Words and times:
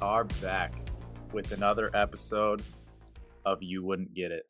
are 0.00 0.24
back 0.42 0.72
with 1.32 1.52
another 1.52 1.90
episode 1.94 2.62
of 3.44 3.62
You 3.62 3.82
Wouldn't 3.84 4.14
Get 4.14 4.32
It. 4.32 4.44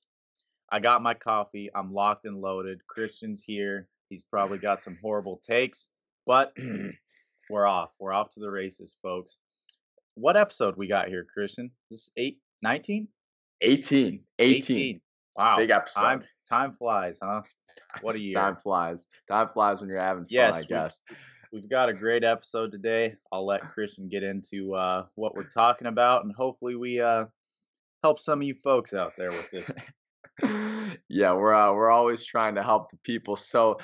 I 0.71 0.79
got 0.80 1.03
my 1.03 1.15
coffee. 1.15 1.71
I'm 1.75 1.93
locked 1.93 2.25
and 2.25 2.41
loaded. 2.41 2.80
Christian's 2.87 3.43
here. 3.43 3.89
He's 4.09 4.23
probably 4.23 4.59
got 4.59 4.83
some 4.83 4.98
horrible 5.02 5.41
takes, 5.47 5.88
but 6.27 6.52
we're 7.51 7.66
off. 7.66 7.91
We're 7.98 8.12
off 8.12 8.30
to 8.30 8.41
the 8.41 8.51
races, 8.51 8.97
folks. 9.02 9.38
What 10.15 10.37
episode 10.37 10.77
we 10.77 10.87
got 10.88 11.09
here, 11.09 11.27
Christian? 11.33 11.71
This 11.91 12.02
is 12.02 12.10
8, 12.16 12.38
19? 12.62 13.09
18. 13.62 14.21
18. 14.38 15.01
Wow. 15.37 15.57
Big 15.57 15.71
episode. 15.71 16.01
Time, 16.01 16.23
time 16.48 16.74
flies, 16.79 17.19
huh? 17.23 17.43
What 18.02 18.15
a 18.16 18.21
year. 18.21 18.35
Time 18.35 18.57
flies. 18.57 19.07
Time 19.29 19.48
flies 19.52 19.80
when 19.80 19.91
you're 19.91 20.01
having 20.01 20.24
fun, 20.24 20.29
Yes, 20.30 20.57
I 20.57 20.60
we- 20.60 20.66
guess. 20.66 21.01
We've 21.52 21.68
got 21.68 21.88
a 21.88 21.92
great 21.92 22.22
episode 22.22 22.70
today. 22.70 23.16
I'll 23.32 23.45
let 23.45 23.62
Christian 23.74 24.09
get 24.09 24.22
into 24.22 24.74
uh, 24.74 25.06
what 25.16 25.34
we're 25.34 25.42
talking 25.48 25.88
about, 25.88 26.24
and 26.24 26.32
hopefully 26.32 26.76
we 26.76 27.00
uh, 27.00 27.24
help 28.04 28.20
some 28.20 28.40
of 28.40 28.46
you 28.46 28.54
folks 28.54 28.95
out 28.95 29.14
there 29.18 29.30
with 29.30 29.50
this. 29.50 29.70
yeah, 31.09 31.32
we're 31.32 31.52
uh, 31.52 31.73
we're 31.73 31.90
always 31.90 32.24
trying 32.24 32.54
to 32.54 32.62
help 32.62 32.90
the 32.90 32.98
people. 32.98 33.34
So 33.34 33.78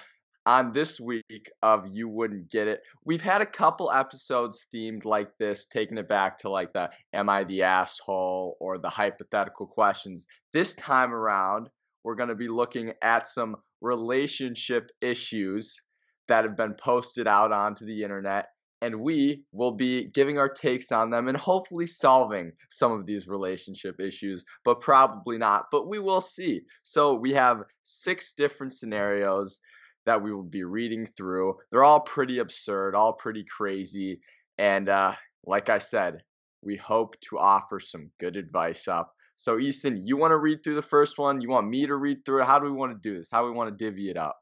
on 0.47 0.73
this 0.73 1.01
week 1.01 1.51
of 1.63 1.89
you 1.89 2.09
wouldn't 2.09 2.53
get 2.53 2.69
it, 2.69 2.83
we've 3.05 3.21
had 3.21 3.41
a 3.41 3.47
couple 3.47 3.91
episodes 3.91 4.69
themed 4.73 5.05
like 5.05 5.37
this, 5.41 5.67
taking 5.67 5.99
it 5.99 6.09
back 6.09 6.39
to 6.39 6.49
like 6.49 6.73
the 6.73 6.89
"Am 7.15 7.29
I 7.29 7.43
the 7.43 7.65
asshole?" 7.65 8.57
or 8.61 8.79
the 8.79 8.91
hypothetical 8.91 9.67
questions. 9.67 10.29
This 10.53 10.77
time 10.77 11.13
around, 11.13 11.69
we're 12.05 12.15
going 12.15 12.29
to 12.29 12.37
be 12.37 12.49
looking 12.49 12.93
at 13.03 13.27
some 13.27 13.57
relationship 13.81 14.89
issues 15.01 15.81
that 16.29 16.45
have 16.45 16.57
been 16.57 16.75
posted 16.75 17.27
out 17.27 17.53
onto 17.53 17.85
the 17.85 18.03
internet. 18.03 18.49
And 18.83 19.01
we 19.01 19.43
will 19.53 19.73
be 19.73 20.05
giving 20.09 20.39
our 20.39 20.51
takes 20.51 20.93
on 20.93 21.09
them 21.11 21.29
and 21.29 21.37
hopefully 21.37 21.87
solving 21.87 22.53
some 22.69 22.93
of 22.93 23.07
these 23.07 23.27
relationship 23.27 23.99
issues, 24.01 24.45
but 24.65 24.81
probably 24.81 25.39
not. 25.39 25.67
But 25.73 25.89
we 25.89 25.99
will 25.99 26.21
see. 26.21 26.61
So 26.83 27.15
we 27.15 27.33
have 27.33 27.63
six 27.83 28.35
different 28.35 28.73
scenarios 28.73 29.61
that 30.05 30.23
we 30.23 30.33
will 30.33 30.43
be 30.43 30.65
reading 30.65 31.07
through. 31.07 31.57
They're 31.71 31.85
all 31.85 32.01
pretty 32.01 32.39
absurd, 32.39 32.95
all 32.95 33.15
pretty 33.15 33.45
crazy. 33.45 34.21
And 34.59 34.89
uh, 34.89 35.15
like 35.45 35.69
I 35.69 35.79
said, 35.79 36.23
we 36.63 36.77
hope 36.77 37.19
to 37.23 37.39
offer 37.39 37.81
some 37.81 38.11
good 38.19 38.37
advice 38.37 38.89
up. 38.89 39.13
So, 39.37 39.59
Easton, 39.59 40.05
you 40.05 40.17
want 40.17 40.33
to 40.33 40.39
read 40.39 40.63
through 40.63 40.77
the 40.77 40.83
first 40.83 41.19
one? 41.19 41.41
You 41.41 41.51
want 41.51 41.69
me 41.69 41.87
to 41.87 41.97
read 41.97 42.25
through 42.25 42.43
it? 42.43 42.47
How 42.47 42.59
do 42.59 42.65
we 42.65 42.71
want 42.71 42.93
to 42.93 43.09
do 43.09 43.19
this? 43.19 43.29
How 43.31 43.43
do 43.43 43.47
we 43.47 43.53
want 43.53 43.77
to 43.77 43.85
divvy 43.85 44.09
it 44.09 44.17
up? 44.17 44.37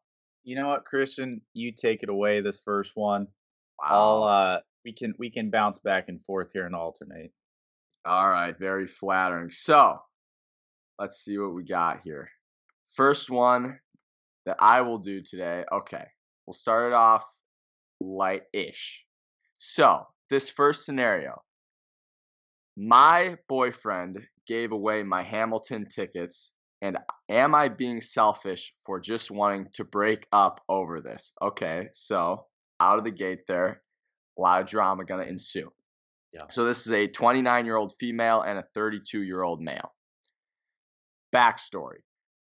You 0.44 0.56
know 0.56 0.68
what, 0.68 0.84
Christian? 0.84 1.40
You 1.54 1.72
take 1.72 2.02
it 2.02 2.10
away. 2.10 2.40
This 2.40 2.60
first 2.60 2.92
one. 2.94 3.26
Wow. 3.80 3.88
I'll 3.88 4.22
uh, 4.24 4.58
we 4.84 4.92
can 4.92 5.14
we 5.18 5.30
can 5.30 5.50
bounce 5.50 5.78
back 5.78 6.08
and 6.08 6.22
forth 6.24 6.50
here 6.52 6.66
and 6.66 6.74
alternate. 6.74 7.32
All 8.04 8.28
right, 8.28 8.56
very 8.58 8.86
flattering. 8.86 9.50
So, 9.50 9.98
let's 10.98 11.24
see 11.24 11.38
what 11.38 11.54
we 11.54 11.64
got 11.64 12.00
here. 12.04 12.28
First 12.94 13.30
one 13.30 13.78
that 14.44 14.56
I 14.60 14.82
will 14.82 14.98
do 14.98 15.22
today. 15.22 15.64
Okay, 15.72 16.04
we'll 16.46 16.52
start 16.52 16.92
it 16.92 16.94
off 16.94 17.24
light-ish. 18.00 19.06
So, 19.58 20.06
this 20.28 20.50
first 20.50 20.84
scenario. 20.84 21.40
My 22.76 23.38
boyfriend 23.48 24.18
gave 24.46 24.72
away 24.72 25.02
my 25.02 25.22
Hamilton 25.22 25.86
tickets 25.86 26.52
and 26.84 26.98
am 27.30 27.54
I 27.54 27.70
being 27.70 28.02
selfish 28.02 28.74
for 28.84 29.00
just 29.00 29.30
wanting 29.30 29.68
to 29.72 29.84
break 29.84 30.26
up 30.32 30.60
over 30.68 31.00
this? 31.00 31.32
Okay, 31.40 31.88
so 31.92 32.44
out 32.78 32.98
of 32.98 33.04
the 33.04 33.10
gate 33.10 33.46
there, 33.48 33.82
a 34.38 34.42
lot 34.42 34.60
of 34.60 34.66
drama 34.66 35.06
gonna 35.06 35.22
ensue. 35.22 35.72
Yeah. 36.34 36.42
So 36.50 36.66
this 36.66 36.86
is 36.86 36.92
a 36.92 37.06
29 37.06 37.64
year 37.64 37.76
old 37.76 37.94
female 37.98 38.42
and 38.42 38.58
a 38.58 38.64
32 38.74 39.22
year 39.22 39.42
old 39.42 39.62
male. 39.62 39.94
Backstory 41.34 42.02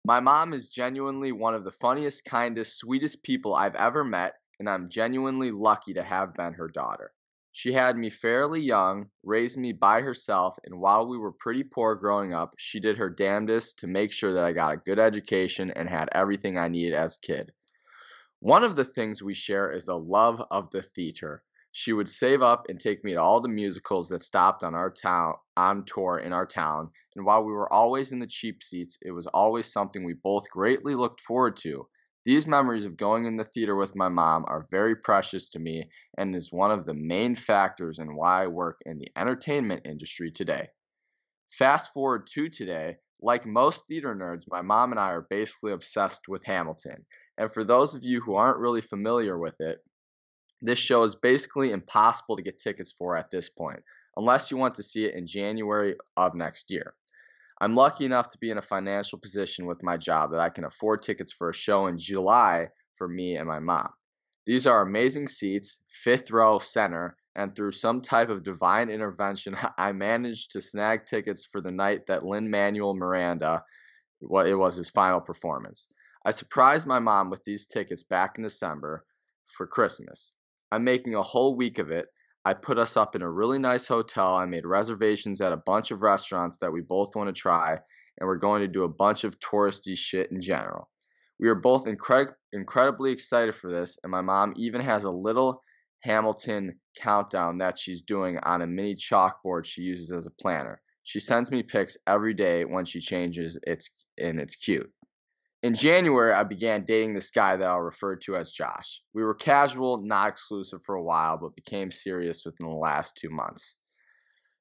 My 0.06 0.18
mom 0.18 0.54
is 0.54 0.68
genuinely 0.68 1.32
one 1.32 1.54
of 1.54 1.64
the 1.64 1.70
funniest, 1.70 2.24
kindest, 2.24 2.78
sweetest 2.78 3.22
people 3.22 3.54
I've 3.54 3.76
ever 3.76 4.02
met, 4.02 4.32
and 4.58 4.66
I'm 4.66 4.88
genuinely 4.88 5.50
lucky 5.50 5.92
to 5.92 6.02
have 6.02 6.32
been 6.32 6.54
her 6.54 6.68
daughter. 6.68 7.12
She 7.54 7.72
had 7.72 7.98
me 7.98 8.08
fairly 8.08 8.62
young, 8.62 9.10
raised 9.22 9.58
me 9.58 9.72
by 9.72 10.00
herself, 10.00 10.58
and 10.64 10.80
while 10.80 11.06
we 11.06 11.18
were 11.18 11.32
pretty 11.32 11.62
poor 11.62 11.94
growing 11.94 12.32
up, 12.32 12.54
she 12.56 12.80
did 12.80 12.96
her 12.96 13.10
damnedest 13.10 13.78
to 13.80 13.86
make 13.86 14.10
sure 14.10 14.32
that 14.32 14.42
I 14.42 14.54
got 14.54 14.72
a 14.72 14.78
good 14.78 14.98
education 14.98 15.70
and 15.72 15.86
had 15.86 16.08
everything 16.12 16.56
I 16.56 16.68
needed 16.68 16.94
as 16.94 17.16
a 17.16 17.20
kid. 17.20 17.52
One 18.40 18.64
of 18.64 18.74
the 18.74 18.86
things 18.86 19.22
we 19.22 19.34
share 19.34 19.70
is 19.70 19.88
a 19.88 19.94
love 19.94 20.42
of 20.50 20.70
the 20.70 20.82
theater. 20.82 21.44
She 21.72 21.92
would 21.92 22.08
save 22.08 22.40
up 22.40 22.70
and 22.70 22.80
take 22.80 23.04
me 23.04 23.12
to 23.12 23.20
all 23.20 23.40
the 23.42 23.48
musicals 23.48 24.08
that 24.08 24.22
stopped 24.22 24.64
on 24.64 24.74
our 24.74 24.90
town 24.90 25.34
on 25.56 25.84
tour 25.84 26.20
in 26.20 26.32
our 26.32 26.46
town, 26.46 26.90
and 27.16 27.24
while 27.26 27.44
we 27.44 27.52
were 27.52 27.70
always 27.70 28.12
in 28.12 28.18
the 28.18 28.26
cheap 28.26 28.62
seats, 28.62 28.96
it 29.02 29.10
was 29.10 29.26
always 29.26 29.70
something 29.70 30.04
we 30.04 30.14
both 30.14 30.48
greatly 30.48 30.94
looked 30.94 31.20
forward 31.20 31.56
to. 31.58 31.86
These 32.24 32.46
memories 32.46 32.84
of 32.84 32.96
going 32.96 33.24
in 33.24 33.36
the 33.36 33.44
theater 33.44 33.74
with 33.74 33.96
my 33.96 34.08
mom 34.08 34.44
are 34.46 34.68
very 34.70 34.94
precious 34.94 35.48
to 35.50 35.58
me 35.58 35.90
and 36.18 36.36
is 36.36 36.52
one 36.52 36.70
of 36.70 36.86
the 36.86 36.94
main 36.94 37.34
factors 37.34 37.98
in 37.98 38.14
why 38.14 38.44
I 38.44 38.46
work 38.46 38.78
in 38.86 38.98
the 38.98 39.10
entertainment 39.16 39.82
industry 39.84 40.30
today. 40.30 40.68
Fast 41.50 41.92
forward 41.92 42.28
to 42.28 42.48
today, 42.48 42.96
like 43.20 43.44
most 43.44 43.82
theater 43.88 44.14
nerds, 44.14 44.44
my 44.48 44.62
mom 44.62 44.92
and 44.92 45.00
I 45.00 45.10
are 45.10 45.26
basically 45.30 45.72
obsessed 45.72 46.28
with 46.28 46.44
Hamilton. 46.44 47.04
And 47.38 47.52
for 47.52 47.64
those 47.64 47.94
of 47.94 48.04
you 48.04 48.20
who 48.20 48.36
aren't 48.36 48.58
really 48.58 48.80
familiar 48.80 49.38
with 49.38 49.60
it, 49.60 49.78
this 50.60 50.78
show 50.78 51.02
is 51.02 51.16
basically 51.16 51.72
impossible 51.72 52.36
to 52.36 52.42
get 52.42 52.58
tickets 52.58 52.92
for 52.92 53.16
at 53.16 53.32
this 53.32 53.48
point, 53.48 53.82
unless 54.16 54.48
you 54.48 54.56
want 54.56 54.76
to 54.76 54.82
see 54.84 55.06
it 55.06 55.14
in 55.14 55.26
January 55.26 55.96
of 56.16 56.36
next 56.36 56.70
year. 56.70 56.94
I'm 57.62 57.76
lucky 57.76 58.04
enough 58.04 58.28
to 58.30 58.38
be 58.38 58.50
in 58.50 58.58
a 58.58 58.62
financial 58.62 59.20
position 59.20 59.66
with 59.66 59.84
my 59.84 59.96
job 59.96 60.32
that 60.32 60.40
I 60.40 60.48
can 60.48 60.64
afford 60.64 61.00
tickets 61.00 61.32
for 61.32 61.48
a 61.48 61.54
show 61.54 61.86
in 61.86 61.96
July 61.96 62.66
for 62.96 63.06
me 63.06 63.36
and 63.36 63.46
my 63.46 63.60
mom. 63.60 63.88
These 64.46 64.66
are 64.66 64.82
amazing 64.82 65.28
seats, 65.28 65.80
fifth 65.88 66.32
row 66.32 66.58
center, 66.58 67.16
and 67.36 67.54
through 67.54 67.70
some 67.70 68.02
type 68.02 68.30
of 68.30 68.42
divine 68.42 68.90
intervention, 68.90 69.56
I 69.78 69.92
managed 69.92 70.50
to 70.50 70.60
snag 70.60 71.06
tickets 71.06 71.46
for 71.46 71.60
the 71.60 71.70
night 71.70 72.04
that 72.08 72.26
Lin 72.26 72.50
Manuel 72.50 72.96
Miranda, 72.96 73.62
what 74.18 74.48
it 74.48 74.56
was 74.56 74.74
his 74.74 74.90
final 74.90 75.20
performance. 75.20 75.86
I 76.24 76.32
surprised 76.32 76.88
my 76.88 76.98
mom 76.98 77.30
with 77.30 77.44
these 77.44 77.66
tickets 77.66 78.02
back 78.02 78.38
in 78.38 78.42
December 78.42 79.04
for 79.46 79.68
Christmas. 79.68 80.32
I'm 80.72 80.82
making 80.82 81.14
a 81.14 81.22
whole 81.22 81.54
week 81.54 81.78
of 81.78 81.92
it. 81.92 82.06
I 82.44 82.54
put 82.54 82.78
us 82.78 82.96
up 82.96 83.14
in 83.14 83.22
a 83.22 83.30
really 83.30 83.58
nice 83.58 83.86
hotel. 83.86 84.34
I 84.34 84.46
made 84.46 84.66
reservations 84.66 85.40
at 85.40 85.52
a 85.52 85.62
bunch 85.64 85.90
of 85.92 86.02
restaurants 86.02 86.56
that 86.56 86.72
we 86.72 86.80
both 86.80 87.14
want 87.14 87.28
to 87.28 87.40
try, 87.40 87.78
and 88.18 88.26
we're 88.26 88.36
going 88.36 88.62
to 88.62 88.68
do 88.68 88.82
a 88.82 88.88
bunch 88.88 89.24
of 89.24 89.38
touristy 89.38 89.96
shit 89.96 90.30
in 90.32 90.40
general. 90.40 90.90
We 91.38 91.48
are 91.48 91.54
both 91.54 91.86
incred- 91.86 92.34
incredibly 92.52 93.12
excited 93.12 93.54
for 93.54 93.70
this, 93.70 93.96
and 94.02 94.10
my 94.10 94.20
mom 94.20 94.54
even 94.56 94.80
has 94.80 95.04
a 95.04 95.10
little 95.10 95.62
Hamilton 96.00 96.78
countdown 96.96 97.58
that 97.58 97.78
she's 97.78 98.02
doing 98.02 98.38
on 98.38 98.62
a 98.62 98.66
mini 98.66 98.96
chalkboard 98.96 99.64
she 99.64 99.82
uses 99.82 100.10
as 100.10 100.26
a 100.26 100.32
planner. 100.40 100.80
She 101.04 101.20
sends 101.20 101.50
me 101.50 101.62
pics 101.62 101.96
every 102.06 102.34
day 102.34 102.64
when 102.64 102.84
she 102.84 103.00
changes 103.00 103.58
it's 103.64 103.90
and 104.18 104.40
it's 104.40 104.56
cute. 104.56 104.90
In 105.62 105.74
January, 105.74 106.32
I 106.32 106.42
began 106.42 106.84
dating 106.84 107.14
this 107.14 107.30
guy 107.30 107.56
that 107.56 107.68
I'll 107.68 107.80
refer 107.80 108.16
to 108.16 108.36
as 108.36 108.50
Josh. 108.50 109.00
We 109.14 109.22
were 109.22 109.34
casual, 109.34 109.98
not 109.98 110.28
exclusive 110.28 110.82
for 110.82 110.96
a 110.96 111.02
while, 111.02 111.38
but 111.38 111.54
became 111.54 111.92
serious 111.92 112.44
within 112.44 112.68
the 112.68 112.74
last 112.74 113.16
two 113.16 113.30
months. 113.30 113.76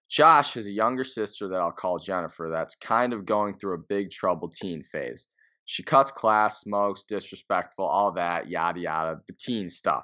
Josh 0.10 0.54
has 0.54 0.68
a 0.68 0.72
younger 0.72 1.04
sister 1.04 1.48
that 1.48 1.60
I'll 1.60 1.72
call 1.72 1.98
Jennifer 1.98 2.50
that's 2.52 2.76
kind 2.76 3.14
of 3.14 3.26
going 3.26 3.58
through 3.58 3.76
a 3.76 3.86
big 3.90 4.12
troubled 4.12 4.54
teen 4.54 4.84
phase. 4.84 5.28
She 5.66 5.82
cuts 5.82 6.12
class, 6.12 6.62
smokes, 6.62 7.04
disrespectful, 7.06 7.86
all 7.86 8.12
that, 8.12 8.48
yada 8.48 8.80
yada, 8.80 9.22
the 9.26 9.34
teen 9.34 9.70
stuff. 9.70 10.04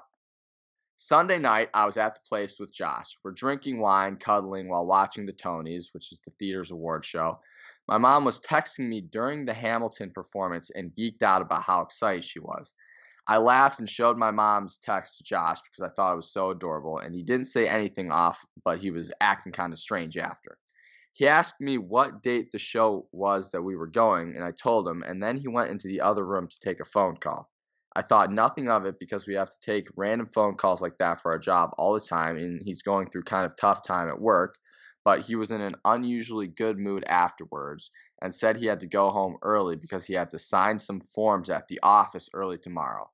Sunday 1.00 1.38
night, 1.38 1.70
I 1.74 1.86
was 1.86 1.96
at 1.96 2.16
the 2.16 2.20
place 2.28 2.58
with 2.58 2.72
Josh. 2.72 3.16
We're 3.22 3.30
drinking 3.30 3.78
wine, 3.78 4.16
cuddling 4.16 4.68
while 4.68 4.84
watching 4.84 5.26
the 5.26 5.32
Tonys, 5.32 5.94
which 5.94 6.10
is 6.10 6.18
the 6.24 6.32
theater's 6.40 6.72
award 6.72 7.04
show. 7.04 7.38
My 7.86 7.98
mom 7.98 8.24
was 8.24 8.40
texting 8.40 8.88
me 8.88 9.02
during 9.02 9.44
the 9.44 9.54
Hamilton 9.54 10.10
performance 10.10 10.70
and 10.74 10.90
geeked 10.98 11.22
out 11.22 11.40
about 11.40 11.62
how 11.62 11.82
excited 11.82 12.24
she 12.24 12.40
was. 12.40 12.74
I 13.28 13.36
laughed 13.36 13.78
and 13.78 13.88
showed 13.88 14.18
my 14.18 14.32
mom's 14.32 14.76
text 14.76 15.18
to 15.18 15.22
Josh 15.22 15.60
because 15.62 15.88
I 15.88 15.94
thought 15.94 16.14
it 16.14 16.16
was 16.16 16.32
so 16.32 16.50
adorable, 16.50 16.98
and 16.98 17.14
he 17.14 17.22
didn't 17.22 17.46
say 17.46 17.68
anything 17.68 18.10
off, 18.10 18.44
but 18.64 18.80
he 18.80 18.90
was 18.90 19.12
acting 19.20 19.52
kind 19.52 19.72
of 19.72 19.78
strange 19.78 20.18
after. 20.18 20.58
He 21.12 21.28
asked 21.28 21.60
me 21.60 21.78
what 21.78 22.24
date 22.24 22.50
the 22.50 22.58
show 22.58 23.06
was 23.12 23.52
that 23.52 23.62
we 23.62 23.76
were 23.76 23.86
going, 23.86 24.34
and 24.34 24.44
I 24.44 24.50
told 24.50 24.88
him, 24.88 25.04
and 25.04 25.22
then 25.22 25.36
he 25.36 25.46
went 25.46 25.70
into 25.70 25.86
the 25.86 26.00
other 26.00 26.26
room 26.26 26.48
to 26.48 26.58
take 26.58 26.80
a 26.80 26.84
phone 26.84 27.18
call. 27.18 27.48
I 27.96 28.02
thought 28.02 28.32
nothing 28.32 28.68
of 28.68 28.86
it 28.86 28.98
because 28.98 29.26
we 29.26 29.34
have 29.34 29.50
to 29.50 29.60
take 29.60 29.88
random 29.96 30.28
phone 30.28 30.56
calls 30.56 30.80
like 30.82 30.98
that 30.98 31.20
for 31.20 31.32
our 31.32 31.38
job 31.38 31.70
all 31.78 31.92
the 31.94 32.00
time, 32.00 32.36
and 32.36 32.62
he's 32.62 32.82
going 32.82 33.10
through 33.10 33.24
kind 33.24 33.44
of 33.46 33.56
tough 33.56 33.82
time 33.82 34.08
at 34.08 34.20
work. 34.20 34.56
But 35.04 35.22
he 35.22 35.36
was 35.36 35.50
in 35.50 35.60
an 35.60 35.74
unusually 35.84 36.48
good 36.48 36.78
mood 36.78 37.04
afterwards 37.06 37.90
and 38.22 38.34
said 38.34 38.56
he 38.56 38.66
had 38.66 38.80
to 38.80 38.86
go 38.86 39.10
home 39.10 39.36
early 39.42 39.76
because 39.76 40.04
he 40.06 40.14
had 40.14 40.30
to 40.30 40.38
sign 40.38 40.78
some 40.78 41.00
forms 41.00 41.50
at 41.50 41.66
the 41.68 41.80
office 41.82 42.28
early 42.34 42.58
tomorrow. 42.58 43.10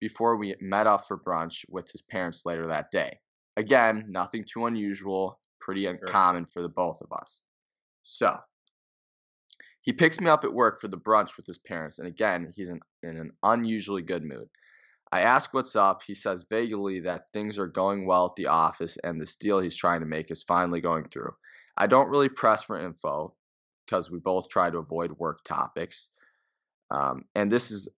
before 0.00 0.36
we 0.36 0.56
met 0.60 0.86
up 0.86 1.06
for 1.06 1.18
brunch 1.18 1.64
with 1.68 1.90
his 1.90 2.02
parents 2.02 2.44
later 2.44 2.66
that 2.68 2.90
day. 2.90 3.18
Again, 3.56 4.06
nothing 4.08 4.44
too 4.44 4.66
unusual, 4.66 5.40
pretty 5.60 5.86
uncommon 5.86 6.46
for 6.46 6.62
the 6.62 6.68
both 6.68 7.00
of 7.02 7.12
us. 7.12 7.42
So, 8.02 8.38
he 9.82 9.92
picks 9.92 10.20
me 10.20 10.30
up 10.30 10.44
at 10.44 10.52
work 10.52 10.80
for 10.80 10.88
the 10.88 10.96
brunch 10.96 11.36
with 11.36 11.46
his 11.46 11.58
parents, 11.58 11.98
and 11.98 12.08
again, 12.08 12.50
he's 12.54 12.70
in, 12.70 12.80
in 13.02 13.16
an 13.16 13.32
unusually 13.42 14.02
good 14.02 14.24
mood. 14.24 14.48
I 15.12 15.20
ask 15.20 15.52
what's 15.52 15.76
up. 15.76 16.02
He 16.02 16.14
says 16.14 16.46
vaguely 16.48 16.98
that 17.00 17.26
things 17.34 17.58
are 17.58 17.66
going 17.66 18.06
well 18.06 18.26
at 18.26 18.36
the 18.36 18.46
office 18.46 18.96
and 19.04 19.20
this 19.20 19.36
deal 19.36 19.60
he's 19.60 19.76
trying 19.76 20.00
to 20.00 20.06
make 20.06 20.30
is 20.30 20.42
finally 20.42 20.80
going 20.80 21.04
through. 21.08 21.34
I 21.76 21.86
don't 21.86 22.08
really 22.08 22.30
press 22.30 22.62
for 22.62 22.80
info 22.82 23.34
because 23.84 24.10
we 24.10 24.20
both 24.20 24.48
try 24.48 24.70
to 24.70 24.78
avoid 24.78 25.12
work 25.18 25.44
topics. 25.44 26.08
Um, 26.90 27.24
and 27.34 27.52
this 27.52 27.70
is 27.70 27.88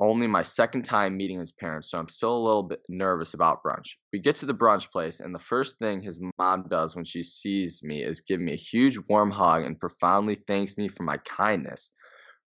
only 0.00 0.26
my 0.26 0.42
second 0.42 0.82
time 0.82 1.16
meeting 1.16 1.38
his 1.38 1.52
parents, 1.52 1.90
so 1.90 1.98
I'm 1.98 2.08
still 2.08 2.36
a 2.36 2.46
little 2.46 2.62
bit 2.62 2.80
nervous 2.88 3.34
about 3.34 3.62
brunch. 3.62 3.96
We 4.12 4.18
get 4.18 4.36
to 4.36 4.46
the 4.46 4.54
brunch 4.54 4.90
place, 4.90 5.20
and 5.20 5.34
the 5.34 5.38
first 5.38 5.78
thing 5.78 6.00
his 6.00 6.20
mom 6.38 6.66
does 6.68 6.96
when 6.96 7.04
she 7.04 7.22
sees 7.22 7.82
me 7.82 8.02
is 8.02 8.20
give 8.20 8.40
me 8.40 8.52
a 8.52 8.56
huge 8.56 8.98
warm 9.08 9.30
hug 9.30 9.64
and 9.64 9.78
profoundly 9.78 10.34
thanks 10.34 10.76
me 10.76 10.88
for 10.88 11.02
my 11.02 11.18
kindness. 11.18 11.90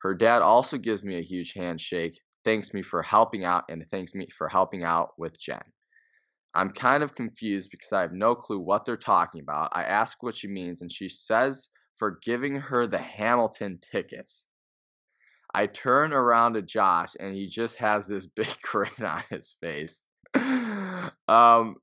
Her 0.02 0.14
dad 0.14 0.42
also 0.42 0.78
gives 0.78 1.04
me 1.04 1.18
a 1.18 1.24
huge 1.24 1.54
handshake, 1.54 2.20
thanks 2.44 2.74
me 2.74 2.82
for 2.82 3.02
helping 3.02 3.44
out 3.44 3.64
and 3.70 3.84
thanks 3.90 4.14
me 4.14 4.28
for 4.30 4.48
helping 4.48 4.84
out 4.84 5.10
with 5.18 5.40
Jen. 5.40 5.64
I'm 6.54 6.70
kind 6.70 7.04
of 7.04 7.16
confused 7.16 7.70
because 7.72 7.92
I 7.92 8.02
have 8.02 8.14
no 8.14 8.34
clue 8.34 8.60
what 8.60 8.86
they're 8.86 8.96
talking 8.96 9.42
about. 9.42 9.72
I 9.74 9.84
ask 9.84 10.24
what 10.24 10.36
she 10.36 10.48
means, 10.48 10.82
and 10.82 10.92
she 10.92 11.10
says 11.10 11.70
for 11.98 12.20
giving 12.24 12.56
her 12.56 12.88
the 12.88 12.98
Hamilton 12.98 13.80
tickets. 13.82 14.48
I 15.56 15.68
turn 15.68 16.12
around 16.12 16.56
to 16.56 16.62
Josh, 16.62 17.16
and 17.18 17.34
he 17.34 17.48
just 17.48 17.78
has 17.78 18.08
this 18.08 18.26
big 18.36 18.54
grin 18.62 18.92
on 19.02 19.22
his 19.30 19.56
face. 19.62 20.06
um, 21.30 21.78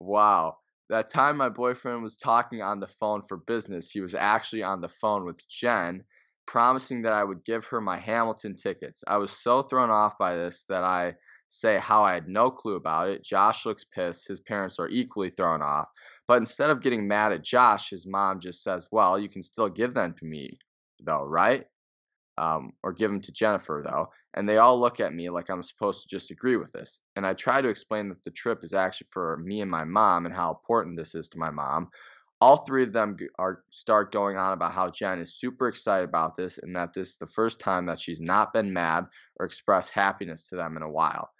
wow. 0.00 0.58
That 0.90 1.08
time 1.08 1.38
my 1.38 1.48
boyfriend 1.48 2.02
was 2.02 2.18
talking 2.18 2.60
on 2.60 2.80
the 2.80 2.86
phone 2.86 3.22
for 3.22 3.38
business, 3.38 3.90
he 3.90 4.02
was 4.02 4.14
actually 4.14 4.62
on 4.62 4.82
the 4.82 4.88
phone 4.88 5.24
with 5.24 5.48
Jen 5.48 6.04
promising 6.46 7.00
that 7.00 7.14
I 7.14 7.24
would 7.24 7.42
give 7.46 7.64
her 7.64 7.80
my 7.80 7.98
Hamilton 7.98 8.54
tickets. 8.54 9.02
I 9.06 9.16
was 9.16 9.32
so 9.32 9.62
thrown 9.62 9.88
off 9.88 10.18
by 10.18 10.36
this 10.36 10.64
that 10.68 10.84
I 10.84 11.14
say 11.48 11.78
how 11.78 12.04
I 12.04 12.12
had 12.12 12.28
no 12.28 12.50
clue 12.50 12.74
about 12.74 13.08
it. 13.08 13.24
Josh 13.24 13.64
looks 13.64 13.84
pissed. 13.84 14.28
His 14.28 14.40
parents 14.40 14.78
are 14.78 14.90
equally 14.90 15.30
thrown 15.30 15.62
off. 15.62 15.88
But 16.28 16.36
instead 16.36 16.68
of 16.68 16.82
getting 16.82 17.08
mad 17.08 17.32
at 17.32 17.44
Josh, 17.44 17.88
his 17.88 18.06
mom 18.06 18.40
just 18.40 18.62
says, 18.62 18.86
Well, 18.92 19.18
you 19.18 19.30
can 19.30 19.42
still 19.42 19.70
give 19.70 19.94
them 19.94 20.14
to 20.18 20.26
me, 20.26 20.58
though, 21.02 21.24
right? 21.24 21.64
Um, 22.36 22.72
or 22.82 22.92
give 22.92 23.12
them 23.12 23.20
to 23.20 23.32
Jennifer, 23.32 23.84
though. 23.86 24.08
And 24.34 24.48
they 24.48 24.56
all 24.56 24.80
look 24.80 24.98
at 24.98 25.14
me 25.14 25.30
like 25.30 25.50
I'm 25.50 25.62
supposed 25.62 26.02
to 26.02 26.08
just 26.08 26.32
agree 26.32 26.56
with 26.56 26.72
this. 26.72 26.98
And 27.14 27.24
I 27.24 27.32
try 27.32 27.62
to 27.62 27.68
explain 27.68 28.08
that 28.08 28.24
the 28.24 28.32
trip 28.32 28.64
is 28.64 28.74
actually 28.74 29.06
for 29.12 29.36
me 29.36 29.60
and 29.60 29.70
my 29.70 29.84
mom 29.84 30.26
and 30.26 30.34
how 30.34 30.50
important 30.50 30.98
this 30.98 31.14
is 31.14 31.28
to 31.28 31.38
my 31.38 31.50
mom 31.50 31.90
all 32.44 32.58
three 32.58 32.82
of 32.82 32.92
them 32.92 33.16
are 33.38 33.62
start 33.70 34.12
going 34.12 34.36
on 34.36 34.52
about 34.52 34.72
how 34.72 34.90
Jen 34.90 35.18
is 35.18 35.40
super 35.40 35.68
excited 35.68 36.06
about 36.06 36.36
this 36.36 36.58
and 36.58 36.76
that 36.76 36.92
this 36.92 37.10
is 37.10 37.16
the 37.16 37.26
first 37.26 37.58
time 37.58 37.86
that 37.86 37.98
she's 37.98 38.20
not 38.20 38.52
been 38.52 38.70
mad 38.70 39.06
or 39.40 39.46
expressed 39.46 39.90
happiness 39.90 40.48
to 40.48 40.56
them 40.56 40.76
in 40.76 40.82
a 40.82 40.90
while. 40.90 41.30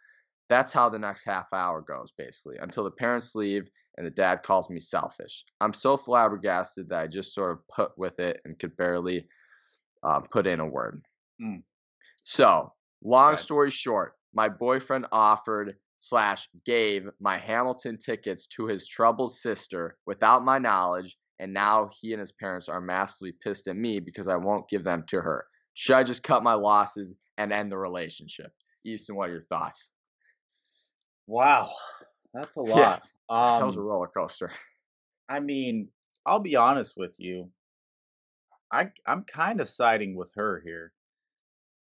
That's 0.48 0.72
how 0.72 0.88
the 0.88 0.98
next 0.98 1.24
half 1.24 1.52
hour 1.52 1.82
goes, 1.82 2.12
basically, 2.16 2.56
until 2.58 2.84
the 2.84 2.90
parents 2.90 3.34
leave 3.34 3.68
and 3.98 4.06
the 4.06 4.10
dad 4.10 4.42
calls 4.42 4.70
me 4.70 4.80
selfish. 4.80 5.44
I'm 5.60 5.74
so 5.74 5.96
flabbergasted 5.96 6.88
that 6.88 7.00
I 7.00 7.06
just 7.06 7.34
sort 7.34 7.52
of 7.52 7.68
put 7.68 7.98
with 7.98 8.18
it 8.18 8.40
and 8.46 8.58
could 8.58 8.76
barely 8.76 9.26
uh, 10.04 10.20
put 10.20 10.46
in 10.46 10.60
a 10.60 10.66
word. 10.66 11.02
Mm. 11.42 11.62
So, 12.22 12.72
long 13.02 13.30
right. 13.30 13.38
story 13.38 13.70
short, 13.70 14.12
my 14.34 14.48
boyfriend 14.48 15.06
offered 15.12 15.76
slash 15.98 16.48
gave 16.66 17.08
my 17.20 17.38
Hamilton 17.38 17.96
tickets 17.96 18.46
to 18.48 18.66
his 18.66 18.86
troubled 18.86 19.34
sister 19.34 19.96
without 20.06 20.44
my 20.44 20.58
knowledge, 20.58 21.16
and 21.38 21.52
now 21.52 21.88
he 22.00 22.12
and 22.12 22.20
his 22.20 22.32
parents 22.32 22.68
are 22.68 22.80
massively 22.80 23.32
pissed 23.42 23.68
at 23.68 23.76
me 23.76 24.00
because 24.00 24.28
I 24.28 24.36
won't 24.36 24.68
give 24.68 24.84
them 24.84 25.04
to 25.08 25.20
her. 25.20 25.46
Should 25.74 25.96
I 25.96 26.04
just 26.04 26.22
cut 26.22 26.42
my 26.42 26.54
losses 26.54 27.14
and 27.38 27.52
end 27.52 27.72
the 27.72 27.78
relationship? 27.78 28.52
Easton, 28.84 29.16
what 29.16 29.30
are 29.30 29.32
your 29.32 29.42
thoughts? 29.42 29.90
Wow, 31.26 31.70
that's 32.32 32.56
a 32.56 32.60
lot. 32.60 32.78
Yeah, 32.78 32.98
um, 33.30 33.60
that 33.60 33.66
was 33.66 33.76
a 33.76 33.80
um 33.80 33.86
roller 33.86 34.10
coaster. 34.14 34.50
I 35.28 35.40
mean, 35.40 35.88
I'll 36.26 36.40
be 36.40 36.56
honest 36.56 36.94
with 36.96 37.14
you. 37.18 37.48
I 38.74 38.90
I'm 39.06 39.24
kind 39.24 39.60
of 39.60 39.68
siding 39.68 40.16
with 40.16 40.32
her 40.36 40.60
here. 40.64 40.92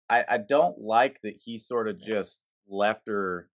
I 0.09 0.23
I 0.27 0.37
don't 0.37 0.79
like 0.79 1.21
that 1.21 1.35
he 1.37 1.57
sort 1.57 1.87
of 1.87 1.99
just 1.99 2.43
left 2.67 3.07
her 3.07 3.49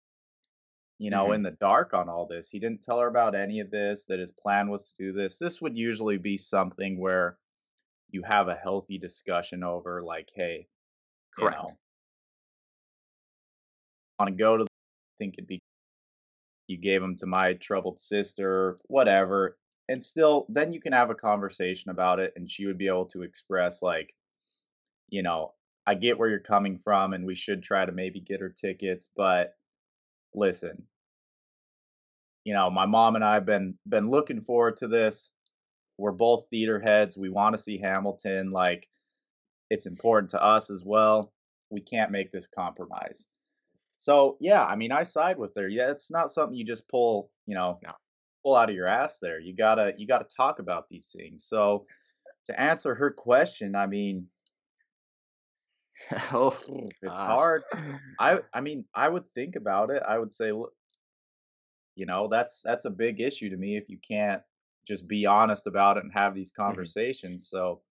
you 1.03 1.09
know, 1.09 1.25
mm-hmm. 1.25 1.33
in 1.33 1.43
the 1.43 1.51
dark 1.51 1.93
on 1.93 2.07
all 2.07 2.25
this. 2.27 2.49
He 2.49 2.59
didn't 2.59 2.81
tell 2.81 2.99
her 2.99 3.07
about 3.07 3.35
any 3.35 3.59
of 3.59 3.71
this, 3.71 4.05
that 4.05 4.19
his 4.19 4.31
plan 4.31 4.69
was 4.69 4.85
to 4.85 4.93
do 4.97 5.11
this. 5.11 5.37
This 5.37 5.61
would 5.61 5.75
usually 5.75 6.17
be 6.17 6.37
something 6.37 6.97
where 6.97 7.37
you 8.09 8.23
have 8.23 8.47
a 8.47 8.55
healthy 8.55 8.97
discussion 8.97 9.63
over, 9.63 10.01
like, 10.01 10.29
hey, 10.33 10.67
correct. 11.37 11.57
You 11.57 11.63
know, 11.63 11.77
want 14.19 14.29
to 14.29 14.41
go 14.41 14.57
to, 14.57 14.63
the, 14.63 14.69
I 14.69 15.15
think 15.17 15.33
it'd 15.37 15.47
be, 15.47 15.59
you 16.67 16.77
gave 16.77 17.01
him 17.03 17.17
to 17.17 17.25
my 17.25 17.53
troubled 17.55 17.99
sister, 17.99 18.77
whatever. 18.83 19.57
And 19.89 20.03
still, 20.03 20.45
then 20.49 20.71
you 20.71 20.79
can 20.79 20.93
have 20.93 21.09
a 21.09 21.15
conversation 21.15 21.91
about 21.91 22.19
it, 22.19 22.33
and 22.35 22.49
she 22.49 22.65
would 22.65 22.77
be 22.77 22.87
able 22.87 23.05
to 23.07 23.23
express, 23.23 23.81
like, 23.81 24.15
you 25.09 25.23
know, 25.23 25.53
I 25.85 25.95
get 25.95 26.17
where 26.17 26.29
you're 26.29 26.39
coming 26.39 26.79
from, 26.83 27.13
and 27.13 27.25
we 27.25 27.35
should 27.35 27.61
try 27.61 27.85
to 27.85 27.91
maybe 27.91 28.21
get 28.21 28.39
her 28.39 28.49
tickets, 28.49 29.09
but 29.15 29.55
listen, 30.33 30.83
you 32.45 32.53
know, 32.53 32.69
my 32.69 32.85
mom 32.85 33.15
and 33.15 33.23
I 33.23 33.35
have 33.35 33.45
been 33.45 33.77
been 33.87 34.09
looking 34.09 34.41
forward 34.41 34.77
to 34.77 34.87
this. 34.87 35.29
We're 35.97 36.11
both 36.11 36.47
theater 36.49 36.79
heads. 36.79 37.17
We 37.17 37.29
want 37.29 37.55
to 37.55 37.61
see 37.61 37.77
Hamilton. 37.77 38.51
Like, 38.51 38.87
it's 39.69 39.85
important 39.85 40.29
to 40.31 40.43
us 40.43 40.69
as 40.69 40.83
well. 40.83 41.31
We 41.69 41.81
can't 41.81 42.11
make 42.11 42.31
this 42.31 42.47
compromise. 42.47 43.27
So 43.99 44.37
yeah, 44.39 44.63
I 44.63 44.75
mean, 44.75 44.91
I 44.91 45.03
side 45.03 45.37
with 45.37 45.53
her. 45.55 45.67
Yeah, 45.67 45.91
it's 45.91 46.11
not 46.11 46.31
something 46.31 46.55
you 46.55 46.65
just 46.65 46.87
pull, 46.89 47.29
you 47.45 47.55
know, 47.55 47.79
no. 47.83 47.91
Pull 48.43 48.55
out 48.55 48.69
of 48.69 48.75
your 48.75 48.87
ass. 48.87 49.19
There, 49.19 49.39
you 49.39 49.55
gotta 49.55 49.93
you 49.97 50.07
gotta 50.07 50.25
talk 50.25 50.59
about 50.59 50.89
these 50.89 51.13
things. 51.15 51.45
So 51.45 51.85
to 52.45 52.59
answer 52.59 52.93
her 52.93 53.09
question, 53.09 53.75
I 53.75 53.87
mean, 53.87 54.27
oh, 56.33 56.57
it's 57.01 57.19
hard. 57.19 57.63
I 58.19 58.39
I 58.53 58.61
mean, 58.61 58.85
I 58.93 59.09
would 59.09 59.25
think 59.27 59.55
about 59.55 59.89
it. 59.89 60.03
I 60.07 60.19
would 60.19 60.33
say, 60.33 60.51
look, 60.51 60.73
you 61.95 62.05
know, 62.05 62.27
that's 62.27 62.61
that's 62.61 62.85
a 62.85 62.91
big 62.91 63.21
issue 63.21 63.49
to 63.49 63.57
me 63.57 63.77
if 63.77 63.89
you 63.89 63.97
can't 64.07 64.41
just 64.87 65.07
be 65.07 65.25
honest 65.25 65.67
about 65.67 65.97
it 65.97 66.03
and 66.03 66.13
have 66.13 66.33
these 66.33 66.51
mm-hmm. 66.51 66.63
conversations. 66.63 67.47
Mm-hmm. 67.47 67.57
So 67.57 67.81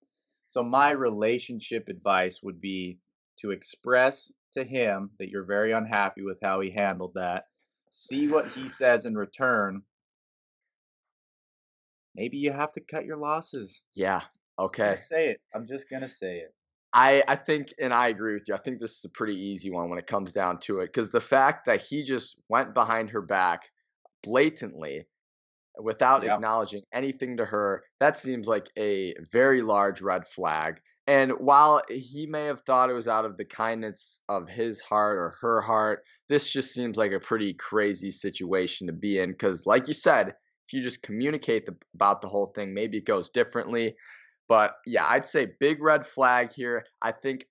so 0.48 0.62
my 0.62 0.90
relationship 0.90 1.88
advice 1.88 2.42
would 2.42 2.60
be 2.60 2.98
to 3.38 3.52
express 3.52 4.30
to 4.52 4.64
him 4.64 5.10
that 5.18 5.30
you're 5.30 5.44
very 5.44 5.72
unhappy 5.72 6.22
with 6.22 6.38
how 6.42 6.60
he 6.60 6.70
handled 6.70 7.12
that. 7.14 7.44
See 7.90 8.28
what 8.28 8.48
he 8.48 8.68
says 8.80 9.06
in 9.06 9.16
return. 9.16 9.82
Maybe 12.14 12.36
you 12.36 12.52
have 12.52 12.72
to 12.72 12.80
cut 12.80 13.04
your 13.04 13.16
losses. 13.16 13.82
Yeah. 13.94 14.22
Okay. 14.58 14.96
say 14.96 15.30
it. 15.30 15.40
I'm 15.54 15.66
just 15.66 15.88
gonna 15.90 16.08
say 16.08 16.38
it. 16.38 16.54
I, 16.94 17.22
I 17.26 17.36
think, 17.36 17.72
and 17.80 17.92
I 17.92 18.08
agree 18.08 18.34
with 18.34 18.44
you. 18.48 18.54
I 18.54 18.58
think 18.58 18.78
this 18.78 18.98
is 18.98 19.04
a 19.06 19.10
pretty 19.10 19.34
easy 19.34 19.70
one 19.70 19.88
when 19.88 19.98
it 19.98 20.06
comes 20.06 20.32
down 20.32 20.58
to 20.60 20.80
it, 20.80 20.86
because 20.86 21.10
the 21.10 21.20
fact 21.20 21.64
that 21.64 21.80
he 21.80 22.02
just 22.02 22.36
went 22.48 22.74
behind 22.74 23.08
her 23.10 23.22
back, 23.22 23.70
blatantly 24.22 25.06
without 25.80 26.22
yeah. 26.22 26.34
acknowledging 26.34 26.82
anything 26.92 27.36
to 27.38 27.46
her, 27.46 27.82
that 27.98 28.16
seems 28.16 28.46
like 28.46 28.68
a 28.78 29.14
very 29.30 29.62
large 29.62 30.02
red 30.02 30.26
flag. 30.28 30.80
And 31.06 31.32
while 31.38 31.82
he 31.88 32.26
may 32.26 32.44
have 32.44 32.60
thought 32.60 32.90
it 32.90 32.94
was 32.94 33.08
out 33.08 33.24
of 33.24 33.36
the 33.36 33.44
kindness 33.44 34.20
of 34.28 34.48
his 34.48 34.80
heart 34.80 35.18
or 35.18 35.34
her 35.40 35.60
heart, 35.60 36.04
this 36.28 36.52
just 36.52 36.74
seems 36.74 36.96
like 36.96 37.12
a 37.12 37.18
pretty 37.18 37.54
crazy 37.54 38.10
situation 38.10 38.86
to 38.86 38.92
be 38.92 39.18
in. 39.18 39.30
Because, 39.30 39.66
like 39.66 39.88
you 39.88 39.94
said, 39.94 40.34
if 40.66 40.72
you 40.72 40.80
just 40.80 41.02
communicate 41.02 41.66
the, 41.66 41.74
about 41.94 42.22
the 42.22 42.28
whole 42.28 42.46
thing, 42.46 42.72
maybe 42.72 42.98
it 42.98 43.04
goes 43.04 43.30
differently. 43.30 43.94
But 44.48 44.76
yeah, 44.86 45.06
I'd 45.08 45.26
say 45.26 45.52
big 45.60 45.82
red 45.82 46.06
flag 46.06 46.50
here. 46.50 46.84
I 47.00 47.12
think 47.12 47.46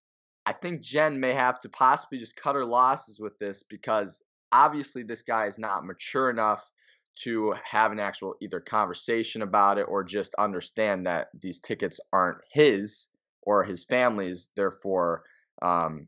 I 0.46 0.54
think 0.54 0.82
Jen 0.82 1.20
may 1.20 1.34
have 1.34 1.60
to 1.60 1.70
possibly 1.70 2.18
just 2.18 2.36
cut 2.36 2.56
her 2.56 2.66
losses 2.66 3.20
with 3.20 3.38
this 3.38 3.64
because 3.64 4.24
obviously 4.52 5.04
this 5.04 5.22
guy 5.22 5.46
is 5.46 5.60
not 5.60 5.86
mature 5.86 6.30
enough 6.30 6.72
to 7.14 7.54
have 7.64 7.92
an 7.92 8.00
actual 8.00 8.36
either 8.42 8.60
conversation 8.60 9.42
about 9.42 9.78
it 9.78 9.84
or 9.84 10.04
just 10.04 10.34
understand 10.36 11.06
that 11.06 11.30
these 11.40 11.60
tickets 11.60 12.00
aren't 12.14 12.38
his 12.52 13.10
or 13.44 13.64
his 13.64 13.84
family's 13.84 14.48
therefore 14.56 15.24
um, 15.62 16.08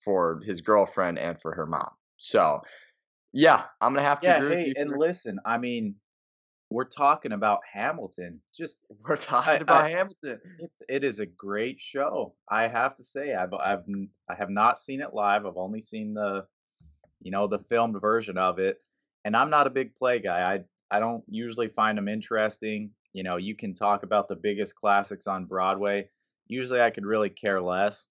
for 0.00 0.40
his 0.44 0.60
girlfriend 0.60 1.18
and 1.18 1.40
for 1.40 1.54
her 1.54 1.66
mom 1.66 1.90
so 2.16 2.60
yeah 3.32 3.64
i'm 3.80 3.94
gonna 3.94 4.06
have 4.06 4.20
to 4.20 4.28
yeah, 4.28 4.48
hey, 4.48 4.72
and 4.76 4.92
listen 4.98 5.38
i 5.44 5.56
mean 5.56 5.94
we're 6.74 6.84
talking 6.84 7.32
about 7.32 7.60
hamilton 7.72 8.40
just 8.56 8.78
we're 9.08 9.16
talking 9.16 9.54
I, 9.54 9.56
about 9.56 9.84
I, 9.84 9.90
hamilton 9.90 10.40
it's, 10.58 10.82
it 10.88 11.04
is 11.04 11.20
a 11.20 11.26
great 11.26 11.80
show 11.80 12.34
i 12.50 12.66
have 12.66 12.96
to 12.96 13.04
say 13.04 13.34
i've 13.34 13.54
i've 13.54 13.84
i 14.28 14.34
have 14.34 14.50
not 14.50 14.78
seen 14.78 15.00
it 15.00 15.14
live 15.14 15.46
i've 15.46 15.56
only 15.56 15.80
seen 15.80 16.14
the 16.14 16.44
you 17.24 17.30
know, 17.30 17.48
the 17.48 17.58
filmed 17.58 18.00
version 18.00 18.38
of 18.38 18.60
it. 18.60 18.76
And 19.24 19.34
I'm 19.34 19.50
not 19.50 19.66
a 19.66 19.70
big 19.70 19.96
play 19.96 20.20
guy. 20.20 20.54
I 20.54 20.60
I 20.94 21.00
don't 21.00 21.24
usually 21.26 21.68
find 21.68 21.98
them 21.98 22.06
interesting. 22.06 22.90
You 23.12 23.24
know, 23.24 23.36
you 23.36 23.56
can 23.56 23.74
talk 23.74 24.04
about 24.04 24.28
the 24.28 24.36
biggest 24.36 24.76
classics 24.76 25.26
on 25.26 25.46
Broadway. 25.46 26.10
Usually 26.46 26.80
I 26.80 26.90
could 26.90 27.06
really 27.06 27.30
care 27.30 27.60
less. 27.60 28.06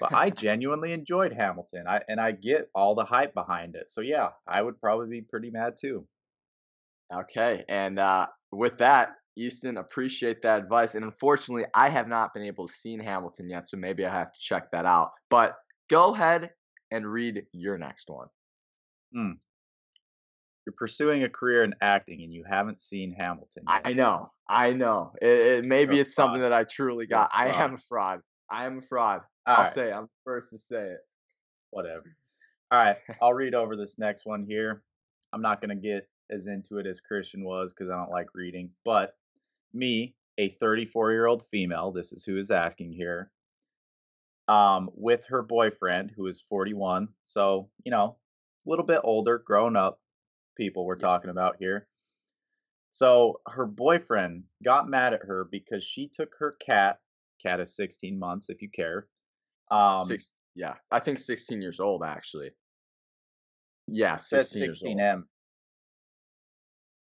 But 0.00 0.12
I 0.12 0.30
genuinely 0.46 0.92
enjoyed 0.92 1.32
Hamilton. 1.32 1.84
I 1.88 2.00
and 2.08 2.20
I 2.20 2.32
get 2.32 2.68
all 2.74 2.94
the 2.94 3.04
hype 3.04 3.32
behind 3.32 3.76
it. 3.76 3.90
So 3.90 4.00
yeah, 4.00 4.30
I 4.46 4.60
would 4.60 4.80
probably 4.80 5.08
be 5.08 5.22
pretty 5.22 5.50
mad 5.50 5.76
too. 5.80 6.06
Okay. 7.14 7.64
And 7.68 7.98
uh, 7.98 8.26
with 8.52 8.78
that, 8.78 9.10
Easton, 9.36 9.76
appreciate 9.76 10.42
that 10.42 10.60
advice. 10.60 10.94
And 10.94 11.04
unfortunately, 11.04 11.64
I 11.74 11.88
have 11.88 12.08
not 12.08 12.34
been 12.34 12.42
able 12.42 12.66
to 12.66 12.72
see 12.72 12.96
Hamilton 12.96 13.48
yet, 13.48 13.68
so 13.68 13.76
maybe 13.76 14.04
I 14.04 14.10
have 14.10 14.32
to 14.32 14.38
check 14.40 14.70
that 14.72 14.84
out. 14.84 15.12
But 15.30 15.54
go 15.88 16.12
ahead 16.12 16.50
and 16.90 17.06
read 17.06 17.44
your 17.52 17.78
next 17.78 18.10
one. 18.10 18.26
Hmm. 19.12 19.32
You're 20.66 20.74
pursuing 20.76 21.22
a 21.22 21.28
career 21.28 21.64
in 21.64 21.74
acting 21.80 22.22
and 22.22 22.32
you 22.34 22.44
haven't 22.48 22.80
seen 22.80 23.14
Hamilton 23.18 23.64
yet. 23.68 23.82
I 23.84 23.92
know. 23.92 24.30
I 24.48 24.72
know. 24.72 25.12
It, 25.22 25.28
it, 25.28 25.64
maybe 25.64 25.96
You're 25.96 26.02
it's 26.02 26.14
something 26.14 26.42
that 26.42 26.52
I 26.52 26.64
truly 26.64 27.06
got. 27.06 27.30
I 27.32 27.48
am 27.48 27.74
a 27.74 27.78
fraud. 27.78 28.20
I 28.50 28.66
am 28.66 28.78
a 28.78 28.82
fraud. 28.82 29.20
All 29.46 29.56
I'll 29.56 29.64
right. 29.64 29.72
say 29.72 29.88
it. 29.88 29.92
I'm 29.92 30.04
the 30.04 30.08
first 30.24 30.50
to 30.50 30.58
say 30.58 30.82
it. 30.82 30.98
whatever. 31.70 32.16
All 32.70 32.78
right, 32.78 32.96
I'll 33.22 33.32
read 33.32 33.54
over 33.54 33.76
this 33.76 33.98
next 33.98 34.26
one 34.26 34.44
here. 34.46 34.82
I'm 35.32 35.40
not 35.40 35.60
going 35.60 35.70
to 35.70 35.74
get 35.76 36.08
as 36.30 36.46
into 36.46 36.78
it 36.78 36.86
as 36.86 37.00
Christian 37.00 37.44
was 37.44 37.72
because 37.72 37.90
I 37.90 37.96
don't 37.96 38.10
like 38.10 38.28
reading. 38.34 38.70
But 38.84 39.16
me, 39.72 40.14
a 40.38 40.50
34 40.60 41.12
year 41.12 41.26
old 41.26 41.44
female, 41.50 41.92
this 41.92 42.12
is 42.12 42.24
who 42.24 42.38
is 42.38 42.50
asking 42.50 42.92
here, 42.92 43.30
um, 44.46 44.90
with 44.94 45.26
her 45.26 45.42
boyfriend 45.42 46.12
who 46.16 46.26
is 46.26 46.42
41. 46.48 47.08
So, 47.26 47.68
you 47.84 47.90
know, 47.90 48.16
a 48.66 48.70
little 48.70 48.84
bit 48.84 49.00
older, 49.04 49.38
grown 49.38 49.76
up 49.76 50.00
people 50.56 50.84
we're 50.84 50.96
talking 50.96 51.30
about 51.30 51.56
here. 51.58 51.88
So 52.90 53.40
her 53.46 53.66
boyfriend 53.66 54.44
got 54.64 54.88
mad 54.88 55.14
at 55.14 55.22
her 55.22 55.48
because 55.50 55.84
she 55.84 56.08
took 56.08 56.30
her 56.38 56.56
cat, 56.60 56.98
cat 57.42 57.60
is 57.60 57.76
16 57.76 58.18
months 58.18 58.48
if 58.48 58.62
you 58.62 58.70
care. 58.70 59.06
Um, 59.70 60.06
Six. 60.06 60.32
Yeah. 60.54 60.74
I 60.90 60.98
think 60.98 61.18
16 61.18 61.60
years 61.60 61.80
old, 61.80 62.02
actually. 62.02 62.50
Yeah, 63.86 64.16
says 64.18 64.50
16 64.50 64.62
years 64.62 64.82
old. 64.82 64.98
16M. 64.98 65.22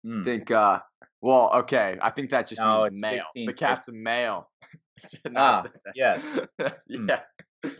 Hmm. 0.03 0.24
think 0.24 0.51
uh 0.51 0.79
well 1.22 1.50
okay 1.53 1.98
i 2.01 2.10
think 2.10 2.29
that 2.31 2.48
just 2.48 2.62
No, 2.62 2.81
means 2.83 3.01
male 3.01 3.24
16 3.24 3.45
the 3.48 3.53
cat's 3.53 3.88
a 3.88 3.93
male 3.93 4.50
Ah, 5.36 5.63
that- 5.63 5.93
yes. 5.95 6.39
Hmm. 6.60 7.07
yeah 7.10 7.22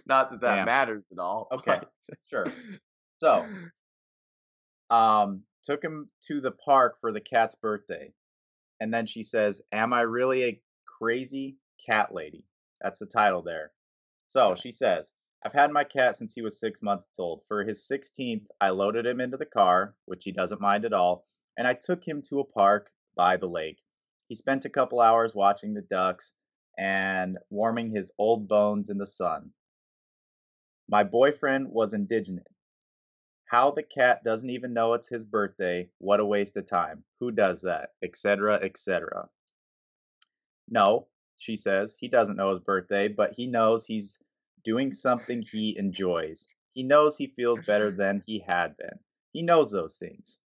not 0.06 0.32
that 0.32 0.42
that 0.42 0.56
Damn. 0.56 0.66
matters 0.66 1.04
at 1.12 1.20
all 1.20 1.48
Okay, 1.52 1.80
sure. 2.30 2.48
So, 3.22 3.46
um, 4.90 5.42
took 5.64 5.84
him 5.84 6.10
to 6.28 6.42
the 6.42 6.52
park 6.52 6.98
for 7.02 7.12
the 7.12 7.22
cat's 7.22 7.56
birthday. 7.56 8.14
And 8.80 8.94
then 8.94 9.06
she 9.06 9.24
says, 9.24 9.62
Am 9.72 9.94
I 9.94 10.02
really 10.02 10.44
a 10.44 10.62
crazy 10.86 11.58
cat 11.86 12.14
lady? 12.14 12.46
That's 12.82 13.00
the 13.00 13.06
title 13.06 13.42
there. 13.42 13.72
So 14.28 14.56
she 14.56 14.72
says, 14.72 15.12
I've 15.46 15.54
had 15.54 15.72
my 15.72 15.84
cat 15.84 16.16
since 16.16 16.34
he 16.34 16.42
was 16.42 16.60
six 16.60 16.82
months 16.82 17.08
old. 17.20 17.44
For 17.48 17.64
his 17.64 17.88
16th, 17.92 18.46
I 18.62 18.70
loaded 18.70 19.06
him 19.06 19.20
into 19.22 19.38
the 19.38 19.46
car, 19.46 19.96
which 20.06 20.24
he 20.24 20.32
doesn't 20.32 20.62
mind 20.62 20.86
at 20.86 20.94
all, 20.94 21.26
and 21.58 21.68
I 21.68 21.74
took 21.74 22.08
him 22.08 22.22
to 22.30 22.40
a 22.40 22.46
park 22.46 22.92
by 23.16 23.38
the 23.38 23.48
lake. 23.48 23.80
He 24.28 24.36
spent 24.36 24.66
a 24.66 24.70
couple 24.70 25.00
hours 25.00 25.36
watching 25.36 25.74
the 25.74 25.82
ducks 25.82 26.34
and 26.78 27.38
warming 27.50 27.92
his 27.92 28.12
old 28.18 28.48
bones 28.48 28.90
in 28.90 28.98
the 28.98 29.06
sun. 29.06 29.52
My 30.90 31.04
boyfriend 31.04 31.70
was 31.70 31.94
indignant. 31.94 32.48
How 33.46 33.72
the 33.72 33.84
cat 33.84 34.24
doesn't 34.24 34.50
even 34.50 34.74
know 34.74 34.94
it's 34.94 35.08
his 35.08 35.26
birthday. 35.26 35.90
What 36.00 36.20
a 36.20 36.26
waste 36.26 36.58
of 36.58 36.68
time. 36.68 37.04
Who 37.20 37.32
does 37.32 37.62
that? 37.62 37.90
Etc. 38.02 38.56
Etc. 38.64 39.30
No, 40.70 41.08
she 41.38 41.56
says, 41.56 41.96
he 42.00 42.08
doesn't 42.08 42.38
know 42.38 42.50
his 42.50 42.60
birthday, 42.60 43.08
but 43.08 43.34
he 43.34 43.46
knows 43.48 43.86
he's 43.86 44.20
doing 44.64 44.92
something 44.92 45.42
he 45.42 45.78
enjoys. 45.78 46.48
He 46.74 46.84
knows 46.84 47.16
he 47.16 47.28
feels 47.28 47.60
better 47.62 47.92
than 47.96 48.24
he 48.26 48.40
had 48.40 48.76
been. 48.78 48.98
He 49.34 49.44
knows 49.44 49.72
those 49.72 49.98
things. 49.98 50.40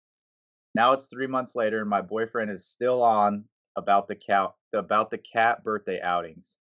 Now 0.77 0.91
it's 0.91 1.07
three 1.07 1.25
months 1.25 1.55
later, 1.55 1.81
and 1.81 1.89
my 1.89 2.01
boyfriend 2.01 2.51
is 2.51 2.67
still 2.67 3.01
on 3.01 3.45
about 3.75 4.07
the 4.07 4.13
cat 4.13 4.53
about 4.73 5.09
the 5.09 5.17
cat 5.17 5.63
birthday 5.63 5.99
outings. 5.99 6.55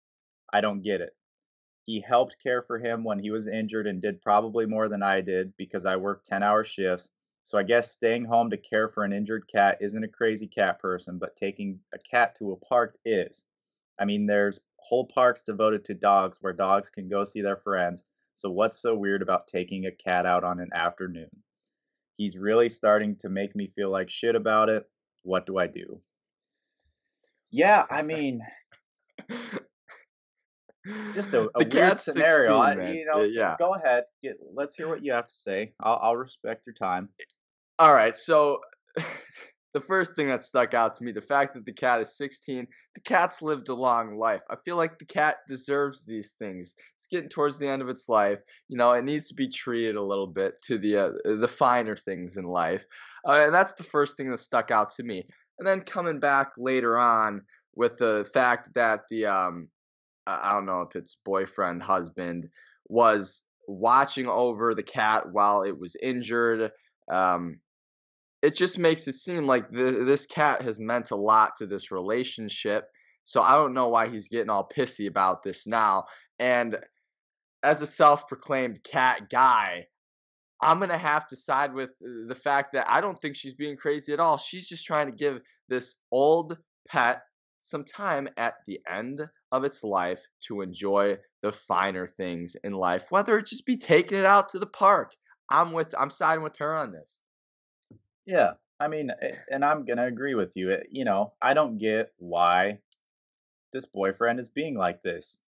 I 0.52 0.61
don't 0.61 0.83
get 0.83 1.00
it. 1.00 1.16
He 1.87 1.99
helped 1.99 2.37
care 2.42 2.61
for 2.61 2.78
him 2.78 3.04
when 3.04 3.19
he 3.19 3.31
was 3.31 3.47
injured 3.47 3.87
and 3.87 4.02
did 4.02 4.21
probably 4.21 4.66
more 4.66 4.90
than 4.90 5.02
I 5.02 5.23
did 5.23 5.57
because 5.57 5.87
I 5.87 5.97
worked 5.97 6.26
10 6.26 6.42
hour 6.42 6.62
shifts. 6.62 7.09
So 7.42 7.57
I 7.57 7.62
guess 7.62 7.90
staying 7.90 8.26
home 8.26 8.50
to 8.50 8.59
care 8.59 8.90
for 8.90 9.02
an 9.02 9.14
injured 9.14 9.49
cat 9.49 9.78
isn't 9.81 10.04
a 10.04 10.09
crazy 10.09 10.47
cat 10.47 10.78
person, 10.78 11.16
but 11.16 11.35
taking 11.35 11.81
a 11.95 11.99
cat 11.99 12.35
to 12.35 12.52
a 12.52 12.57
park 12.57 12.99
is. 13.07 13.47
I 13.99 14.04
mean, 14.04 14.26
there's 14.26 14.61
whole 14.76 15.07
parks 15.07 15.40
devoted 15.40 15.87
to 15.87 15.95
dogs 15.95 16.37
where 16.42 16.52
dogs 16.52 16.90
can 16.90 17.09
go 17.09 17.25
see 17.25 17.40
their 17.40 17.57
friends. 17.57 18.04
So 18.35 18.50
what's 18.50 18.83
so 18.83 18.95
weird 18.95 19.23
about 19.23 19.47
taking 19.47 19.87
a 19.87 19.90
cat 19.90 20.26
out 20.26 20.45
on 20.45 20.61
an 20.61 20.69
afternoon? 20.75 21.31
He's 22.14 22.37
really 22.37 22.69
starting 22.69 23.16
to 23.16 23.28
make 23.28 23.57
me 23.57 23.73
feel 23.75 23.90
like 23.90 24.11
shit 24.11 24.35
about 24.35 24.69
it. 24.69 24.85
What 25.23 25.47
do 25.47 25.59
I 25.59 25.66
do? 25.66 26.00
Yeah, 27.50 27.87
I 27.90 28.02
mean, 28.02 28.42
just 31.14 31.33
a, 31.35 31.42
a 31.54 31.64
weird 31.71 31.99
scenario. 31.99 32.62
16, 32.62 32.81
I, 32.81 32.92
you 32.92 33.07
know, 33.07 33.23
yeah 33.23 33.57
go 33.59 33.75
ahead. 33.75 34.04
Get, 34.23 34.37
let's 34.54 34.75
hear 34.75 34.88
what 34.88 35.04
you 35.04 35.12
have 35.12 35.26
to 35.26 35.35
say. 35.35 35.73
I'll, 35.81 35.99
I'll 36.02 36.16
respect 36.16 36.66
your 36.66 36.75
time. 36.75 37.09
All 37.78 37.95
right, 37.95 38.16
so 38.16 38.61
the 39.75 39.81
first 39.81 40.14
thing 40.14 40.29
that 40.29 40.45
stuck 40.45 40.75
out 40.75 40.95
to 40.95 41.05
me, 41.05 41.12
the 41.12 41.21
fact 41.21 41.55
that 41.55 41.64
the 41.64 41.73
cat 41.73 42.00
is 42.00 42.17
16, 42.17 42.67
the 42.95 43.00
cat's 43.00 43.41
lived 43.41 43.69
a 43.69 43.75
long 43.75 44.14
life. 44.14 44.43
I 44.50 44.57
feel 44.64 44.76
like 44.76 44.99
the 44.99 45.07
cat 45.07 45.38
deserves 45.49 46.05
these 46.05 46.33
things. 46.38 46.75
It's 46.97 47.07
getting 47.07 47.29
towards 47.29 47.59
the 47.59 47.69
end 47.69 47.81
of 47.81 47.88
its 47.88 48.09
life. 48.09 48.38
You 48.69 48.76
know, 48.76 48.93
it 48.93 49.05
needs 49.05 49.29
to 49.29 49.35
be 49.35 49.49
treated 49.49 49.97
a 49.97 50.02
little 50.02 50.26
bit 50.26 50.61
to 50.64 50.79
the 50.79 50.97
uh, 50.97 51.11
the 51.25 51.49
finer 51.49 51.97
things 51.97 52.37
in 52.37 52.45
life. 52.45 52.85
Uh, 53.26 53.41
and 53.45 53.55
that's 53.55 53.73
the 53.73 53.85
first 53.85 54.17
thing 54.17 54.31
that 54.31 54.41
stuck 54.41 54.71
out 54.71 54.91
to 54.91 55.02
me. 55.02 55.25
And 55.59 55.67
then 55.67 55.81
coming 55.81 56.21
back 56.21 56.52
later 56.59 56.99
on 56.99 57.43
with 57.75 57.99
the 57.99 58.29
fact 58.33 58.75
that 58.75 59.02
the 59.11 59.26
um 59.26 59.69
I 60.26 60.50
I 60.50 60.52
don't 60.52 60.67
know 60.67 60.83
if 60.83 60.97
it's 60.97 61.17
boyfriend, 61.25 61.83
husband 61.83 62.49
was 62.88 63.43
watching 63.67 64.26
over 64.26 64.75
the 64.75 64.83
cat 64.83 65.31
while 65.33 65.62
it 65.62 65.79
was 65.79 65.97
injured. 66.02 66.71
Um, 67.11 67.61
it 68.43 68.57
just 68.57 68.79
makes 68.79 69.07
it 69.07 69.15
seem 69.15 69.47
like 69.47 69.71
th- 69.71 70.05
this 70.05 70.27
cat 70.27 70.63
has 70.63 70.81
meant 70.81 71.13
a 71.13 71.17
lot 71.17 71.57
to 71.57 71.67
this 71.67 71.91
relationship. 71.91 72.89
So 73.25 73.41
I 73.41 73.55
don't 73.55 73.73
know 73.73 73.89
why 73.89 74.09
he's 74.09 74.29
getting 74.29 74.51
all 74.51 74.69
pissy 74.69 75.07
about 75.07 75.43
this 75.45 75.67
now. 75.67 76.05
And 76.41 76.79
as 77.63 77.81
a 77.81 77.87
self-proclaimed 77.87 78.83
cat 78.83 79.31
guy, 79.31 79.87
I'm 80.61 80.81
gonna 80.81 80.99
have 80.99 81.27
to 81.29 81.37
side 81.37 81.73
with 81.73 81.91
the 82.01 82.35
fact 82.35 82.73
that 82.73 82.87
I 82.89 83.01
don't 83.01 83.21
think 83.21 83.37
she's 83.37 83.55
being 83.55 83.77
crazy 83.77 84.13
at 84.13 84.21
all. 84.21 84.39
She's 84.39 84.69
just 84.69 84.85
trying 84.85 85.11
to 85.11 85.17
give 85.17 85.41
this 85.69 85.97
old 86.11 86.59
pet 86.89 87.23
some 87.61 87.85
time 87.85 88.29
at 88.37 88.55
the 88.67 88.81
end 88.93 89.29
of 89.53 89.65
its 89.65 89.85
life 89.85 90.25
to 90.49 90.63
enjoy 90.63 91.17
the 91.43 91.53
finer 91.53 92.07
things 92.07 92.57
in 92.65 92.73
life, 92.73 93.07
whether 93.11 93.39
it 93.39 93.47
just 93.47 93.67
be 93.67 93.77
taking 93.77 94.19
it 94.19 94.25
out 94.25 94.49
to 94.49 94.59
the 94.59 94.67
park. 94.67 95.15
I'm 95.51 95.73
with 95.73 95.95
I'm 95.99 96.11
siding 96.11 96.43
with 96.43 96.57
her 96.57 96.75
on 96.75 96.93
this. 96.93 97.23
Yeah, 98.26 98.55
I 98.81 98.88
mean, 98.88 99.11
and 99.50 99.64
I'm 99.64 99.85
gonna 99.85 100.07
agree 100.07 100.35
with 100.35 100.57
you. 100.57 100.73
eh, 100.73 100.85
You 100.91 101.05
know, 101.05 101.35
I 101.43 101.55
don't 101.55 101.79
get 101.79 102.12
why 102.19 102.81
this 103.73 103.87
boyfriend 103.87 104.41
is 104.41 104.50
being 104.50 104.76
like 104.76 105.02
this. 105.02 105.43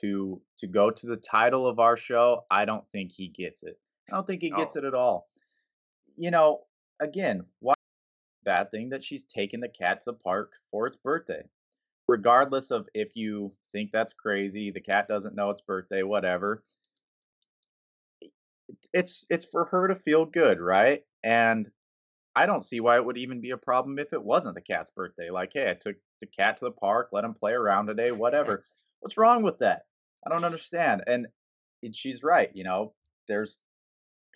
To 0.00 0.42
to 0.58 0.68
go 0.68 0.90
to 0.90 1.06
the 1.06 1.16
title 1.16 1.66
of 1.66 1.80
our 1.80 1.96
show, 1.96 2.46
I 2.50 2.64
don't 2.66 2.88
think 2.90 3.12
he 3.12 3.28
gets 3.28 3.62
it. 3.64 3.80
I 4.10 4.16
don't 4.16 4.26
think 4.26 4.42
he 4.42 4.50
gets 4.50 4.76
No. 4.76 4.76
it 4.76 4.84
at 4.84 4.94
all. 4.94 5.30
You 6.16 6.30
know, 6.32 6.66
again, 7.00 7.46
why 7.60 7.74
bad 8.44 8.70
thing 8.70 8.90
that 8.90 9.04
she's 9.04 9.24
taking 9.24 9.60
the 9.60 9.68
cat 9.68 10.00
to 10.02 10.06
the 10.06 10.14
park 10.14 10.54
for 10.70 10.86
its 10.86 10.96
birthday. 10.96 11.48
Regardless 12.08 12.70
of 12.72 12.88
if 12.94 13.16
you 13.16 13.52
think 13.72 13.92
that's 13.92 14.12
crazy, 14.14 14.70
the 14.70 14.80
cat 14.80 15.08
doesn't 15.08 15.34
know 15.36 15.50
its 15.50 15.62
birthday, 15.62 16.02
whatever. 16.02 16.64
It's 18.92 19.26
it's 19.30 19.46
for 19.46 19.64
her 19.66 19.88
to 19.88 19.94
feel 19.94 20.26
good, 20.26 20.60
right? 20.60 21.04
And 21.22 21.70
I 22.38 22.46
don't 22.46 22.62
see 22.62 22.78
why 22.78 22.94
it 22.94 23.04
would 23.04 23.18
even 23.18 23.40
be 23.40 23.50
a 23.50 23.56
problem 23.56 23.98
if 23.98 24.12
it 24.12 24.22
wasn't 24.22 24.54
the 24.54 24.60
cat's 24.60 24.90
birthday. 24.90 25.28
Like, 25.28 25.50
hey, 25.52 25.72
I 25.72 25.74
took 25.74 25.96
the 26.20 26.28
cat 26.28 26.56
to 26.58 26.66
the 26.66 26.70
park, 26.70 27.08
let 27.10 27.24
him 27.24 27.34
play 27.34 27.50
around 27.50 27.86
today, 27.86 28.12
whatever. 28.12 28.64
What's 29.00 29.16
wrong 29.16 29.42
with 29.42 29.58
that? 29.58 29.86
I 30.24 30.30
don't 30.30 30.44
understand. 30.44 31.02
And 31.08 31.26
and 31.82 31.96
she's 31.96 32.22
right, 32.22 32.48
you 32.54 32.62
know, 32.62 32.94
there's 33.26 33.58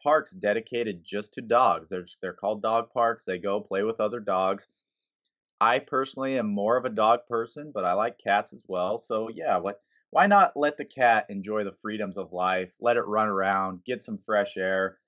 parks 0.03 0.33
dedicated 0.33 1.05
just 1.05 1.35
to 1.35 1.43
dogs. 1.43 1.91
They're 1.91 2.09
they're 2.21 2.33
called 2.33 2.61
dog 2.61 2.93
parks. 2.93 3.25
They 3.25 3.39
go 3.39 3.61
play 3.61 3.85
with 3.85 4.01
other 4.01 4.19
dogs. 4.19 4.67
I 5.61 5.79
personally 5.79 6.39
am 6.39 6.49
more 6.49 6.77
of 6.77 6.85
a 6.85 6.91
dog 6.91 7.21
person, 7.29 7.71
but 7.73 7.85
I 7.85 7.93
like 7.93 8.19
cats 8.19 8.53
as 8.53 8.65
well. 8.67 8.99
So 8.99 9.29
yeah, 9.33 9.59
what 9.59 9.81
why 10.11 10.27
not 10.27 10.57
let 10.57 10.77
the 10.77 10.85
cat 10.85 11.27
enjoy 11.29 11.63
the 11.63 11.77
freedoms 11.81 12.19
of 12.19 12.33
life, 12.33 12.73
let 12.81 12.97
it 12.97 13.07
run 13.07 13.29
around, 13.29 13.85
get 13.85 14.03
some 14.03 14.19
fresh 14.19 14.57
air. 14.57 14.99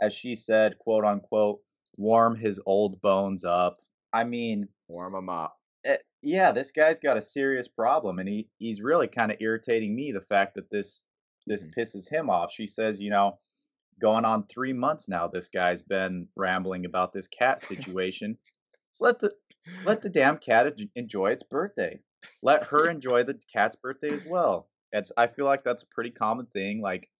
as 0.00 0.12
she 0.12 0.36
said, 0.36 0.78
quote 0.78 1.04
unquote, 1.04 1.63
warm 1.96 2.36
his 2.36 2.60
old 2.66 3.00
bones 3.00 3.44
up. 3.44 3.80
I 4.12 4.24
mean, 4.24 4.68
Warm 4.88 5.14
him 5.14 5.28
up. 5.28 5.58
eh, 5.84 5.98
yeah, 6.22 6.52
this 6.52 6.72
guy's 6.72 7.00
got 7.00 7.16
a 7.16 7.22
serious 7.22 7.68
problem, 7.68 8.18
and 8.18 8.28
he 8.28 8.48
he's 8.58 8.80
really 8.80 9.08
kind 9.08 9.30
of 9.32 9.38
irritating 9.40 9.94
me. 9.94 10.12
The 10.12 10.20
fact 10.20 10.54
that 10.54 10.70
this 10.70 11.02
this 11.46 11.64
Mhm. 11.64 11.74
pisses 11.76 12.08
him 12.08 12.30
off. 12.30 12.52
She 12.52 12.66
says, 12.66 13.00
you 13.00 13.10
know, 13.10 13.38
going 14.00 14.24
on 14.24 14.46
three 14.46 14.72
months 14.72 15.08
now, 15.08 15.28
this 15.28 15.48
guy's 15.48 15.82
been 15.82 16.28
rambling 16.36 16.86
about 16.86 17.12
this 17.12 17.28
cat 17.28 17.60
situation. 17.60 18.38
So 18.92 19.04
let 19.04 19.18
the 19.18 19.32
let 19.84 20.02
the 20.02 20.10
damn 20.10 20.38
cat 20.38 20.78
enjoy 20.96 21.30
its 21.32 21.42
birthday. 21.42 22.00
Let 22.42 22.64
her 22.64 22.88
enjoy 22.90 23.24
the 23.24 23.34
cat's 23.52 23.76
birthday 23.76 24.12
as 24.12 24.24
well. 24.26 24.68
It's 24.92 25.12
I 25.16 25.26
feel 25.26 25.44
like 25.46 25.64
that's 25.64 25.82
a 25.82 25.86
pretty 25.88 26.10
common 26.10 26.46
thing. 26.46 26.80
Like, 26.80 27.10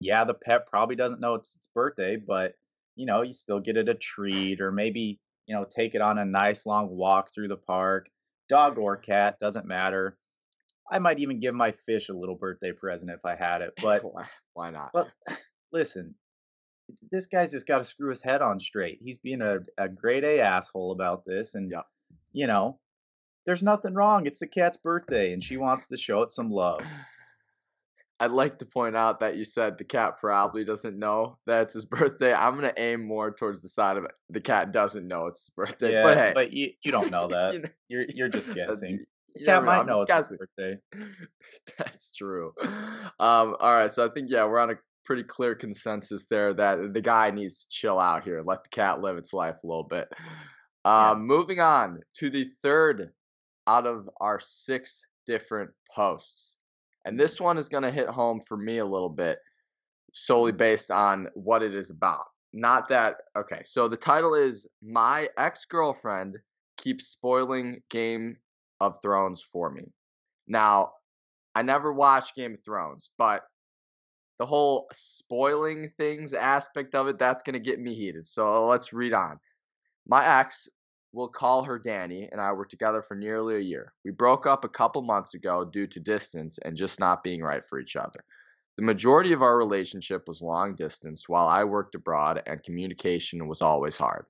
yeah, 0.00 0.24
the 0.24 0.34
pet 0.34 0.66
probably 0.66 0.96
doesn't 0.96 1.20
know 1.20 1.34
it's 1.34 1.56
its 1.56 1.68
birthday, 1.74 2.16
but 2.16 2.54
you 2.96 3.06
know, 3.06 3.22
you 3.22 3.32
still 3.32 3.60
get 3.60 3.76
it 3.76 3.88
a 3.88 3.94
treat 3.94 4.60
or 4.60 4.70
maybe, 4.72 5.18
you 5.46 5.54
know, 5.54 5.64
take 5.64 5.94
it 5.94 6.00
on 6.00 6.18
a 6.18 6.24
nice 6.24 6.66
long 6.66 6.88
walk 6.88 7.32
through 7.34 7.48
the 7.48 7.56
park. 7.56 8.08
Dog 8.48 8.78
or 8.78 8.96
cat, 9.10 9.38
doesn't 9.40 9.66
matter. 9.66 10.16
I 10.90 10.98
might 10.98 11.18
even 11.18 11.40
give 11.40 11.54
my 11.54 11.72
fish 11.72 12.08
a 12.10 12.14
little 12.14 12.34
birthday 12.36 12.72
present 12.72 13.10
if 13.10 13.24
I 13.24 13.34
had 13.36 13.62
it. 13.62 13.72
But 13.80 14.02
why, 14.54 14.70
not? 14.70 14.90
but 14.92 15.08
listen, 15.72 16.14
this 17.10 17.26
guy's 17.26 17.50
just 17.52 17.66
got 17.66 17.78
to 17.78 17.84
screw 17.84 18.10
his 18.10 18.22
head 18.22 18.42
on 18.42 18.60
straight. 18.60 18.98
He's 19.02 19.16
being 19.18 19.40
a, 19.40 19.60
a 19.78 19.88
grade 19.88 20.24
A 20.24 20.40
asshole 20.40 20.92
about 20.92 21.24
this, 21.24 21.54
and 21.54 21.70
Yeah. 21.70 21.80
you 22.32 22.46
know, 22.46 22.78
there's 23.46 23.62
nothing 23.62 23.94
wrong. 23.94 24.26
It's 24.26 24.40
the 24.40 24.46
cat's 24.46 24.76
birthday, 24.76 25.32
and 25.32 25.42
she 25.42 25.56
wants 25.56 25.88
to 25.88 25.96
show 25.96 26.22
it 26.22 26.32
some 26.32 26.50
love. 26.50 26.82
I'd 28.20 28.30
like 28.30 28.58
to 28.58 28.66
point 28.66 28.94
out 28.96 29.20
that 29.20 29.36
you 29.36 29.44
said 29.44 29.76
the 29.76 29.84
cat 29.84 30.18
probably 30.20 30.64
doesn't 30.64 30.98
know 30.98 31.38
that 31.46 31.62
it's 31.62 31.74
his 31.74 31.84
birthday. 31.96 32.32
I'm 32.32 32.54
gonna 32.54 32.72
aim 32.76 33.04
more 33.06 33.32
towards 33.32 33.60
the 33.62 33.68
side 33.68 33.96
of 33.96 34.04
it. 34.04 34.12
The 34.30 34.40
cat 34.40 34.72
doesn't 34.72 35.06
know 35.06 35.26
it's 35.26 35.40
his 35.42 35.50
birthday, 35.50 35.92
Yeah, 35.94 36.02
but 36.02 36.16
hey, 36.16 36.32
but 36.34 36.52
you 36.52 36.70
you 36.84 36.92
don't 36.92 37.10
know 37.10 37.26
that. 37.28 37.54
you 37.54 37.58
know, 37.60 37.68
You're 37.88 38.04
you're 38.14 38.28
just 38.28 38.52
guessing. 38.54 38.98
y- 38.98 39.04
The 39.36 39.44
cat 39.44 39.62
know, 39.62 39.66
might 39.66 39.86
know 39.86 40.02
it's 40.08 40.28
his 40.28 40.38
birthday. 40.38 40.78
That's 41.78 42.14
true. 42.14 42.52
Um, 42.62 43.56
all 43.58 43.72
right, 43.72 43.90
so 43.90 44.04
I 44.06 44.08
think 44.08 44.30
yeah, 44.30 44.44
we're 44.44 44.60
on 44.60 44.70
a 44.70 44.78
pretty 45.04 45.24
clear 45.24 45.54
consensus 45.54 46.24
there 46.30 46.54
that 46.54 46.94
the 46.94 47.00
guy 47.00 47.30
needs 47.30 47.64
to 47.64 47.68
chill 47.68 47.98
out 47.98 48.24
here, 48.24 48.42
let 48.44 48.62
the 48.62 48.70
cat 48.70 49.00
live 49.02 49.16
its 49.18 49.32
life 49.32 49.56
a 49.62 49.66
little 49.66 49.82
bit. 49.84 50.08
Yeah. 50.86 51.10
Um, 51.10 51.26
moving 51.26 51.60
on 51.60 52.00
to 52.18 52.30
the 52.30 52.48
third 52.62 53.10
out 53.66 53.86
of 53.86 54.08
our 54.20 54.38
six 54.40 55.06
different 55.26 55.70
posts, 55.94 56.58
and 57.04 57.18
this 57.18 57.40
one 57.40 57.58
is 57.58 57.68
going 57.68 57.82
to 57.82 57.90
hit 57.90 58.08
home 58.08 58.40
for 58.40 58.56
me 58.56 58.78
a 58.78 58.84
little 58.84 59.08
bit, 59.08 59.38
solely 60.12 60.52
mm. 60.52 60.58
based 60.58 60.90
on 60.90 61.28
what 61.34 61.62
it 61.62 61.74
is 61.74 61.90
about. 61.90 62.24
Not 62.52 62.88
that 62.88 63.16
okay. 63.36 63.62
So 63.64 63.88
the 63.88 63.96
title 63.96 64.34
is 64.34 64.68
"My 64.82 65.28
Ex 65.38 65.64
Girlfriend 65.64 66.38
Keeps 66.76 67.08
Spoiling 67.08 67.80
Game 67.90 68.36
of 68.80 68.98
Thrones 69.02 69.42
for 69.42 69.70
Me." 69.70 69.92
Now, 70.46 70.92
I 71.54 71.62
never 71.62 71.92
watched 71.92 72.36
Game 72.36 72.54
of 72.54 72.64
Thrones, 72.64 73.10
but 73.18 73.42
the 74.38 74.46
whole 74.46 74.88
spoiling 74.92 75.90
things 75.96 76.32
aspect 76.34 76.94
of 76.94 77.08
it, 77.08 77.18
that's 77.18 77.42
going 77.42 77.54
to 77.54 77.60
get 77.60 77.80
me 77.80 77.94
heated. 77.94 78.26
So 78.26 78.66
let's 78.66 78.92
read 78.92 79.12
on. 79.12 79.38
My 80.06 80.40
ex, 80.40 80.68
we'll 81.14 81.28
call 81.28 81.62
her 81.62 81.78
Danny, 81.78 82.28
and 82.32 82.40
I 82.40 82.52
were 82.52 82.66
together 82.66 83.00
for 83.00 83.14
nearly 83.14 83.56
a 83.56 83.60
year. 83.60 83.92
We 84.04 84.10
broke 84.10 84.46
up 84.46 84.64
a 84.64 84.68
couple 84.68 85.00
months 85.00 85.34
ago 85.34 85.64
due 85.64 85.86
to 85.86 86.00
distance 86.00 86.58
and 86.64 86.76
just 86.76 86.98
not 86.98 87.22
being 87.22 87.40
right 87.40 87.64
for 87.64 87.78
each 87.78 87.94
other. 87.94 88.24
The 88.76 88.82
majority 88.82 89.32
of 89.32 89.40
our 89.40 89.56
relationship 89.56 90.26
was 90.26 90.42
long 90.42 90.74
distance 90.74 91.28
while 91.28 91.46
I 91.46 91.62
worked 91.62 91.94
abroad 91.94 92.42
and 92.46 92.60
communication 92.64 93.46
was 93.46 93.62
always 93.62 93.96
hard. 93.96 94.26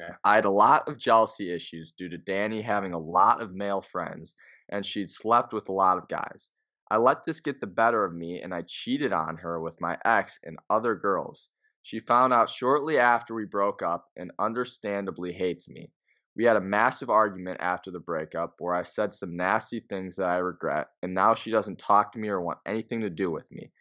Okay. 0.00 0.12
I 0.24 0.34
had 0.34 0.44
a 0.44 0.50
lot 0.50 0.88
of 0.88 0.98
jealousy 0.98 1.52
issues 1.54 1.92
due 1.92 2.08
to 2.08 2.18
Danny 2.18 2.60
having 2.60 2.92
a 2.92 2.98
lot 2.98 3.40
of 3.40 3.54
male 3.54 3.80
friends 3.80 4.34
and 4.70 4.84
she'd 4.84 5.08
slept 5.08 5.52
with 5.52 5.68
a 5.68 5.72
lot 5.72 5.98
of 5.98 6.08
guys. 6.08 6.50
I 6.90 6.96
let 6.96 7.22
this 7.22 7.38
get 7.38 7.60
the 7.60 7.68
better 7.68 8.04
of 8.04 8.12
me 8.12 8.42
and 8.42 8.52
I 8.52 8.62
cheated 8.66 9.12
on 9.12 9.36
her 9.36 9.60
with 9.60 9.80
my 9.80 9.96
ex 10.04 10.40
and 10.42 10.58
other 10.68 10.96
girls. 10.96 11.48
She 11.82 12.00
found 12.00 12.32
out 12.32 12.50
shortly 12.50 12.98
after 12.98 13.34
we 13.34 13.44
broke 13.44 13.82
up 13.82 14.08
and 14.16 14.32
understandably 14.40 15.32
hates 15.32 15.68
me. 15.68 15.92
We 16.36 16.44
had 16.44 16.56
a 16.56 16.60
massive 16.60 17.10
argument 17.10 17.58
after 17.60 17.90
the 17.90 18.00
breakup 18.00 18.54
where 18.58 18.74
I 18.74 18.82
said 18.82 19.12
some 19.12 19.36
nasty 19.36 19.80
things 19.80 20.16
that 20.16 20.28
I 20.28 20.36
regret, 20.38 20.88
and 21.02 21.12
now 21.12 21.34
she 21.34 21.50
doesn't 21.50 21.78
talk 21.78 22.12
to 22.12 22.18
me 22.18 22.28
or 22.28 22.40
want 22.40 22.58
anything 22.66 23.00
to 23.00 23.10
do 23.10 23.30
with 23.30 23.50
me. 23.50 23.72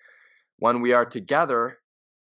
When 0.58 0.82
we 0.82 0.94
are 0.94 1.06
together, 1.06 1.78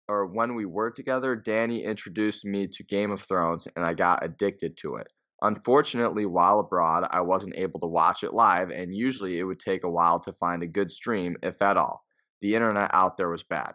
or 0.08 0.26
when 0.26 0.54
we 0.54 0.66
were 0.66 0.90
together, 0.90 1.34
Danny 1.34 1.84
introduced 1.84 2.44
me 2.44 2.66
to 2.68 2.84
Game 2.84 3.10
of 3.10 3.20
Thrones 3.20 3.66
and 3.74 3.84
I 3.84 3.94
got 3.94 4.24
addicted 4.24 4.76
to 4.78 4.96
it. 4.96 5.12
Unfortunately, 5.42 6.26
while 6.26 6.60
abroad, 6.60 7.06
I 7.10 7.20
wasn't 7.20 7.56
able 7.56 7.80
to 7.80 7.86
watch 7.86 8.22
it 8.22 8.32
live, 8.32 8.70
and 8.70 8.94
usually 8.94 9.38
it 9.38 9.44
would 9.44 9.60
take 9.60 9.84
a 9.84 9.90
while 9.90 10.20
to 10.20 10.32
find 10.32 10.62
a 10.62 10.66
good 10.66 10.90
stream, 10.90 11.36
if 11.42 11.60
at 11.60 11.76
all. 11.76 12.04
The 12.40 12.54
internet 12.54 12.90
out 12.92 13.16
there 13.16 13.28
was 13.28 13.42
bad. 13.42 13.74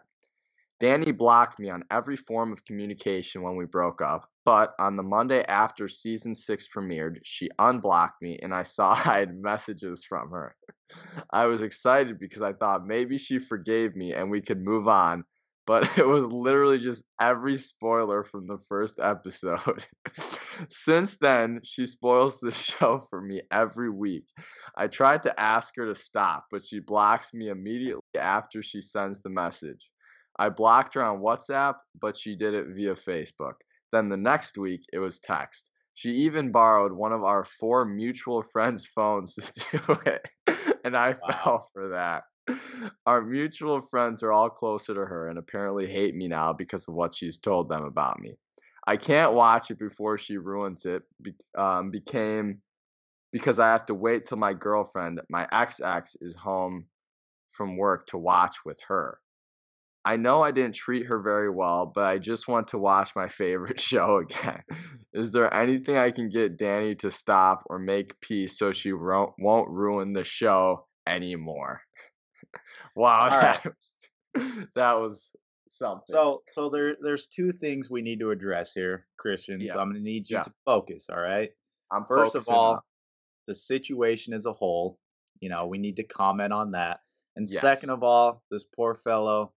Danny 0.80 1.12
blocked 1.12 1.58
me 1.58 1.68
on 1.68 1.84
every 1.90 2.16
form 2.16 2.52
of 2.52 2.64
communication 2.64 3.42
when 3.42 3.56
we 3.56 3.66
broke 3.66 4.00
up, 4.00 4.29
but 4.44 4.74
on 4.78 4.96
the 4.96 5.02
Monday 5.02 5.44
after 5.44 5.88
season 5.88 6.34
6 6.34 6.68
premiered, 6.74 7.18
she 7.22 7.50
unblocked 7.58 8.22
me 8.22 8.38
and 8.42 8.54
I 8.54 8.62
saw 8.62 8.92
I 9.04 9.18
had 9.20 9.40
messages 9.40 10.04
from 10.04 10.30
her. 10.30 10.54
I 11.30 11.46
was 11.46 11.62
excited 11.62 12.18
because 12.18 12.42
I 12.42 12.52
thought 12.52 12.86
maybe 12.86 13.18
she 13.18 13.38
forgave 13.38 13.94
me 13.96 14.12
and 14.12 14.30
we 14.30 14.40
could 14.40 14.62
move 14.62 14.88
on, 14.88 15.24
but 15.66 15.88
it 15.98 16.06
was 16.06 16.24
literally 16.24 16.78
just 16.78 17.04
every 17.20 17.56
spoiler 17.56 18.24
from 18.24 18.46
the 18.46 18.58
first 18.68 18.98
episode. 18.98 19.84
Since 20.68 21.16
then, 21.18 21.60
she 21.62 21.86
spoils 21.86 22.40
the 22.40 22.52
show 22.52 22.98
for 22.98 23.20
me 23.20 23.42
every 23.50 23.90
week. 23.90 24.26
I 24.76 24.88
tried 24.88 25.22
to 25.24 25.40
ask 25.40 25.74
her 25.76 25.86
to 25.86 25.94
stop, 25.94 26.46
but 26.50 26.64
she 26.64 26.80
blocks 26.80 27.32
me 27.32 27.48
immediately 27.48 28.02
after 28.18 28.62
she 28.62 28.80
sends 28.80 29.20
the 29.20 29.30
message. 29.30 29.90
I 30.38 30.48
blocked 30.48 30.94
her 30.94 31.04
on 31.04 31.20
WhatsApp, 31.20 31.74
but 32.00 32.16
she 32.16 32.34
did 32.34 32.54
it 32.54 32.68
via 32.74 32.94
Facebook. 32.94 33.54
Then 33.92 34.08
the 34.08 34.16
next 34.16 34.58
week, 34.58 34.84
it 34.92 34.98
was 34.98 35.20
text. 35.20 35.70
She 35.94 36.10
even 36.10 36.52
borrowed 36.52 36.92
one 36.92 37.12
of 37.12 37.24
our 37.24 37.44
four 37.44 37.84
mutual 37.84 38.42
friends' 38.52 38.86
phones 38.86 39.34
to 39.34 39.42
do 39.72 39.94
it, 40.06 40.30
and 40.84 40.96
I 40.96 41.14
Wow. 41.22 41.28
fell 41.44 41.68
for 41.72 41.88
that. 41.90 42.24
Our 43.06 43.22
mutual 43.22 43.80
friends 43.80 44.22
are 44.22 44.32
all 44.32 44.50
closer 44.50 44.94
to 44.94 45.06
her 45.06 45.28
and 45.28 45.38
apparently 45.38 45.86
hate 45.86 46.14
me 46.14 46.28
now 46.28 46.52
because 46.52 46.86
of 46.88 46.94
what 46.94 47.14
she's 47.14 47.38
told 47.38 47.68
them 47.68 47.84
about 47.84 48.18
me. 48.20 48.36
I 48.86 48.96
can't 48.96 49.34
watch 49.34 49.70
it 49.70 49.78
before 49.78 50.18
she 50.18 50.38
ruins 50.38 50.86
it. 50.86 51.02
Be- 51.22 51.34
um, 51.56 51.90
became 51.90 52.62
because 53.32 53.58
I 53.58 53.68
have 53.68 53.86
to 53.86 53.94
wait 53.94 54.26
till 54.26 54.38
my 54.38 54.54
girlfriend, 54.54 55.20
my 55.28 55.48
ex 55.52 55.80
ex, 55.80 56.16
is 56.20 56.34
home 56.34 56.86
from 57.48 57.76
work 57.76 58.06
to 58.08 58.18
watch 58.18 58.64
with 58.64 58.80
her. 58.88 59.20
I 60.04 60.16
know 60.16 60.42
I 60.42 60.50
didn't 60.50 60.74
treat 60.74 61.06
her 61.06 61.20
very 61.20 61.50
well, 61.50 61.86
but 61.94 62.04
I 62.06 62.18
just 62.18 62.48
want 62.48 62.68
to 62.68 62.78
watch 62.78 63.14
my 63.14 63.28
favorite 63.28 63.78
show 63.90 64.18
again. 64.18 64.62
Is 65.12 65.30
there 65.32 65.52
anything 65.52 65.96
I 65.96 66.10
can 66.10 66.28
get 66.28 66.56
Danny 66.56 66.94
to 66.96 67.10
stop 67.10 67.62
or 67.68 67.78
make 67.78 68.18
peace 68.20 68.58
so 68.58 68.72
she 68.72 68.92
ro- 68.92 69.34
won't 69.38 69.68
ruin 69.68 70.12
the 70.12 70.24
show 70.24 70.86
anymore? 71.06 71.82
wow, 72.96 73.28
All 73.30 73.38
right. 73.38 73.60
that 73.62 73.74
was, 73.74 74.10
that 74.74 74.92
was 74.94 75.32
something. 75.68 76.14
So 76.14 76.42
so 76.52 76.70
there 76.70 76.96
there's 77.02 77.26
two 77.26 77.52
things 77.52 77.90
we 77.90 78.02
need 78.02 78.20
to 78.20 78.30
address 78.30 78.72
here, 78.72 79.06
Christian. 79.18 79.60
Yeah. 79.60 79.74
So 79.74 79.80
I'm 79.80 79.88
gonna 79.88 80.00
need 80.00 80.28
you 80.30 80.36
Yeah. 80.38 80.42
to 80.44 80.52
focus, 80.64 81.06
all 81.10 81.20
right? 81.20 81.50
I'm 81.92 82.04
First 82.06 82.36
of 82.36 82.48
all, 82.48 82.74
on- 82.74 82.80
the 83.46 83.54
situation 83.54 84.32
as 84.32 84.46
a 84.46 84.52
whole, 84.52 84.98
you 85.40 85.48
know, 85.48 85.66
we 85.66 85.78
need 85.78 85.96
to 85.96 86.04
comment 86.04 86.52
on 86.52 86.70
that. 86.72 87.00
And 87.36 87.48
Yes. 87.50 87.60
second 87.60 87.90
of 87.90 88.02
all, 88.02 88.42
this 88.50 88.64
poor 88.64 88.94
fellow 88.94 89.52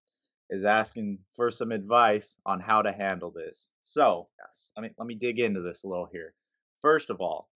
is 0.50 0.66
asking 0.66 1.18
for 1.36 1.50
some 1.50 1.72
advice 1.72 2.38
on 2.46 2.60
how 2.60 2.82
to 2.82 2.92
handle 2.92 3.32
this. 3.32 3.70
So 3.82 4.28
yes. 4.40 4.72
let 4.78 4.84
me 4.84 4.90
let 4.98 5.08
me 5.08 5.16
dig 5.16 5.40
into 5.40 5.62
this 5.62 5.84
a 5.84 5.88
little 5.88 6.08
here. 6.12 6.34
First 6.82 7.10
of 7.10 7.22
all, 7.22 7.50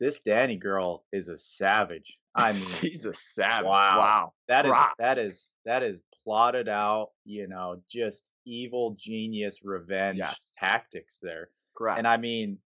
this 0.00 0.18
Danny 0.18 0.56
girl 0.56 1.04
is 1.12 1.28
a 1.28 1.36
savage. 1.36 2.18
I 2.34 2.52
mean, 2.52 2.60
she's 2.60 3.04
a 3.04 3.12
savage. 3.12 3.66
wow. 3.66 3.98
Wow. 3.98 4.32
that 4.48 4.64
is 4.66 4.70
props. 4.70 4.94
that 4.98 5.18
is 5.18 5.54
that 5.64 5.82
is 5.82 6.02
plotted 6.24 6.68
out, 6.68 7.10
you 7.24 7.48
know, 7.48 7.80
just 7.90 8.30
evil 8.46 8.96
genius 8.98 9.60
revenge 9.64 10.18
Yes. 10.18 10.54
tactics 10.58 11.18
there. 11.22 11.50
correct. 11.76 11.98
And 11.98 12.06
I 12.06 12.16
mean, 12.16 12.58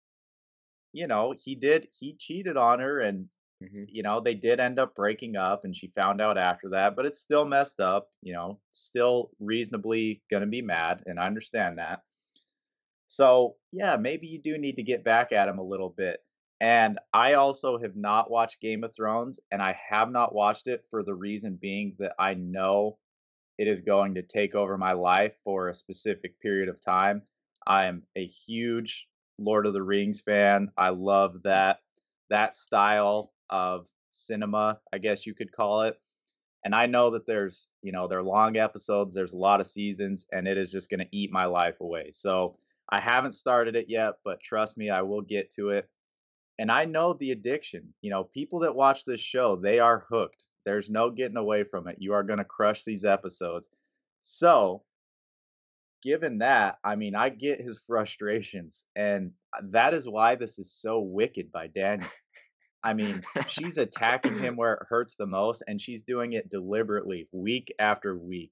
you 0.93 1.07
know, 1.07 1.33
he 1.41 1.55
did 1.55 1.87
he 1.97 2.15
cheated 2.19 2.57
on 2.57 2.79
her 2.79 2.99
and 2.99 3.27
Mhm. 3.61 3.85
you 3.87 4.01
know, 4.03 4.19
they 4.19 4.33
did 4.33 4.59
end 4.59 4.79
up 4.79 4.95
breaking 4.95 5.35
up 5.35 5.65
and 5.65 5.75
she 5.75 5.87
found 5.89 6.19
out 6.21 6.37
after 6.37 6.69
that, 6.69 6.95
but 6.95 7.05
it's 7.05 7.19
still 7.21 7.45
messed 7.45 7.79
up, 7.79 8.09
you 8.21 8.33
know, 8.33 8.59
still 8.71 9.31
reasonably 9.39 10.23
going 10.29 10.41
to 10.41 10.47
be 10.47 10.61
mad 10.63 11.03
and 11.05 11.19
I 11.19 11.27
understand 11.27 11.77
that. 11.77 12.03
So, 13.07 13.57
yeah, 13.71 13.97
maybe 13.97 14.27
you 14.27 14.39
do 14.39 14.57
need 14.57 14.77
to 14.77 14.83
get 14.83 15.03
back 15.03 15.31
at 15.31 15.49
him 15.49 15.59
a 15.59 15.63
little 15.63 15.89
bit. 15.89 16.23
And 16.59 16.99
I 17.13 17.33
also 17.33 17.77
have 17.79 17.95
not 17.95 18.29
watched 18.29 18.61
Game 18.61 18.83
of 18.83 18.93
Thrones 18.95 19.39
and 19.51 19.61
I 19.61 19.73
have 19.73 20.11
not 20.11 20.33
watched 20.33 20.67
it 20.67 20.85
for 20.89 21.03
the 21.03 21.15
reason 21.15 21.55
being 21.55 21.95
that 21.99 22.13
I 22.19 22.35
know 22.35 22.99
it 23.57 23.67
is 23.67 23.81
going 23.81 24.15
to 24.15 24.23
take 24.23 24.55
over 24.55 24.77
my 24.77 24.93
life 24.93 25.37
for 25.43 25.69
a 25.69 25.75
specific 25.75 26.39
period 26.39 26.69
of 26.69 26.81
time. 26.81 27.23
I 27.67 27.85
am 27.85 28.03
a 28.15 28.25
huge 28.27 29.07
Lord 29.39 29.65
of 29.67 29.73
the 29.73 29.83
Rings 29.83 30.21
fan. 30.21 30.71
I 30.77 30.89
love 30.89 31.43
that 31.43 31.79
that 32.29 32.55
style 32.55 33.33
of 33.51 33.85
cinema, 34.09 34.79
I 34.93 34.97
guess 34.97 35.25
you 35.25 35.33
could 35.33 35.51
call 35.51 35.83
it. 35.83 35.99
And 36.63 36.75
I 36.75 36.85
know 36.85 37.09
that 37.11 37.25
there's, 37.25 37.67
you 37.81 37.91
know, 37.91 38.07
they're 38.07 38.21
long 38.21 38.57
episodes, 38.57 39.13
there's 39.13 39.33
a 39.33 39.37
lot 39.37 39.61
of 39.61 39.67
seasons, 39.67 40.27
and 40.31 40.47
it 40.47 40.57
is 40.57 40.71
just 40.71 40.89
going 40.89 40.99
to 40.99 41.15
eat 41.15 41.31
my 41.31 41.45
life 41.45 41.81
away. 41.81 42.11
So 42.11 42.57
I 42.89 42.99
haven't 42.99 43.33
started 43.33 43.75
it 43.75 43.89
yet, 43.89 44.15
but 44.23 44.41
trust 44.41 44.77
me, 44.77 44.89
I 44.89 45.01
will 45.01 45.21
get 45.21 45.51
to 45.53 45.69
it. 45.69 45.89
And 46.59 46.71
I 46.71 46.85
know 46.85 47.13
the 47.13 47.31
addiction. 47.31 47.93
You 48.01 48.11
know, 48.11 48.25
people 48.25 48.59
that 48.59 48.75
watch 48.75 49.05
this 49.05 49.21
show, 49.21 49.55
they 49.55 49.79
are 49.79 50.05
hooked. 50.09 50.43
There's 50.65 50.89
no 50.89 51.09
getting 51.09 51.37
away 51.37 51.63
from 51.63 51.87
it. 51.87 51.95
You 51.99 52.13
are 52.13 52.21
going 52.23 52.37
to 52.37 52.45
crush 52.45 52.83
these 52.83 53.05
episodes. 53.05 53.67
So, 54.21 54.83
given 56.03 56.39
that, 56.39 56.77
I 56.83 56.95
mean, 56.95 57.15
I 57.15 57.29
get 57.29 57.61
his 57.61 57.79
frustrations. 57.79 58.85
And 58.95 59.31
uh, 59.57 59.61
that 59.71 59.95
is 59.95 60.07
why 60.07 60.35
this 60.35 60.59
is 60.59 60.71
so 60.71 60.99
wicked 60.99 61.51
by 61.51 61.67
Daniel. 61.67 62.09
I 62.83 62.93
mean, 62.93 63.21
she's 63.47 63.77
attacking 63.77 64.39
him 64.39 64.55
where 64.57 64.73
it 64.73 64.87
hurts 64.89 65.15
the 65.15 65.25
most, 65.25 65.63
and 65.67 65.79
she's 65.79 66.01
doing 66.01 66.33
it 66.33 66.49
deliberately 66.49 67.27
week 67.31 67.73
after 67.79 68.17
week. 68.17 68.51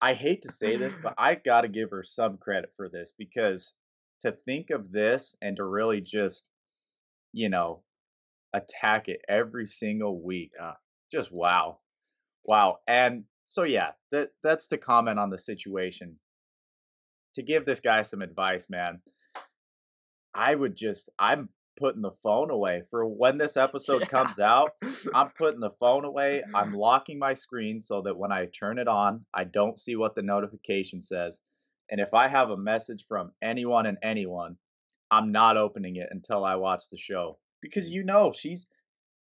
I 0.00 0.14
hate 0.14 0.42
to 0.42 0.52
say 0.52 0.76
this, 0.76 0.94
but 1.02 1.14
I 1.18 1.34
got 1.34 1.62
to 1.62 1.68
give 1.68 1.90
her 1.90 2.04
some 2.04 2.36
credit 2.36 2.72
for 2.76 2.88
this 2.88 3.12
because 3.18 3.74
to 4.20 4.32
think 4.44 4.70
of 4.70 4.90
this 4.90 5.36
and 5.42 5.56
to 5.56 5.64
really 5.64 6.00
just, 6.00 6.50
you 7.32 7.48
know, 7.48 7.82
attack 8.52 9.08
it 9.08 9.20
every 9.28 9.66
single 9.66 10.20
week, 10.20 10.52
uh, 10.60 10.74
just 11.12 11.32
wow. 11.32 11.78
Wow. 12.44 12.78
And 12.86 13.24
so, 13.48 13.64
yeah, 13.64 13.92
that, 14.12 14.30
that's 14.42 14.68
to 14.68 14.78
comment 14.78 15.18
on 15.18 15.30
the 15.30 15.38
situation. 15.38 16.16
To 17.34 17.42
give 17.42 17.66
this 17.66 17.80
guy 17.80 18.02
some 18.02 18.22
advice, 18.22 18.68
man, 18.70 19.00
I 20.34 20.54
would 20.54 20.76
just, 20.76 21.10
I'm 21.18 21.48
putting 21.76 22.02
the 22.02 22.10
phone 22.10 22.50
away 22.50 22.82
for 22.90 23.06
when 23.06 23.38
this 23.38 23.56
episode 23.56 24.00
yeah. 24.00 24.06
comes 24.06 24.38
out. 24.38 24.72
I'm 25.14 25.30
putting 25.30 25.60
the 25.60 25.70
phone 25.70 26.04
away. 26.04 26.42
I'm 26.54 26.68
mm-hmm. 26.68 26.76
locking 26.76 27.18
my 27.18 27.34
screen 27.34 27.80
so 27.80 28.02
that 28.02 28.16
when 28.16 28.32
I 28.32 28.46
turn 28.46 28.78
it 28.78 28.88
on, 28.88 29.24
I 29.34 29.44
don't 29.44 29.78
see 29.78 29.96
what 29.96 30.14
the 30.14 30.22
notification 30.22 31.02
says. 31.02 31.40
And 31.90 32.00
if 32.00 32.14
I 32.14 32.28
have 32.28 32.50
a 32.50 32.56
message 32.56 33.04
from 33.08 33.32
anyone 33.42 33.86
and 33.86 33.98
anyone, 34.02 34.56
I'm 35.10 35.30
not 35.30 35.56
opening 35.56 35.96
it 35.96 36.08
until 36.10 36.44
I 36.44 36.56
watch 36.56 36.88
the 36.90 36.96
show 36.96 37.38
because 37.62 37.92
you 37.92 38.02
know 38.02 38.32
she's, 38.34 38.66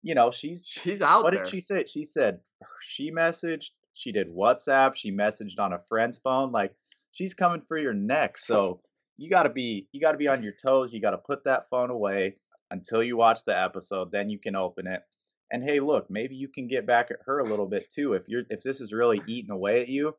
you 0.03 0.15
know 0.15 0.31
she's 0.31 0.67
she's 0.67 1.03
out. 1.03 1.25
What 1.25 1.35
there. 1.35 1.45
did 1.45 1.51
she 1.51 1.61
say? 1.61 1.85
She 1.85 2.05
said 2.05 2.41
she 2.81 3.11
messaged. 3.11 3.71
She 3.93 4.13
did 4.13 4.29
WhatsApp. 4.29 4.95
She 4.95 5.13
messaged 5.13 5.59
on 5.59 5.73
a 5.73 5.79
friend's 5.89 6.19
phone. 6.19 6.53
Like 6.53 6.75
she's 7.13 7.35
coming 7.35 7.63
for 7.67 7.79
your 7.79 7.95
neck. 7.95 8.37
So 8.45 8.81
you 9.17 9.31
got 9.31 9.45
to 9.45 9.51
be 9.51 9.87
you 9.93 10.01
got 10.01 10.13
to 10.13 10.19
be 10.19 10.29
on 10.29 10.43
your 10.43 10.53
toes. 10.53 10.93
You 10.93 11.01
got 11.01 11.13
to 11.13 11.19
put 11.19 11.45
that 11.45 11.69
phone 11.71 11.91
away 11.91 12.37
until 12.71 13.03
you 13.03 13.17
watch 13.17 13.45
the 13.45 13.59
episode. 13.59 14.11
Then 14.11 14.31
you 14.31 14.39
can 14.39 14.57
open 14.57 14.87
it. 14.87 15.03
And 15.51 15.63
hey, 15.63 15.81
look, 15.81 16.11
maybe 16.11 16.35
you 16.35 16.49
can 16.49 16.67
get 16.67 16.87
back 16.87 17.11
at 17.11 17.19
her 17.27 17.41
a 17.41 17.45
little 17.45 17.67
bit 17.67 17.91
too. 17.91 18.15
If 18.15 18.29
you're 18.29 18.45
if 18.51 18.61
this 18.61 18.81
is 18.81 18.93
really 18.93 19.23
eating 19.27 19.51
away 19.51 19.83
at 19.83 19.89
you, 19.89 20.15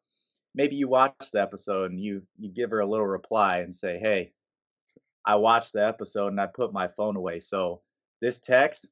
maybe 0.53 0.75
you 0.75 0.88
watch 0.88 1.31
the 1.31 1.41
episode 1.41 1.91
and 1.91 1.99
you 1.99 2.21
you 2.38 2.49
give 2.49 2.71
her 2.71 2.79
a 2.79 2.86
little 2.86 3.08
reply 3.08 3.58
and 3.60 3.73
say, 3.73 3.97
"Hey, 3.97 4.34
I 5.25 5.36
watched 5.36 5.73
the 5.73 5.86
episode 5.86 6.27
and 6.27 6.39
I 6.39 6.47
put 6.47 6.73
my 6.73 6.88
phone 6.88 7.15
away. 7.15 7.39
So 7.39 7.81
this 8.21 8.39
text 8.39 8.88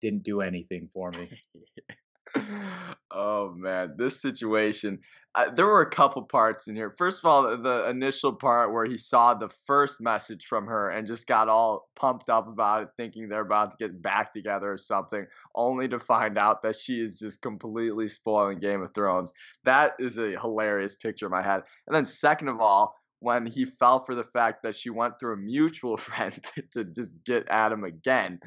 didn't 0.00 0.22
do 0.22 0.40
anything 0.40 0.88
for 0.92 1.10
me." 1.10 1.28
oh 3.10 3.52
man, 3.54 3.94
this 3.96 4.20
situation. 4.20 4.98
Uh, 5.34 5.50
there 5.50 5.66
were 5.66 5.82
a 5.82 5.90
couple 5.90 6.22
parts 6.22 6.66
in 6.66 6.74
here. 6.74 6.94
First 6.96 7.20
of 7.20 7.26
all, 7.26 7.58
the 7.58 7.90
initial 7.90 8.32
part 8.32 8.72
where 8.72 8.86
he 8.86 8.96
saw 8.96 9.34
the 9.34 9.50
first 9.50 10.00
message 10.00 10.46
from 10.46 10.66
her 10.66 10.88
and 10.88 11.06
just 11.06 11.26
got 11.26 11.46
all 11.46 11.90
pumped 11.94 12.30
up 12.30 12.48
about 12.48 12.82
it, 12.82 12.88
thinking 12.96 13.28
they're 13.28 13.42
about 13.42 13.70
to 13.72 13.76
get 13.78 14.00
back 14.00 14.32
together 14.32 14.72
or 14.72 14.78
something, 14.78 15.26
only 15.54 15.88
to 15.88 16.00
find 16.00 16.38
out 16.38 16.62
that 16.62 16.74
she 16.74 17.00
is 17.00 17.18
just 17.18 17.42
completely 17.42 18.08
spoiling 18.08 18.58
Game 18.58 18.80
of 18.80 18.94
Thrones. 18.94 19.34
That 19.64 19.92
is 19.98 20.16
a 20.16 20.40
hilarious 20.40 20.94
picture 20.94 21.26
in 21.26 21.32
my 21.32 21.42
head. 21.42 21.62
And 21.86 21.94
then, 21.94 22.06
second 22.06 22.48
of 22.48 22.60
all, 22.60 22.94
when 23.20 23.46
he 23.46 23.64
fell 23.64 24.04
for 24.04 24.14
the 24.14 24.24
fact 24.24 24.62
that 24.62 24.74
she 24.74 24.90
went 24.90 25.18
through 25.18 25.34
a 25.34 25.38
mutual 25.38 25.96
friend 26.08 26.38
to 26.72 26.84
just 26.84 27.14
get 27.24 27.46
at 27.48 27.72
him 27.72 27.84
again. 27.84 28.40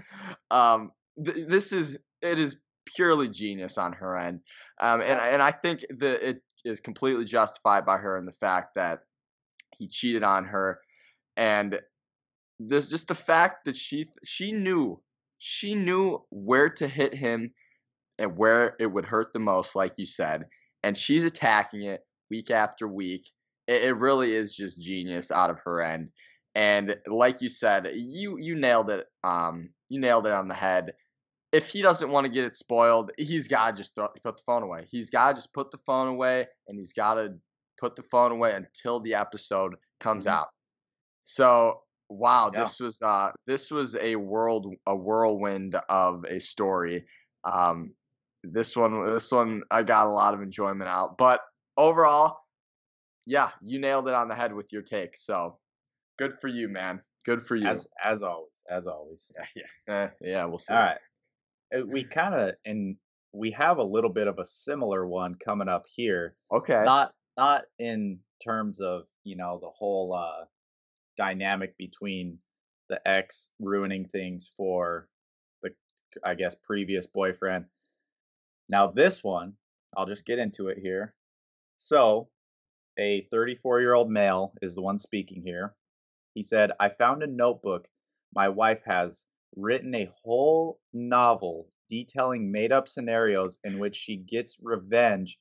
Um, 0.50 0.92
th- 1.24 1.48
this 1.48 1.72
is 1.72 2.00
it 2.22 2.40
is 2.40 2.58
purely 2.96 3.30
genius 3.30 3.78
on 3.78 3.94
her 3.94 4.18
end, 4.18 4.42
um, 4.82 5.02
and 5.02 5.20
and 5.20 5.42
I 5.42 5.52
think 5.52 5.86
that 6.00 6.28
it 6.28 6.42
is 6.66 6.80
completely 6.80 7.26
justified 7.26 7.86
by 7.86 7.98
her 7.98 8.18
in 8.18 8.26
the 8.26 8.34
fact 8.34 8.76
that 8.76 9.00
he 9.78 9.88
cheated 9.88 10.24
on 10.24 10.46
her, 10.46 10.80
and 11.38 11.80
there's 12.60 12.90
just 12.90 13.08
the 13.08 13.16
fact 13.16 13.66
that 13.66 13.76
she 13.76 14.08
she 14.24 14.52
knew 14.52 15.02
she 15.38 15.74
knew 15.74 16.20
where 16.30 16.70
to 16.70 16.88
hit 16.88 17.16
him 17.16 17.52
and 18.18 18.38
where 18.38 18.76
it 18.80 18.88
would 18.88 19.06
hurt 19.06 19.32
the 19.32 19.40
most, 19.40 19.76
like 19.76 19.94
you 19.98 20.06
said, 20.06 20.46
and 20.84 20.96
she's 20.96 21.24
attacking 21.24 21.84
it 21.84 22.02
week 22.30 22.52
after 22.52 22.88
week. 22.88 23.30
It, 23.68 23.84
it 23.84 23.98
really 23.98 24.36
is 24.36 24.56
just 24.56 24.82
genius 24.82 25.32
out 25.32 25.50
of 25.50 25.60
her 25.62 25.82
end. 25.82 26.10
And 26.56 26.98
like 27.08 27.42
you 27.42 27.50
said, 27.50 27.90
you 27.94 28.38
you 28.38 28.56
nailed 28.56 28.90
it. 28.90 29.06
Um, 29.24 29.70
you 29.88 30.00
nailed 30.00 30.28
it 30.28 30.34
on 30.34 30.48
the 30.48 30.54
head 30.54 30.92
if 31.52 31.70
he 31.70 31.82
doesn't 31.82 32.10
want 32.10 32.26
to 32.26 32.32
get 32.32 32.46
it 32.46 32.56
spoiled, 32.56 33.12
he's 33.18 33.48
got 33.48 33.76
to 33.76 33.82
just 33.82 33.96
throw, 33.96 34.08
put 34.24 34.38
the 34.38 34.44
phone 34.46 34.64
away. 34.64 34.86
He's 34.90 35.10
got 35.10 35.30
to 35.30 35.34
just 35.36 35.54
put 35.54 35.72
the 35.72 35.80
phone 35.80 36.08
away, 36.08 36.48
and 36.68 36.78
he's 36.78 36.94
got 36.94 37.16
to 37.16 37.34
put 37.80 37.96
the 37.96 38.04
phone 38.04 38.32
away 38.32 38.54
until 38.54 39.00
the 39.00 39.16
episode 39.16 39.76
comes 40.00 40.26
mm-hmm. 40.26 40.36
out. 40.36 40.48
So, 41.24 41.82
wow, 42.10 42.52
yeah. 42.54 42.60
this 42.60 42.80
was 42.80 43.02
uh, 43.02 43.32
this 43.48 43.72
was 43.72 43.96
a 43.96 44.16
world 44.16 44.74
a 44.86 44.96
whirlwind 44.96 45.76
of 45.90 46.24
a 46.26 46.40
story. 46.40 47.06
Um, 47.44 47.94
this 48.44 48.76
one, 48.76 49.06
this 49.12 49.32
one, 49.32 49.64
I 49.72 49.84
got 49.84 50.08
a 50.08 50.12
lot 50.12 50.34
of 50.34 50.42
enjoyment 50.42 50.90
out. 50.90 51.18
But 51.18 51.42
overall, 51.78 52.38
yeah, 53.26 53.50
you 53.62 53.80
nailed 53.80 54.08
it 54.08 54.14
on 54.14 54.28
the 54.28 54.36
head 54.36 54.54
with 54.54 54.72
your 54.72 54.82
take. 54.82 55.18
So, 55.18 55.58
good 56.20 56.40
for 56.40 56.48
you, 56.48 56.68
man. 56.70 57.02
Good 57.26 57.42
for 57.42 57.56
you. 57.56 57.68
As 57.68 57.88
as 58.04 58.22
always, 58.22 58.52
as 58.70 58.86
always. 58.86 59.32
Yeah, 59.56 59.64
yeah, 59.88 60.04
eh, 60.04 60.10
yeah. 60.22 60.46
We'll 60.46 60.60
see. 60.60 60.74
All 60.74 60.80
right. 60.80 60.98
Uh, 61.76 61.86
we 61.86 62.04
kind 62.18 62.34
of 62.34 62.56
and 62.66 62.96
we 63.34 63.52
have 63.52 63.78
a 63.78 63.84
little 63.84 64.10
bit 64.10 64.28
of 64.28 64.40
a 64.40 64.46
similar 64.46 65.08
one 65.08 65.36
coming 65.36 65.68
up 65.68 65.86
here. 65.96 66.36
Okay. 66.52 66.82
Not 66.84 67.14
not 67.38 67.64
in 67.78 68.20
terms 68.44 68.80
of 68.80 69.04
you 69.24 69.36
know 69.36 69.60
the 69.62 69.70
whole 69.70 70.14
uh, 70.14 70.46
dynamic 71.18 71.78
between 71.78 72.40
the 72.90 73.00
ex 73.08 73.52
ruining 73.60 74.06
things 74.06 74.52
for 74.58 75.08
the 75.62 75.70
I 76.24 76.36
guess 76.36 76.56
previous 76.56 77.08
boyfriend. 77.08 77.66
Now 78.68 78.88
this 78.88 79.24
one, 79.24 79.54
I'll 79.96 80.06
just 80.06 80.26
get 80.26 80.40
into 80.40 80.68
it 80.68 80.78
here. 80.78 81.14
So, 81.78 82.28
a 82.98 83.28
34 83.32 83.80
year 83.80 83.94
old 83.94 84.10
male 84.12 84.54
is 84.62 84.76
the 84.76 84.82
one 84.82 84.98
speaking 84.98 85.42
here. 85.42 85.74
He 86.34 86.44
said, 86.44 86.72
I 86.80 86.90
found 86.90 87.24
a 87.24 87.28
notebook 87.28 87.88
my 88.36 88.50
wife 88.50 88.82
has 88.86 89.26
written 89.56 89.96
a 89.96 90.10
whole 90.24 90.80
novel 90.94 91.68
detailing 91.90 92.52
made 92.52 92.72
up 92.72 92.88
scenarios 92.88 93.60
in 93.64 93.80
which 93.80 93.96
she 93.96 94.16
gets 94.16 94.58
revenge 94.62 95.40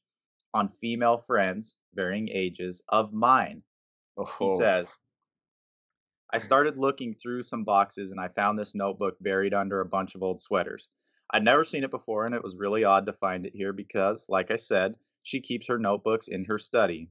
on 0.54 0.68
female 0.80 1.18
friends, 1.18 1.76
varying 1.94 2.28
ages, 2.30 2.82
of 2.88 3.12
mine. 3.12 3.62
Oh. 4.16 4.34
He 4.38 4.56
says, 4.56 4.98
I 6.32 6.38
started 6.38 6.76
looking 6.76 7.14
through 7.14 7.42
some 7.42 7.64
boxes 7.64 8.10
and 8.10 8.20
I 8.20 8.28
found 8.28 8.58
this 8.58 8.74
notebook 8.74 9.16
buried 9.20 9.54
under 9.54 9.80
a 9.80 9.86
bunch 9.86 10.14
of 10.14 10.22
old 10.22 10.40
sweaters. 10.40 10.90
I'd 11.30 11.44
never 11.44 11.64
seen 11.64 11.84
it 11.84 11.90
before 11.90 12.24
and 12.24 12.34
it 12.34 12.42
was 12.42 12.56
really 12.56 12.84
odd 12.84 13.06
to 13.06 13.12
find 13.12 13.46
it 13.46 13.54
here 13.54 13.72
because, 13.72 14.26
like 14.28 14.50
I 14.50 14.56
said, 14.56 14.96
she 15.22 15.40
keeps 15.40 15.66
her 15.68 15.78
notebooks 15.78 16.28
in 16.28 16.44
her 16.46 16.58
study. 16.58 17.10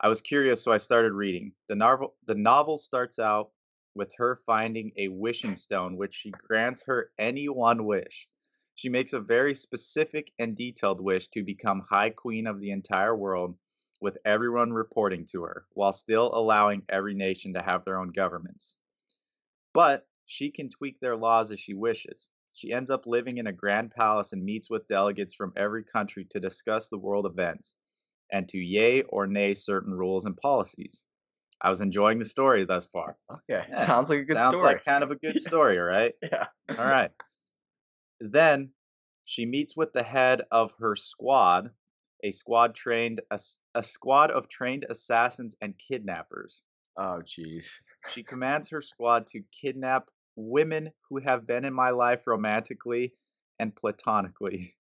I 0.00 0.08
was 0.08 0.20
curious, 0.20 0.62
so 0.62 0.72
I 0.72 0.78
started 0.78 1.12
reading. 1.12 1.52
The 1.68 1.74
novel, 1.74 2.14
the 2.26 2.34
novel 2.34 2.78
starts 2.78 3.18
out 3.18 3.50
with 3.94 4.14
her 4.16 4.36
finding 4.46 4.92
a 4.96 5.08
wishing 5.08 5.56
stone, 5.56 5.96
which 5.96 6.14
she 6.14 6.30
grants 6.30 6.82
her 6.84 7.10
any 7.18 7.48
one 7.48 7.84
wish. 7.84 8.28
She 8.74 8.88
makes 8.88 9.12
a 9.12 9.20
very 9.20 9.54
specific 9.54 10.32
and 10.38 10.56
detailed 10.56 11.00
wish 11.00 11.28
to 11.28 11.42
become 11.42 11.80
High 11.80 12.10
Queen 12.10 12.46
of 12.46 12.60
the 12.60 12.70
entire 12.70 13.16
world, 13.16 13.58
with 14.00 14.16
everyone 14.24 14.72
reporting 14.72 15.26
to 15.26 15.42
her, 15.42 15.66
while 15.74 15.92
still 15.92 16.30
allowing 16.34 16.82
every 16.88 17.14
nation 17.14 17.52
to 17.54 17.62
have 17.62 17.84
their 17.84 17.98
own 17.98 18.10
governments. 18.12 18.76
But 19.74 20.06
she 20.24 20.50
can 20.50 20.68
tweak 20.68 21.00
their 21.00 21.16
laws 21.16 21.52
as 21.52 21.60
she 21.60 21.74
wishes. 21.74 22.28
She 22.52 22.72
ends 22.72 22.90
up 22.90 23.06
living 23.06 23.38
in 23.38 23.46
a 23.46 23.52
grand 23.52 23.90
palace 23.90 24.32
and 24.32 24.44
meets 24.44 24.70
with 24.70 24.88
delegates 24.88 25.34
from 25.34 25.52
every 25.56 25.84
country 25.84 26.24
to 26.30 26.40
discuss 26.40 26.88
the 26.88 26.98
world 26.98 27.26
events 27.26 27.74
and 28.32 28.48
to 28.48 28.58
yay 28.58 29.02
or 29.02 29.26
nay 29.26 29.54
certain 29.54 29.92
rules 29.92 30.24
and 30.24 30.36
policies. 30.36 31.04
I 31.62 31.70
was 31.70 31.80
enjoying 31.80 32.18
the 32.18 32.24
story 32.24 32.64
thus 32.64 32.86
far. 32.86 33.16
Okay, 33.30 33.64
yeah. 33.68 33.86
sounds 33.86 34.08
like 34.08 34.20
a 34.20 34.24
good 34.24 34.36
sounds 34.36 34.56
story. 34.56 34.72
Sounds 34.72 34.74
like 34.76 34.84
kind 34.84 35.04
of 35.04 35.10
a 35.10 35.16
good 35.16 35.40
story, 35.48 35.78
right? 35.78 36.14
yeah. 36.22 36.46
All 36.70 36.86
right. 36.86 37.10
Then 38.20 38.70
she 39.24 39.46
meets 39.46 39.76
with 39.76 39.92
the 39.92 40.02
head 40.02 40.42
of 40.50 40.72
her 40.78 40.96
squad, 40.96 41.70
a 42.24 42.30
squad 42.30 42.74
trained 42.74 43.20
a 43.30 43.82
squad 43.82 44.30
of 44.30 44.48
trained 44.48 44.86
assassins 44.88 45.56
and 45.60 45.74
kidnappers. 45.78 46.62
Oh, 46.96 47.22
jeez. 47.22 47.76
She 48.10 48.22
commands 48.24 48.68
her 48.70 48.80
squad 48.80 49.26
to 49.28 49.42
kidnap 49.52 50.08
women 50.36 50.90
who 51.08 51.18
have 51.18 51.46
been 51.46 51.64
in 51.64 51.72
my 51.72 51.90
life 51.90 52.26
romantically 52.26 53.14
and 53.58 53.74
platonically. 53.74 54.74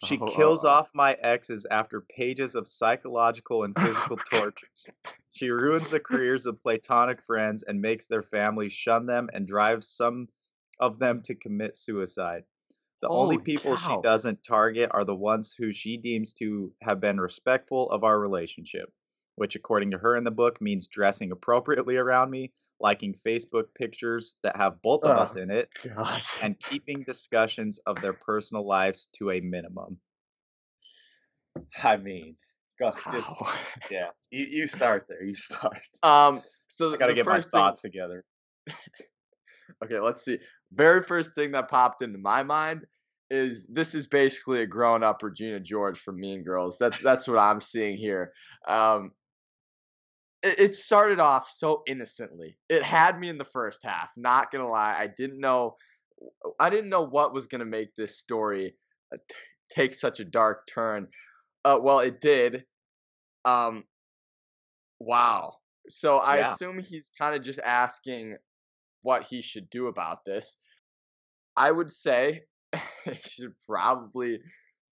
She 0.00 0.18
Oh, 0.18 0.26
kills 0.26 0.64
oh, 0.64 0.68
oh. 0.68 0.72
off 0.72 0.90
my 0.94 1.14
exes 1.14 1.66
after 1.70 2.00
pages 2.00 2.54
of 2.54 2.66
psychological 2.66 3.64
and 3.64 3.76
physical 3.78 4.16
tortures. 4.16 4.90
She 5.30 5.50
ruins 5.50 5.90
the 5.90 6.00
careers 6.00 6.46
of 6.46 6.60
platonic 6.62 7.22
friends 7.22 7.62
and 7.62 7.80
makes 7.80 8.06
their 8.06 8.22
families 8.22 8.72
shun 8.72 9.06
them 9.06 9.28
and 9.32 9.46
drives 9.46 9.88
some 9.88 10.28
of 10.80 10.98
them 10.98 11.22
to 11.22 11.34
commit 11.34 11.76
suicide. 11.76 12.44
The 13.02 13.08
only 13.10 13.36
Holy 13.36 13.38
people 13.38 13.76
she 13.76 13.96
doesn't 13.98 14.42
target 14.42 14.90
are 14.92 15.04
the 15.04 15.14
ones 15.14 15.54
who 15.54 15.72
she 15.72 15.96
deems 15.96 16.32
to 16.34 16.74
have 16.82 17.00
been 17.00 17.20
respectful 17.20 17.90
of 17.90 18.04
our 18.04 18.18
relationship, 18.18 18.92
which, 19.36 19.54
according 19.56 19.90
to 19.92 19.98
her 19.98 20.16
in 20.16 20.24
the 20.24 20.30
book, 20.30 20.60
means 20.60 20.88
dressing 20.88 21.30
appropriately 21.32 21.96
around 21.96 22.30
me, 22.30 22.52
liking 22.80 23.14
Facebook 23.26 23.64
pictures 23.74 24.36
that 24.42 24.56
have 24.56 24.80
both 24.82 25.04
of 25.04 25.16
us 25.16 25.36
Oh, 25.36 25.40
in 25.40 25.50
it, 25.50 25.68
God. 25.84 26.22
and 26.42 26.58
keeping 26.60 27.02
discussions 27.02 27.78
of 27.86 28.00
their 28.00 28.14
personal 28.14 28.66
lives 28.66 29.08
to 29.18 29.30
a 29.32 29.40
minimum. 29.40 29.98
I 31.82 31.96
mean, 31.96 32.36
just 32.80 33.00
yeah. 33.90 34.08
You 34.30 34.46
you 34.46 34.66
start 34.66 35.06
there. 35.08 35.22
You 35.22 35.34
start. 35.34 35.80
um. 36.02 36.40
So 36.68 36.94
I 36.94 36.96
gotta 36.96 37.14
get 37.14 37.26
my 37.26 37.40
thing, 37.40 37.50
thoughts 37.50 37.82
together. 37.82 38.24
Okay, 39.84 40.00
let's 40.00 40.24
see. 40.24 40.38
Very 40.72 41.00
first 41.02 41.34
thing 41.34 41.52
that 41.52 41.68
popped 41.70 42.02
into 42.02 42.18
my 42.18 42.42
mind 42.42 42.84
is 43.30 43.66
this 43.68 43.94
is 43.94 44.06
basically 44.08 44.62
a 44.62 44.66
grown 44.66 45.02
up 45.04 45.22
Regina 45.22 45.60
George 45.60 45.98
from 45.98 46.18
Mean 46.18 46.42
Girls. 46.42 46.76
That's 46.78 46.98
that's 47.00 47.28
what 47.28 47.38
I'm 47.38 47.60
seeing 47.60 47.96
here. 47.96 48.32
Um, 48.66 49.12
it, 50.42 50.74
started 50.74 51.20
off 51.20 51.48
so 51.50 51.82
innocently. 51.86 52.56
It 52.68 52.82
had 52.82 53.18
me 53.18 53.28
in 53.28 53.38
the 53.38 53.44
first 53.44 53.82
half. 53.82 54.10
Not 54.16 54.50
gonna 54.50 54.68
lie, 54.68 54.96
I 54.98 55.06
didn't 55.06 55.40
know. 55.40 55.76
I 56.58 56.70
didn't 56.70 56.90
know 56.90 57.02
what 57.02 57.32
was 57.32 57.46
gonna 57.46 57.64
make 57.64 57.94
this 57.94 58.18
story 58.18 58.74
uh, 59.12 59.18
t- 59.28 59.34
take 59.70 59.94
such 59.94 60.20
a 60.20 60.24
dark 60.24 60.66
turn. 60.66 61.08
Uh, 61.64 61.78
well, 61.80 62.00
it 62.00 62.20
did. 62.20 62.64
Um, 63.44 63.84
wow. 64.98 65.56
So 65.88 66.18
I 66.18 66.38
Yeah. 66.38 66.52
assume 66.52 66.78
he's 66.78 67.10
kind 67.10 67.34
of 67.34 67.42
just 67.42 67.58
asking 67.60 68.36
what 69.02 69.24
he 69.24 69.40
should 69.42 69.68
do 69.70 69.86
about 69.88 70.24
this. 70.24 70.56
I 71.56 71.70
would 71.70 71.90
say 71.90 72.44
he 73.04 73.14
should 73.14 73.54
probably 73.66 74.40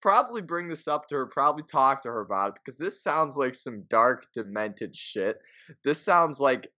probably 0.01 0.43
bring 0.43 0.69
this 0.69 0.87
up 0.89 1.09
to 1.09 1.17
her, 1.17 1.27
probably 1.27 1.65
talk 1.65 2.03
to 2.03 2.09
her 2.09 2.21
about 2.21 2.49
it 2.51 2.55
because 2.55 2.79
this 2.79 3.03
sounds 3.03 3.37
like 3.37 3.55
some 3.55 3.83
dark, 3.89 4.27
demented 4.35 4.95
shit. 4.95 5.39
This 5.85 6.01
sounds 6.01 6.41
like 6.41 6.69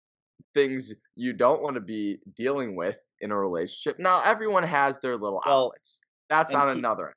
things 0.55 0.93
you 1.17 1.33
don't 1.33 1.63
want 1.63 1.75
to 1.75 1.81
be 1.81 2.19
dealing 2.37 2.75
with 2.77 2.99
in 3.21 3.31
a 3.31 3.39
relationship. 3.39 3.99
Now, 3.99 4.23
everyone 4.25 4.63
has 4.63 4.99
their 5.01 5.17
little 5.17 5.41
Well, 5.45 5.65
outlets. 5.67 6.01
That's 6.29 6.55
on 6.55 6.69
keep- 6.69 6.79
another. 6.79 7.15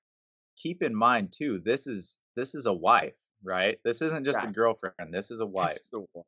Keep 0.58 0.84
in 0.84 0.96
mind 0.96 1.34
too, 1.36 1.62
this 1.66 1.88
is 1.88 2.20
this 2.36 2.54
is 2.54 2.68
a 2.68 2.74
wife, 2.74 3.13
right? 3.44 3.80
This 3.84 4.02
isn't 4.04 4.24
just 4.24 4.44
a 4.44 4.48
girlfriend. 4.48 5.12
This 5.12 5.32
is 5.32 5.39
a 5.42 5.46
wife. 5.46 5.70
This 5.74 5.82
is, 5.82 5.92
a, 5.94 6.22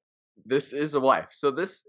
this 0.46 0.74
is 0.74 0.94
a 0.96 1.00
wife. 1.00 1.30
So 1.32 1.52
this, 1.52 1.86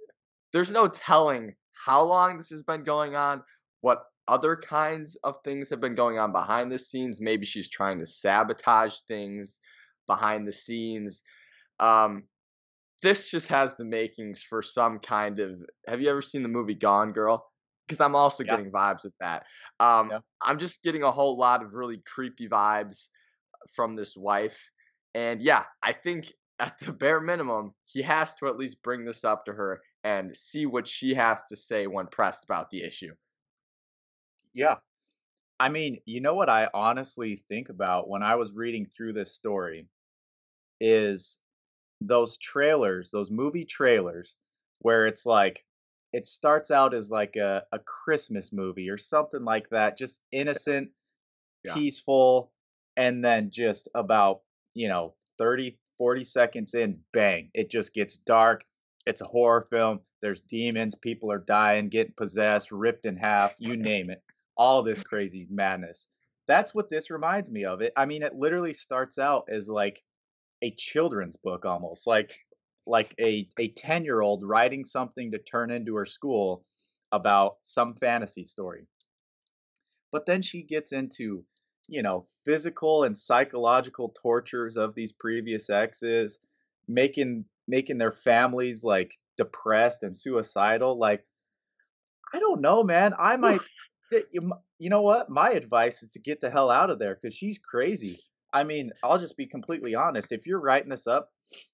there's 0.53 0.71
no 0.71 0.87
telling 0.87 1.55
how 1.73 2.03
long 2.03 2.37
this 2.37 2.51
has 2.51 2.63
been 2.63 2.83
going 2.85 3.15
on. 3.17 3.43
What 3.81 4.05
other 4.29 4.57
kinds 4.57 5.17
of 5.25 5.39
things 5.45 5.71
have 5.71 5.81
been 5.81 5.95
going 5.95 6.19
on 6.19 6.33
behind 6.33 6.71
the 6.73 6.79
scenes? 6.79 7.21
Maybe 7.21 7.47
she's 7.47 7.69
trying 7.69 7.99
to 8.01 8.07
sabotage 8.07 9.01
things 9.09 9.61
behind 10.07 10.47
the 10.47 10.53
scenes. 10.53 11.23
Um, 11.81 12.25
this 13.03 13.31
just 13.31 13.49
has 13.49 13.77
the 13.77 13.85
makings 13.85 14.43
for 14.43 14.63
some 14.63 14.99
kind 14.99 15.39
of. 15.39 15.63
Have 15.87 16.01
you 16.01 16.09
ever 16.11 16.23
seen 16.23 16.43
the 16.43 16.49
movie 16.49 16.75
Gone 16.75 17.13
Girl? 17.13 17.47
Because 17.87 18.01
I'm 18.01 18.17
also 18.17 18.43
Yeah. 18.45 18.57
getting 18.57 18.71
vibes 18.73 19.05
of 19.05 19.13
that. 19.21 19.47
Um, 19.81 20.11
Yeah. 20.11 20.21
I'm 20.43 20.59
just 20.59 20.83
getting 20.83 21.03
a 21.03 21.13
whole 21.13 21.37
lot 21.39 21.63
of 21.63 21.75
really 21.75 21.99
creepy 21.99 22.49
vibes 22.49 23.09
from 23.75 23.97
this 23.97 24.17
wife. 24.17 24.71
And 25.15 25.41
yeah, 25.43 25.65
I 25.83 25.93
think 25.93 26.33
at 26.59 26.79
the 26.79 26.93
bare 26.93 27.21
minimum, 27.21 27.75
he 27.85 28.03
has 28.03 28.35
to 28.37 28.49
at 28.49 28.57
least 28.59 28.83
bring 28.83 29.05
this 29.05 29.25
up 29.25 29.45
to 29.47 29.53
her 29.53 29.83
and 30.05 30.37
see 30.37 30.67
what 30.67 30.87
she 30.87 31.15
has 31.15 31.45
to 31.45 31.57
say 31.57 31.87
when 31.87 32.07
pressed 32.09 32.45
about 32.45 32.71
the 32.71 32.83
issue. 32.83 33.15
Yeah. 34.57 34.77
I 35.61 35.69
mean, 35.69 36.01
you 36.07 36.21
know 36.21 36.35
what 36.35 36.49
I 36.49 36.69
honestly 36.75 37.37
think 37.49 37.69
about 37.69 38.09
when 38.09 38.23
I 38.23 38.37
was 38.37 38.53
reading 38.53 38.87
through 38.87 39.13
this 39.13 39.35
story 39.35 39.87
is 40.81 41.39
those 42.01 42.39
trailers, 42.39 43.11
those 43.11 43.31
movie 43.31 43.65
trailers 43.65 44.37
where 44.81 45.07
it's 45.07 45.27
like 45.27 45.65
it 46.13 46.27
starts 46.27 46.71
out 46.71 46.95
as 46.95 47.11
like 47.11 47.37
a, 47.37 47.65
a 47.73 47.79
Christmas 47.81 48.53
movie 48.53 48.91
or 48.91 48.99
something 48.99 49.45
like 49.45 49.69
that, 49.71 49.99
just 49.99 50.21
innocent, 50.33 50.91
Yeah. 51.65 51.75
peaceful, 51.75 52.53
and 52.97 53.25
then 53.25 53.51
just 53.51 53.89
about, 53.95 54.43
you 54.75 54.89
know, 54.89 55.15
30, 55.39 55.79
40 55.99 56.25
seconds 56.25 56.75
in, 56.75 57.01
bang, 57.13 57.51
it 57.55 57.71
just 57.71 57.95
gets 57.95 58.19
dark. 58.19 58.67
It's 59.07 59.21
a 59.21 59.27
horror 59.27 59.63
film. 59.71 60.01
There's 60.23 60.41
demons, 60.41 60.95
people 60.95 61.31
are 61.33 61.39
dying, 61.39 61.89
getting 61.89 62.15
possessed, 62.17 62.73
ripped 62.73 63.07
in 63.07 63.17
half, 63.17 63.55
you 63.59 63.77
name 63.79 64.11
it. 64.11 64.23
All 64.57 64.83
this 64.83 65.03
crazy 65.03 65.47
madness. 65.51 66.09
That's 66.49 66.75
what 66.75 66.91
this 66.91 67.11
reminds 67.11 67.51
me 67.51 67.65
of. 67.65 67.83
It 67.83 67.93
I 67.97 68.07
mean, 68.07 68.23
it 68.23 68.35
literally 68.35 68.75
starts 68.75 69.19
out 69.19 69.49
as 69.51 69.69
like 69.69 70.03
a 70.63 70.71
children's 70.73 71.37
book 71.37 71.65
almost, 71.65 72.07
like 72.07 72.39
like 72.87 73.15
a 73.21 73.49
a 73.59 73.71
10-year-old 73.73 74.45
writing 74.45 74.85
something 74.85 75.31
to 75.33 75.39
turn 75.39 75.71
into 75.71 75.95
her 75.97 76.07
school 76.07 76.65
about 77.13 77.57
some 77.63 77.95
fantasy 77.95 78.45
story. 78.45 78.87
But 80.13 80.25
then 80.27 80.41
she 80.41 80.63
gets 80.63 80.93
into, 80.93 81.45
you 81.89 82.03
know, 82.03 82.27
physical 82.45 83.05
and 83.05 83.17
psychological 83.17 84.15
tortures 84.21 84.77
of 84.77 84.95
these 84.95 85.13
previous 85.13 85.69
exes, 85.69 86.39
making 86.89 87.45
making 87.69 87.99
their 87.99 88.13
families 88.13 88.85
like 88.85 89.13
depressed 89.37 90.03
and 90.05 90.17
suicidal. 90.17 90.99
Like, 90.99 91.25
I 92.33 92.39
don't 92.39 92.61
know, 92.61 92.83
man. 92.85 93.15
I 93.19 93.37
might 93.37 93.61
you 94.11 94.53
you 94.79 94.91
know 94.91 95.03
what? 95.03 95.31
My 95.31 95.51
advice 95.51 96.03
is 96.03 96.13
to 96.13 96.19
get 96.21 96.41
the 96.41 96.51
hell 96.51 96.71
out 96.71 96.91
of 96.91 96.99
there 96.99 97.15
because 97.15 97.35
she's 97.35 97.59
crazy. 97.59 98.15
I 98.53 98.65
mean, 98.65 98.93
I'll 99.03 99.19
just 99.19 99.37
be 99.37 99.47
completely 99.47 99.95
honest. 99.95 100.33
If 100.33 100.47
you're 100.47 100.61
writing 100.61 100.89
this 100.91 101.07
up, 101.07 101.31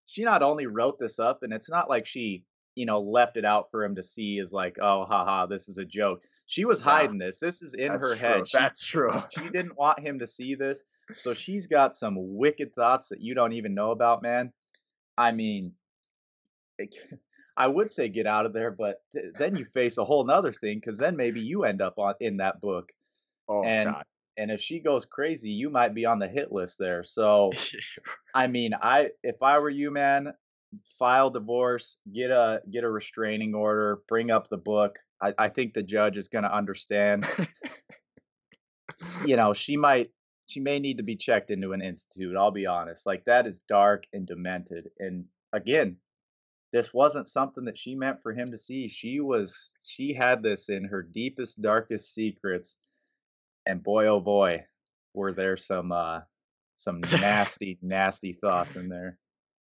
she 0.07 0.25
not 0.25 0.43
only 0.43 0.67
wrote 0.67 0.99
this 0.99 1.19
up, 1.19 1.43
and 1.43 1.53
it's 1.53 1.71
not 1.71 1.89
like 1.89 2.07
she, 2.07 2.45
you 2.75 2.87
know, 2.87 3.01
left 3.01 3.37
it 3.37 3.45
out 3.45 3.71
for 3.71 3.85
him 3.85 3.95
to 3.97 4.03
see 4.03 4.39
as 4.41 4.53
like, 4.53 4.79
oh, 4.81 5.05
haha, 5.05 5.47
this 5.47 5.69
is 5.69 5.79
a 5.79 5.85
joke. 5.85 6.23
She 6.47 6.65
was 6.65 6.81
Yeah, 6.81 6.85
hiding 6.85 7.19
this. 7.19 7.39
This 7.39 7.63
is 7.63 7.75
in 7.75 7.93
That's 7.93 8.03
her 8.11 8.17
true. 8.17 8.29
head. 8.29 8.49
She 8.49 8.59
That's 8.59 8.85
true. 8.85 9.11
she 9.31 9.49
didn't 9.51 9.77
want 9.77 10.01
him 10.01 10.19
to 10.19 10.27
see 10.27 10.55
this, 10.55 10.83
so 11.17 11.35
she's 11.35 11.67
got 11.67 11.95
some 11.95 12.17
wicked 12.19 12.75
thoughts 12.75 13.09
that 13.09 13.21
you 13.21 13.35
don't 13.35 13.53
even 13.53 13.75
know 13.75 13.91
about, 13.91 14.23
man. 14.23 14.53
I 15.17 15.33
mean, 15.33 15.75
it, 16.79 16.95
I 17.57 17.67
would 17.69 17.91
say 17.91 18.09
get 18.09 18.27
out 18.27 18.47
of 18.47 18.53
there, 18.53 18.71
but 18.71 19.03
th- 19.15 19.35
then 19.39 19.57
you 19.57 19.65
face 19.67 19.99
a 19.99 20.05
whole 20.05 20.25
nother 20.25 20.53
thing 20.53 20.79
because 20.79 20.99
then 20.99 21.17
maybe 21.17 21.41
you 21.41 21.65
end 21.65 21.83
up 21.83 21.99
on 21.99 22.15
in 22.21 22.39
that 22.39 22.61
book, 22.61 22.91
Oh 23.49 23.63
and 23.63 23.91
God. 23.91 24.05
and 24.37 24.51
if 24.51 24.61
she 24.61 24.81
goes 24.81 25.05
crazy, 25.05 25.51
you 25.51 25.69
might 25.71 25.95
be 25.95 26.07
on 26.07 26.19
the 26.19 26.29
hit 26.29 26.53
list 26.53 26.79
there. 26.79 27.05
So 27.05 27.51
I 28.35 28.47
mean, 28.47 28.73
I 28.81 29.11
if 29.23 29.43
I 29.43 29.59
were 29.59 29.71
you, 29.71 29.91
man, 29.91 30.33
file 30.99 31.31
divorce, 31.31 31.99
get 32.13 32.31
a 32.31 32.63
get 32.71 32.85
a 32.85 32.91
restraining 32.91 33.55
order, 33.55 34.01
bring 34.09 34.31
up 34.31 34.49
the 34.49 34.57
book. 34.59 34.99
I, 35.23 35.35
I 35.39 35.49
think 35.49 35.75
the 35.75 35.83
judge 35.83 36.17
is 36.17 36.29
going 36.29 36.45
to 36.45 36.55
understand. 36.55 37.27
You 39.27 39.37
know, 39.37 39.53
she 39.53 39.77
might 39.77 40.09
she 40.47 40.61
may 40.61 40.79
need 40.79 40.97
to 40.99 41.03
be 41.03 41.17
checked 41.17 41.51
into 41.51 41.73
an 41.73 41.83
institute. 41.83 42.37
I'll 42.37 42.51
be 42.51 42.67
honest. 42.67 43.07
Like 43.07 43.25
that 43.25 43.47
is 43.47 43.61
dark 43.69 44.05
and 44.13 44.27
demented. 44.27 44.89
And 44.99 45.25
again, 45.53 45.97
this 46.73 46.95
wasn't 46.95 47.29
something 47.29 47.65
that 47.67 47.79
she 47.79 47.95
meant 47.95 48.23
for 48.23 48.33
him 48.33 48.49
to 48.49 48.59
see. 48.59 48.89
She 48.89 49.21
was 49.21 49.73
she 49.85 50.13
had 50.15 50.43
this 50.43 50.69
in 50.69 50.85
her 50.85 51.03
deepest 51.03 51.61
darkest 51.61 52.15
secrets. 52.15 52.77
And 53.67 53.83
boy 53.83 54.07
oh 54.07 54.21
boy, 54.21 54.65
were 55.15 55.33
there 55.33 55.57
some 55.57 55.93
uh 55.93 56.21
some 56.77 57.01
nasty 57.21 57.79
nasty 57.83 58.33
thoughts 58.33 58.77
in 58.77 58.89
there. 58.89 59.19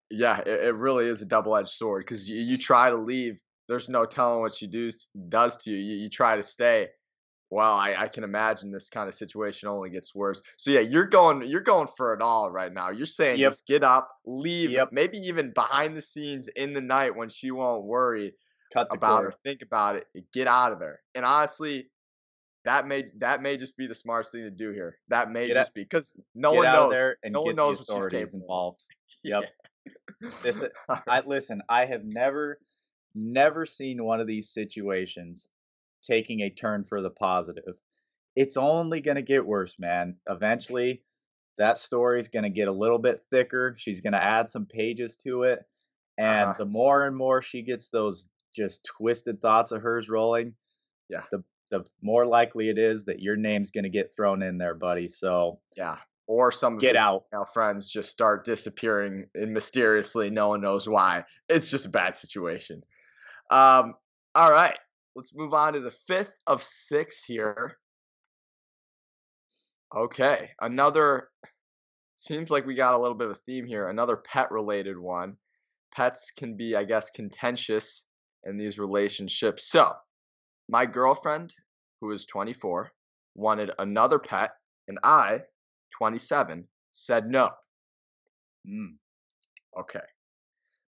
yeah, 0.10 0.40
it, 0.40 0.66
it 0.66 0.76
really 0.76 1.06
is 1.08 1.22
a 1.22 1.26
double-edged 1.26 1.70
sword 1.70 2.04
because 2.06 2.30
you, 2.30 2.40
you 2.40 2.58
try 2.58 2.90
to 2.90 2.98
leave, 2.98 3.40
there's 3.68 3.90
no 3.90 4.06
telling 4.06 4.42
what 4.42 4.54
she 4.54 4.68
does 4.68 5.08
does 5.30 5.58
to 5.58 5.72
you. 5.72 5.78
You, 5.78 5.96
you 6.04 6.10
try 6.10 6.36
to 6.36 6.44
stay. 6.44 6.90
Well, 7.52 7.74
I, 7.74 7.94
I 7.98 8.08
can 8.08 8.24
imagine 8.24 8.72
this 8.72 8.90
kind 8.90 9.08
of 9.10 9.14
situation 9.14 9.68
only 9.68 9.90
gets 9.90 10.16
worse. 10.16 10.42
So 10.58 10.72
yeah, 10.72 10.80
you're 10.80 11.06
going 11.06 11.44
you're 11.48 11.60
going 11.62 11.88
for 11.98 12.14
it 12.14 12.22
all 12.22 12.50
right 12.50 12.72
now. 12.74 12.90
You're 12.92 13.06
saying 13.06 13.40
Yep. 13.40 13.52
just 13.52 13.68
get 13.68 13.84
up, 13.84 14.10
leave, 14.26 14.72
Yep. 14.72 14.90
maybe 14.94 15.18
even 15.20 15.52
behind 15.54 15.96
the 15.96 16.02
scenes 16.02 16.48
in 16.48 16.74
the 16.74 16.82
night 16.82 17.16
when 17.16 17.28
she 17.30 17.52
won't 17.52 17.84
worry 17.84 18.34
Cut 18.74 18.90
the 18.90 18.96
about 18.96 19.24
cord. 19.24 19.34
or 19.34 19.38
think 19.44 19.62
about 19.62 19.98
it, 19.98 20.08
get 20.34 20.48
out 20.48 20.72
of 20.72 20.80
there. 20.80 21.02
And 21.14 21.26
honestly, 21.26 21.88
That 22.64 22.88
may 22.88 23.06
that 23.18 23.42
may 23.42 23.58
just 23.58 23.76
be 23.76 23.88
the 23.88 23.96
smartest 23.96 24.32
thing 24.32 24.44
to 24.44 24.52
do 24.52 24.72
here. 24.72 25.00
That 25.10 25.32
may 25.32 25.48
Get 25.48 25.56
just 25.56 25.74
be 25.74 25.82
because 25.84 26.16
no 26.36 26.54
one 26.54 26.68
out 26.68 26.74
knows. 26.76 26.92
of 26.92 26.98
there 26.98 27.18
and 27.24 27.34
no 27.34 27.42
one 27.42 27.56
knows 27.56 27.80
the 27.86 27.94
what 27.94 28.04
she's 28.04 28.20
capable 28.20 28.42
involved. 28.44 28.86
Yep. 29.24 29.44
Yeah. 30.22 30.30
This 30.44 30.64
I 31.08 31.22
listen, 31.26 31.62
I 31.68 31.86
have 31.86 32.06
never 32.06 32.60
never 33.16 33.66
seen 33.66 34.04
one 34.06 34.22
of 34.22 34.28
these 34.28 34.50
situations 34.54 35.50
taking 36.02 36.42
a 36.42 36.50
turn 36.50 36.84
for 36.84 37.02
the 37.02 37.10
positive. 37.10 37.76
It's 38.36 38.58
only 38.58 39.02
going 39.02 39.16
to 39.16 39.22
get 39.22 39.46
worse, 39.46 39.76
man. 39.80 40.16
Eventually 40.30 41.04
that 41.58 41.78
story's 41.78 42.28
going 42.30 42.44
to 42.44 42.50
get 42.50 42.68
a 42.68 42.72
little 42.72 42.98
bit 43.00 43.22
thicker. 43.30 43.76
She's 43.78 44.02
going 44.02 44.14
to 44.14 44.24
add 44.24 44.50
some 44.50 44.66
pages 44.66 45.16
to 45.18 45.44
it. 45.44 45.60
And 46.18 46.50
Uh-huh. 46.50 46.56
the 46.60 46.66
more 46.66 47.06
and 47.06 47.16
more 47.16 47.42
she 47.42 47.62
gets 47.62 47.90
those 47.90 48.30
just 48.56 48.84
twisted 48.86 49.42
thoughts 49.42 49.72
of 49.72 49.82
hers 49.82 50.10
rolling, 50.10 50.56
Yeah. 51.10 51.24
the 51.32 51.44
the 51.70 51.86
more 52.02 52.26
likely 52.26 52.68
it 52.68 52.78
is 52.78 53.06
that 53.06 53.22
your 53.22 53.38
name's 53.38 53.72
going 53.72 53.86
to 53.86 53.90
get 53.90 54.14
thrown 54.14 54.42
in 54.44 54.58
there, 54.58 54.76
buddy. 54.76 55.08
So 55.08 55.62
Yeah. 55.78 55.98
Or 56.28 56.52
some 56.52 56.76
of 56.76 56.80
Get 56.82 56.96
out. 56.98 57.26
female 57.32 57.46
friends 57.46 57.90
just 57.90 58.12
start 58.12 58.44
disappearing 58.44 59.30
and 59.36 59.54
mysteriously. 59.54 60.30
No 60.30 60.50
one 60.50 60.60
knows 60.62 60.88
why. 60.90 61.24
It's 61.48 61.72
just 61.72 61.86
a 61.86 61.90
bad 61.90 62.14
situation. 62.16 62.84
Um, 63.50 63.96
all 64.36 64.52
right. 64.52 64.78
Let's 65.16 65.34
move 65.36 65.54
on 65.54 65.74
to 65.74 65.80
the 65.80 65.92
fifth 65.92 66.34
of 66.48 66.64
six 66.64 67.24
here. 67.26 67.78
Okay. 69.96 70.50
Another 70.62 71.30
seems 72.16 72.50
like 72.50 72.66
we 72.66 72.76
got 72.76 72.94
a 72.94 72.98
little 73.00 73.18
bit 73.18 73.28
of 73.28 73.34
a 73.34 73.40
theme 73.46 73.66
here. 73.66 73.90
Another 73.90 74.16
pet 74.18 74.52
related 74.52 74.98
one. 74.98 75.36
Pets 75.94 76.32
can 76.38 76.56
be, 76.56 76.76
I 76.76 76.84
guess, 76.86 77.10
contentious 77.10 78.06
in 78.46 78.58
these 78.58 78.80
relationships. 78.80 79.70
So, 79.70 79.92
my 80.70 80.86
girlfriend, 80.86 81.54
who 82.00 82.12
is 82.12 82.26
24, 82.26 82.92
wanted 83.36 83.72
another 83.80 84.18
pet, 84.20 84.52
and 84.88 84.98
I, 85.04 85.42
27, 85.98 86.66
said 86.94 87.28
no. 87.28 87.50
mm, 88.68 88.94
Okay. 89.78 90.00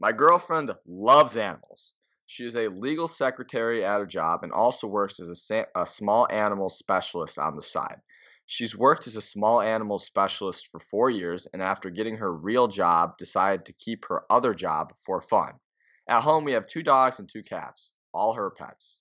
My 0.01 0.13
girlfriend 0.13 0.73
loves 0.87 1.37
animals. 1.37 1.95
She 2.31 2.45
is 2.45 2.57
a 2.57 2.69
legal 2.69 3.09
secretary 3.09 3.87
at 3.87 4.01
her 4.01 4.07
job 4.07 4.45
and 4.45 4.53
also 4.53 4.87
works 4.87 5.19
as 5.19 5.51
a, 5.51 5.65
a 5.75 5.87
small 5.87 6.29
animal 6.31 6.69
specialist 6.69 7.39
on 7.39 7.57
the 7.57 7.63
side. 7.63 8.03
She's 8.45 8.77
worked 8.77 9.07
as 9.07 9.17
a 9.17 9.23
small 9.23 9.63
animal 9.63 9.99
specialist 9.99 10.69
for 10.71 10.79
four 10.79 11.09
years 11.09 11.47
and, 11.55 11.63
after 11.63 11.89
getting 11.89 12.19
her 12.19 12.35
real 12.35 12.69
job, 12.69 13.17
decided 13.17 13.65
to 13.65 13.73
keep 13.73 14.05
her 14.05 14.31
other 14.31 14.53
job 14.53 14.93
for 14.99 15.23
fun. 15.23 15.55
At 16.07 16.21
home, 16.21 16.45
we 16.45 16.53
have 16.53 16.69
two 16.69 16.83
dogs 16.83 17.19
and 17.19 17.27
two 17.27 17.43
cats, 17.43 17.95
all 18.13 18.35
her 18.35 18.51
pets. 18.51 19.01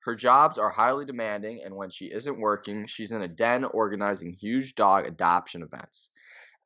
Her 0.00 0.14
jobs 0.14 0.56
are 0.56 0.70
highly 0.70 1.04
demanding, 1.04 1.60
and 1.62 1.76
when 1.76 1.90
she 1.90 2.06
isn't 2.06 2.40
working, 2.40 2.86
she's 2.86 3.12
in 3.12 3.20
a 3.20 3.28
den 3.28 3.64
organizing 3.64 4.32
huge 4.32 4.74
dog 4.74 5.06
adoption 5.06 5.62
events. 5.62 6.10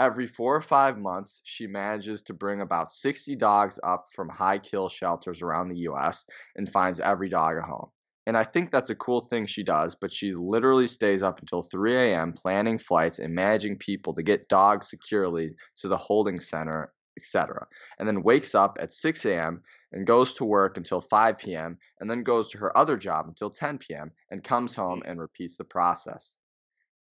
Every 0.00 0.26
four 0.26 0.56
or 0.56 0.62
five 0.62 0.96
months, 0.96 1.42
she 1.44 1.66
manages 1.66 2.22
to 2.22 2.32
bring 2.32 2.62
about 2.62 2.90
60 2.90 3.36
dogs 3.36 3.78
up 3.84 4.04
from 4.14 4.30
high 4.30 4.58
kill 4.58 4.88
shelters 4.88 5.42
around 5.42 5.68
the 5.68 5.80
US 5.90 6.24
and 6.56 6.66
finds 6.66 7.00
every 7.00 7.28
dog 7.28 7.58
a 7.58 7.60
home. 7.60 7.90
And 8.26 8.34
I 8.34 8.44
think 8.44 8.70
that's 8.70 8.88
a 8.88 8.94
cool 8.94 9.20
thing 9.20 9.44
she 9.44 9.62
does, 9.62 9.94
but 9.94 10.10
she 10.10 10.32
literally 10.32 10.86
stays 10.86 11.22
up 11.22 11.38
until 11.40 11.62
3 11.62 11.96
a.m. 11.96 12.32
planning 12.32 12.78
flights 12.78 13.18
and 13.18 13.34
managing 13.34 13.76
people 13.76 14.14
to 14.14 14.22
get 14.22 14.48
dogs 14.48 14.88
securely 14.88 15.50
to 15.82 15.88
the 15.88 15.98
holding 15.98 16.40
center, 16.40 16.94
etc. 17.18 17.66
And 17.98 18.08
then 18.08 18.22
wakes 18.22 18.54
up 18.54 18.78
at 18.80 18.92
6 18.92 19.26
a.m. 19.26 19.62
and 19.92 20.06
goes 20.06 20.32
to 20.34 20.46
work 20.46 20.78
until 20.78 21.02
5 21.02 21.36
p.m. 21.36 21.76
and 22.00 22.10
then 22.10 22.22
goes 22.22 22.48
to 22.52 22.58
her 22.58 22.74
other 22.74 22.96
job 22.96 23.28
until 23.28 23.50
10 23.50 23.76
p.m. 23.76 24.10
and 24.30 24.42
comes 24.42 24.74
home 24.74 25.02
mm. 25.04 25.10
and 25.10 25.20
repeats 25.20 25.58
the 25.58 25.64
process. 25.64 26.38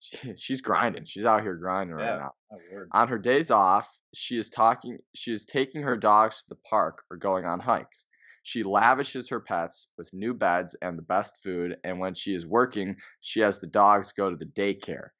She, 0.00 0.34
she's 0.34 0.60
grinding. 0.62 1.04
She's 1.04 1.26
out 1.26 1.42
here 1.42 1.54
grinding 1.54 1.94
right 1.94 2.06
yeah. 2.06 2.18
now. 2.18 2.34
Oh. 2.52 2.84
On 2.92 3.06
her 3.06 3.18
days 3.18 3.50
off, 3.50 3.88
she 4.14 4.38
is 4.38 4.48
talking 4.48 4.98
she 5.14 5.32
is 5.32 5.44
taking 5.44 5.82
her 5.82 5.96
dogs 5.96 6.42
to 6.42 6.48
the 6.48 6.60
park 6.68 7.04
or 7.10 7.16
going 7.16 7.44
on 7.44 7.60
hikes. 7.60 8.06
She 8.42 8.62
lavishes 8.62 9.28
her 9.28 9.40
pets 9.40 9.88
with 9.98 10.12
new 10.14 10.32
beds 10.32 10.74
and 10.80 10.96
the 10.96 11.02
best 11.02 11.42
food, 11.42 11.76
and 11.84 12.00
when 12.00 12.14
she 12.14 12.34
is 12.34 12.46
working, 12.46 12.96
she 13.20 13.40
has 13.40 13.58
the 13.58 13.66
dogs 13.66 14.12
go 14.12 14.30
to 14.30 14.36
the 14.36 14.46
daycare. 14.46 15.10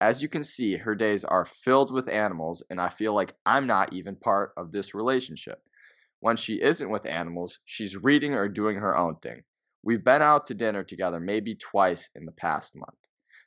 As 0.00 0.22
you 0.22 0.28
can 0.30 0.42
see, 0.42 0.76
her 0.76 0.94
days 0.94 1.22
are 1.22 1.44
filled 1.44 1.92
with 1.92 2.08
animals, 2.08 2.62
and 2.70 2.80
I 2.80 2.88
feel 2.88 3.12
like 3.12 3.34
I'm 3.44 3.66
not 3.66 3.92
even 3.92 4.16
part 4.16 4.52
of 4.56 4.72
this 4.72 4.94
relationship. 4.94 5.62
When 6.20 6.36
she 6.36 6.62
isn't 6.62 6.88
with 6.88 7.04
animals, 7.04 7.60
she's 7.66 7.98
reading 7.98 8.32
or 8.32 8.48
doing 8.48 8.78
her 8.78 8.96
own 8.96 9.16
thing. 9.16 9.42
We've 9.82 10.04
been 10.04 10.22
out 10.22 10.46
to 10.46 10.54
dinner 10.54 10.82
together 10.82 11.20
maybe 11.20 11.54
twice 11.54 12.08
in 12.14 12.24
the 12.24 12.32
past 12.32 12.74
month. 12.74 12.99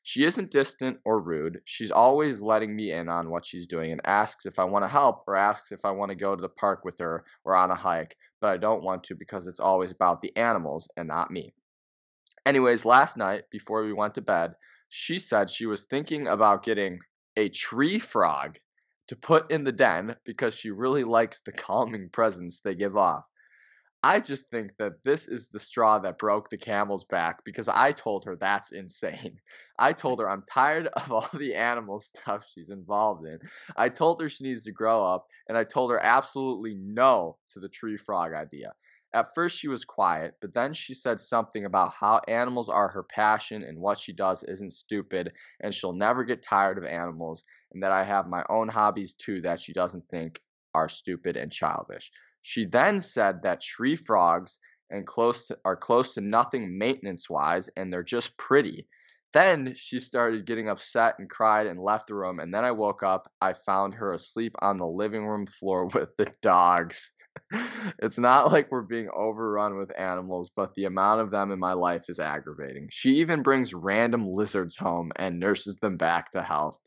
She 0.05 0.25
isn't 0.25 0.51
distant 0.51 0.99
or 1.05 1.21
rude. 1.21 1.61
She's 1.63 1.89
always 1.89 2.41
letting 2.41 2.75
me 2.75 2.91
in 2.91 3.07
on 3.07 3.29
what 3.29 3.45
she's 3.45 3.65
doing 3.65 3.93
and 3.93 4.01
asks 4.03 4.45
if 4.45 4.59
I 4.59 4.65
want 4.65 4.83
to 4.83 4.89
help 4.89 5.23
or 5.27 5.35
asks 5.35 5.71
if 5.71 5.85
I 5.85 5.91
want 5.91 6.09
to 6.09 6.15
go 6.15 6.35
to 6.35 6.41
the 6.41 6.49
park 6.49 6.83
with 6.83 6.99
her 6.99 7.23
or 7.45 7.55
on 7.55 7.71
a 7.71 7.75
hike, 7.75 8.17
but 8.41 8.49
I 8.49 8.57
don't 8.57 8.83
want 8.83 9.05
to 9.05 9.15
because 9.15 9.47
it's 9.47 9.61
always 9.61 9.93
about 9.93 10.21
the 10.21 10.35
animals 10.35 10.89
and 10.97 11.07
not 11.07 11.31
me. 11.31 11.53
Anyways, 12.45 12.83
last 12.83 13.15
night 13.15 13.45
before 13.49 13.85
we 13.85 13.93
went 13.93 14.13
to 14.15 14.21
bed, 14.21 14.55
she 14.89 15.19
said 15.19 15.49
she 15.49 15.65
was 15.65 15.83
thinking 15.85 16.27
about 16.27 16.63
getting 16.63 16.99
a 17.37 17.47
tree 17.47 17.97
frog 17.97 18.59
to 19.07 19.15
put 19.15 19.49
in 19.49 19.63
the 19.63 19.71
den 19.71 20.17
because 20.25 20.53
she 20.53 20.69
really 20.69 21.05
likes 21.05 21.39
the 21.39 21.53
calming 21.53 22.09
presence 22.09 22.59
they 22.59 22.75
give 22.75 22.97
off. 22.97 23.23
I 24.05 24.19
just 24.19 24.49
think 24.49 24.75
that 24.79 25.01
this 25.05 25.29
is 25.29 25.47
the 25.47 25.59
straw 25.59 25.97
that 25.99 26.17
broke 26.17 26.49
the 26.49 26.57
camel's 26.57 27.05
back 27.05 27.43
because 27.45 27.69
I 27.69 27.93
told 27.93 28.25
her 28.25 28.35
that's 28.35 28.73
insane. 28.73 29.39
I 29.79 29.93
told 29.93 30.19
her 30.19 30.29
I'm 30.29 30.43
tired 30.51 30.87
of 30.87 31.11
all 31.11 31.29
the 31.33 31.55
animal 31.55 31.99
stuff 32.01 32.45
she's 32.53 32.69
involved 32.69 33.25
in. 33.25 33.39
I 33.77 33.87
told 33.87 34.21
her 34.21 34.27
she 34.27 34.43
needs 34.43 34.65
to 34.65 34.73
grow 34.73 35.05
up, 35.05 35.25
and 35.47 35.57
I 35.57 35.63
told 35.63 35.89
her 35.91 35.99
absolutely 36.03 36.75
no 36.75 37.37
to 37.51 37.61
the 37.61 37.69
tree 37.69 37.95
frog 37.95 38.33
idea. 38.33 38.73
At 39.13 39.33
first, 39.33 39.57
she 39.57 39.67
was 39.69 39.85
quiet, 39.85 40.33
but 40.41 40.53
then 40.53 40.73
she 40.73 40.93
said 40.93 41.19
something 41.19 41.63
about 41.65 41.93
how 41.93 42.19
animals 42.27 42.67
are 42.67 42.89
her 42.89 43.03
passion 43.03 43.63
and 43.63 43.79
what 43.79 43.99
she 43.99 44.11
does 44.11 44.43
isn't 44.43 44.73
stupid, 44.73 45.31
and 45.61 45.73
she'll 45.73 45.93
never 45.93 46.25
get 46.25 46.41
tired 46.43 46.77
of 46.77 46.83
animals, 46.83 47.45
and 47.71 47.81
that 47.83 47.91
I 47.91 48.03
have 48.03 48.27
my 48.27 48.43
own 48.49 48.67
hobbies 48.67 49.13
too 49.13 49.39
that 49.41 49.61
she 49.61 49.71
doesn't 49.71 50.09
think 50.09 50.41
are 50.73 50.89
stupid 50.89 51.37
and 51.37 51.51
childish. 51.51 52.11
She 52.43 52.65
then 52.65 52.99
said 52.99 53.41
that 53.41 53.61
tree 53.61 53.95
frogs 53.95 54.59
and 54.89 55.07
close 55.07 55.47
to, 55.47 55.57
are 55.65 55.75
close 55.75 56.13
to 56.13 56.21
nothing 56.21 56.77
maintenance 56.77 57.29
wise 57.29 57.69
and 57.75 57.91
they're 57.91 58.03
just 58.03 58.37
pretty. 58.37 58.87
Then 59.33 59.73
she 59.75 59.99
started 59.99 60.45
getting 60.45 60.69
upset 60.69 61.15
and 61.17 61.27
cried 61.27 61.65
and 61.65 61.79
left 61.79 62.07
the 62.07 62.13
room. 62.13 62.39
And 62.39 62.53
then 62.53 62.63
I 62.63 62.71
woke 62.71 63.01
up. 63.01 63.27
I 63.41 63.53
found 63.53 63.95
her 63.95 64.13
asleep 64.13 64.53
on 64.61 64.77
the 64.77 64.85
living 64.85 65.25
room 65.25 65.47
floor 65.47 65.87
with 65.93 66.15
the 66.17 66.31
dogs. 66.43 67.13
it's 67.99 68.19
not 68.19 68.51
like 68.51 68.71
we're 68.71 68.83
being 68.83 69.09
overrun 69.15 69.75
with 69.75 69.99
animals, 69.99 70.51
but 70.55 70.75
the 70.75 70.85
amount 70.85 71.21
of 71.21 71.31
them 71.31 71.51
in 71.51 71.57
my 71.57 71.73
life 71.73 72.03
is 72.09 72.19
aggravating. 72.19 72.87
She 72.91 73.15
even 73.15 73.41
brings 73.41 73.73
random 73.73 74.27
lizards 74.29 74.75
home 74.75 75.11
and 75.15 75.39
nurses 75.39 75.77
them 75.77 75.97
back 75.97 76.29
to 76.31 76.43
health. 76.43 76.77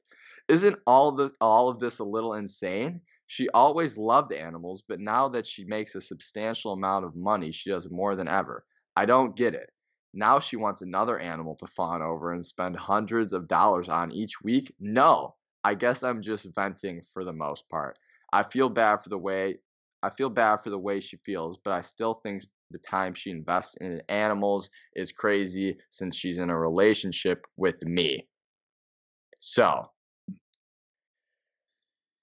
Isn't 0.49 0.79
all 0.87 1.11
the 1.11 1.33
all 1.41 1.69
of 1.69 1.81
this 1.81 1.99
a 1.99 2.05
little 2.05 2.35
insane? 2.35 3.01
She 3.27 3.49
always 3.51 3.97
loved 3.97 4.33
animals, 4.33 4.83
but 4.87 5.01
now 5.01 5.29
that 5.29 5.47
she 5.47 5.65
makes 5.65 5.95
a 5.95 6.01
substantial 6.01 6.73
amount 6.73 7.05
of 7.05 7.17
money, 7.17 7.51
she 7.53 7.71
does 7.71 7.91
more 7.91 8.17
than 8.17 8.29
ever. 8.29 8.65
I 8.97 9.05
don't 9.05 9.37
get 9.37 9.55
it. 9.55 9.71
Now 10.15 10.39
she 10.39 10.57
wants 10.57 10.83
another 10.83 11.19
animal 11.19 11.57
to 11.57 11.67
fawn 11.67 12.03
over 12.03 12.33
and 12.33 12.45
spend 12.45 12.77
hundreds 12.77 13.33
of 13.33 13.49
dollars 13.49 13.89
on 13.89 14.13
each 14.13 14.41
week? 14.43 14.75
No. 14.81 15.37
I 15.65 15.75
guess 15.75 16.03
I'm 16.03 16.23
just 16.23 16.55
venting 16.55 17.03
for 17.13 17.25
the 17.25 17.33
most 17.33 17.69
part. 17.69 17.99
I 18.33 18.43
feel 18.45 18.69
bad 18.69 19.01
for 19.03 19.09
the 19.09 19.19
way 19.19 19.59
I 20.03 20.11
feel 20.11 20.31
bad 20.31 20.59
for 20.59 20.71
the 20.71 20.79
way 20.79 21.01
she 21.01 21.17
feels, 21.17 21.59
but 21.59 21.73
I 21.73 21.81
still 21.81 22.15
think 22.15 22.45
the 22.71 22.79
time 22.79 23.15
she 23.15 23.31
invests 23.31 23.77
in 23.81 24.01
animals 24.09 24.71
is 24.95 25.11
crazy 25.13 25.79
since 25.91 26.17
she's 26.17 26.39
in 26.39 26.51
a 26.51 26.59
relationship 26.59 27.45
with 27.57 27.83
me. 27.83 28.29
So, 29.39 29.91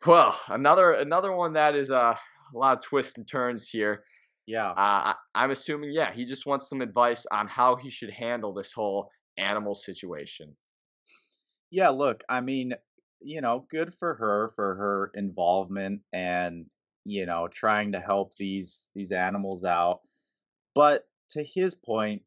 well, 0.06 0.40
another 0.50 0.94
another 0.94 1.32
one 1.32 1.54
that 1.54 1.76
is 1.76 1.92
uh, 1.92 2.16
a 2.54 2.58
lot 2.58 2.78
of 2.78 2.84
twists 2.84 3.18
and 3.18 3.28
turns 3.28 3.70
here. 3.70 4.04
Yeah. 4.46 4.72
Uh, 4.72 4.76
I, 5.14 5.16
I'm 5.36 5.52
assuming, 5.52 5.92
yeah, 5.92 6.12
he 6.12 6.26
just 6.26 6.46
wants 6.46 6.70
some 6.70 6.82
advice 6.82 7.26
on 7.32 7.48
how 7.48 7.76
he 7.76 7.90
should 7.90 8.10
handle 8.10 8.54
this 8.54 8.74
whole 8.74 9.10
animal 9.38 9.74
situation. 9.74 10.56
Yeah, 11.72 11.90
look, 11.90 12.24
I 12.30 12.42
mean, 12.42 12.74
you 13.22 13.42
know, 13.42 13.66
good 13.70 13.94
for 13.94 14.14
her 14.16 14.52
for 14.56 14.76
her 14.76 15.12
involvement 15.16 16.02
and, 16.12 16.66
you 17.06 17.26
know, 17.26 17.48
trying 17.48 17.94
to 17.94 18.00
help 18.00 18.36
these 18.36 18.90
these 18.94 19.12
animals 19.12 19.64
out. 19.66 20.02
But 20.76 21.08
to 21.30 21.44
his 21.44 21.74
point, 21.74 22.22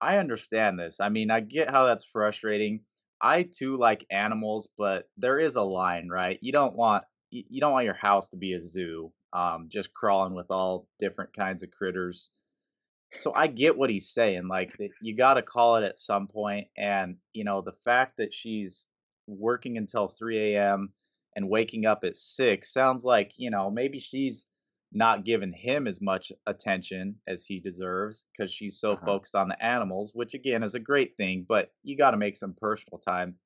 I 0.00 0.18
understand 0.18 0.78
this. 0.78 1.00
I 1.00 1.08
mean, 1.08 1.30
I 1.30 1.40
get 1.40 1.70
how 1.70 1.86
that's 1.86 2.04
frustrating. 2.04 2.80
I 3.20 3.44
too 3.44 3.76
like 3.76 4.06
animals, 4.10 4.68
but 4.78 5.08
there 5.16 5.38
is 5.38 5.56
a 5.56 5.62
line, 5.62 6.08
right? 6.08 6.38
You 6.42 6.52
don't 6.52 6.76
want 6.76 7.04
you 7.30 7.44
you 7.48 7.60
don't 7.60 7.72
want 7.72 7.84
your 7.84 7.94
house 7.94 8.28
to 8.30 8.36
be 8.36 8.52
a 8.54 8.60
zoo, 8.60 9.12
um, 9.32 9.68
just 9.68 9.92
crawling 9.92 10.34
with 10.34 10.50
all 10.50 10.88
different 10.98 11.34
kinds 11.36 11.62
of 11.62 11.70
critters. 11.70 12.30
so 13.18 13.32
I 13.34 13.46
get 13.48 13.76
what 13.78 13.90
he's 13.90 14.08
saying. 14.10 14.48
Like 14.48 14.76
you 15.00 15.16
got 15.16 15.34
to 15.34 15.42
call 15.42 15.76
it 15.76 15.84
at 15.84 15.98
some 15.98 16.28
point, 16.28 16.68
and 16.76 17.18
you 17.32 17.44
know 17.44 17.62
the 17.62 17.72
fact 17.72 18.16
that 18.18 18.34
she's 18.34 18.88
working 19.26 19.76
until 19.78 20.08
3 20.08 20.54
a.m. 20.56 20.92
and 21.36 21.48
waking 21.48 21.86
up 21.86 22.04
at 22.04 22.16
six 22.16 22.72
sounds 22.72 23.04
like 23.04 23.34
you 23.38 23.50
know 23.50 23.70
maybe 23.70 23.98
she's 23.98 24.46
not 24.92 25.24
giving 25.24 25.52
him 25.52 25.86
as 25.86 26.00
much 26.00 26.32
attention 26.46 27.20
as 27.26 27.44
he 27.44 27.60
deserves 27.60 28.26
because 28.32 28.52
she's 28.52 28.78
so 28.78 28.96
Uh-huh. 28.96 29.04
focused 29.04 29.34
on 29.34 29.48
the 29.48 29.62
animals, 29.64 30.14
which 30.14 30.32
again 30.34 30.62
is 30.62 30.74
a 30.74 30.80
great 30.80 31.16
thing. 31.16 31.44
But 31.48 31.72
you 31.82 31.96
got 31.96 32.12
to 32.12 32.16
make 32.16 32.36
some 32.36 32.54
personal 32.54 32.98
time. 32.98 33.38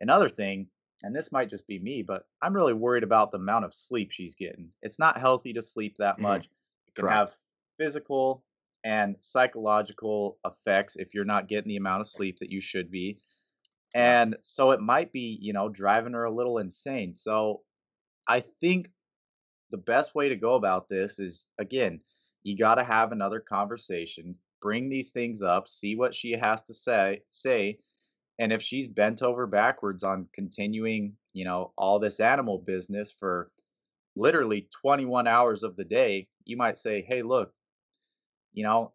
Another 0.00 0.28
thing, 0.28 0.70
and 1.02 1.14
this 1.14 1.32
might 1.32 1.50
just 1.50 1.66
be 1.66 1.78
me, 1.78 2.02
but 2.02 2.28
I'm 2.42 2.54
really 2.54 2.74
worried 2.74 3.02
about 3.02 3.30
the 3.30 3.38
amount 3.38 3.64
of 3.64 3.74
sleep 3.74 4.10
she's 4.10 4.34
getting. 4.34 4.72
It's 4.82 4.98
not 4.98 5.18
healthy 5.18 5.52
to 5.54 5.62
sleep 5.62 5.96
that 5.98 6.18
Mhm. 6.18 6.20
much. 6.20 6.50
It 6.86 6.94
can 6.94 7.06
Correct. 7.06 7.06
have 7.06 7.36
physical 7.78 8.44
and 8.84 9.16
psychological 9.20 10.38
effects 10.44 10.96
if 10.96 11.14
you're 11.14 11.24
not 11.24 11.48
getting 11.48 11.68
the 11.68 11.76
amount 11.76 12.00
of 12.00 12.06
sleep 12.06 12.38
that 12.38 12.50
you 12.50 12.60
should 12.60 12.90
be. 12.90 13.20
And 13.94 14.36
so 14.42 14.72
it 14.72 14.80
might 14.80 15.12
be, 15.12 15.38
you 15.40 15.52
know, 15.52 15.68
driving 15.68 16.12
her 16.14 16.24
a 16.24 16.34
little 16.34 16.58
insane. 16.58 17.14
So 17.14 17.64
I 18.28 18.40
think 18.40 18.92
the 19.70 19.78
best 19.78 20.14
way 20.14 20.28
to 20.28 20.36
go 20.36 20.54
about 20.54 20.88
this 20.88 21.18
is 21.18 21.48
again, 21.58 22.00
you 22.42 22.56
got 22.56 22.76
to 22.76 22.84
have 22.84 23.12
another 23.12 23.40
conversation, 23.40 24.36
bring 24.60 24.88
these 24.88 25.10
things 25.12 25.42
up, 25.42 25.68
see 25.68 25.96
what 25.96 26.14
she 26.14 26.32
has 26.32 26.62
to 26.64 26.74
say, 26.74 27.22
say, 27.30 27.78
and 28.40 28.54
if 28.54 28.62
she's 28.62 28.88
bent 28.88 29.22
over 29.22 29.46
backwards 29.46 30.02
on 30.02 30.26
continuing, 30.32 31.12
you 31.34 31.44
know, 31.44 31.72
all 31.76 31.98
this 31.98 32.20
animal 32.20 32.58
business 32.58 33.14
for 33.20 33.52
literally 34.16 34.66
21 34.80 35.28
hours 35.28 35.62
of 35.62 35.76
the 35.76 35.84
day, 35.84 36.26
you 36.46 36.56
might 36.56 36.78
say, 36.78 37.02
"Hey, 37.06 37.22
look, 37.22 37.52
you 38.54 38.64
know, 38.64 38.94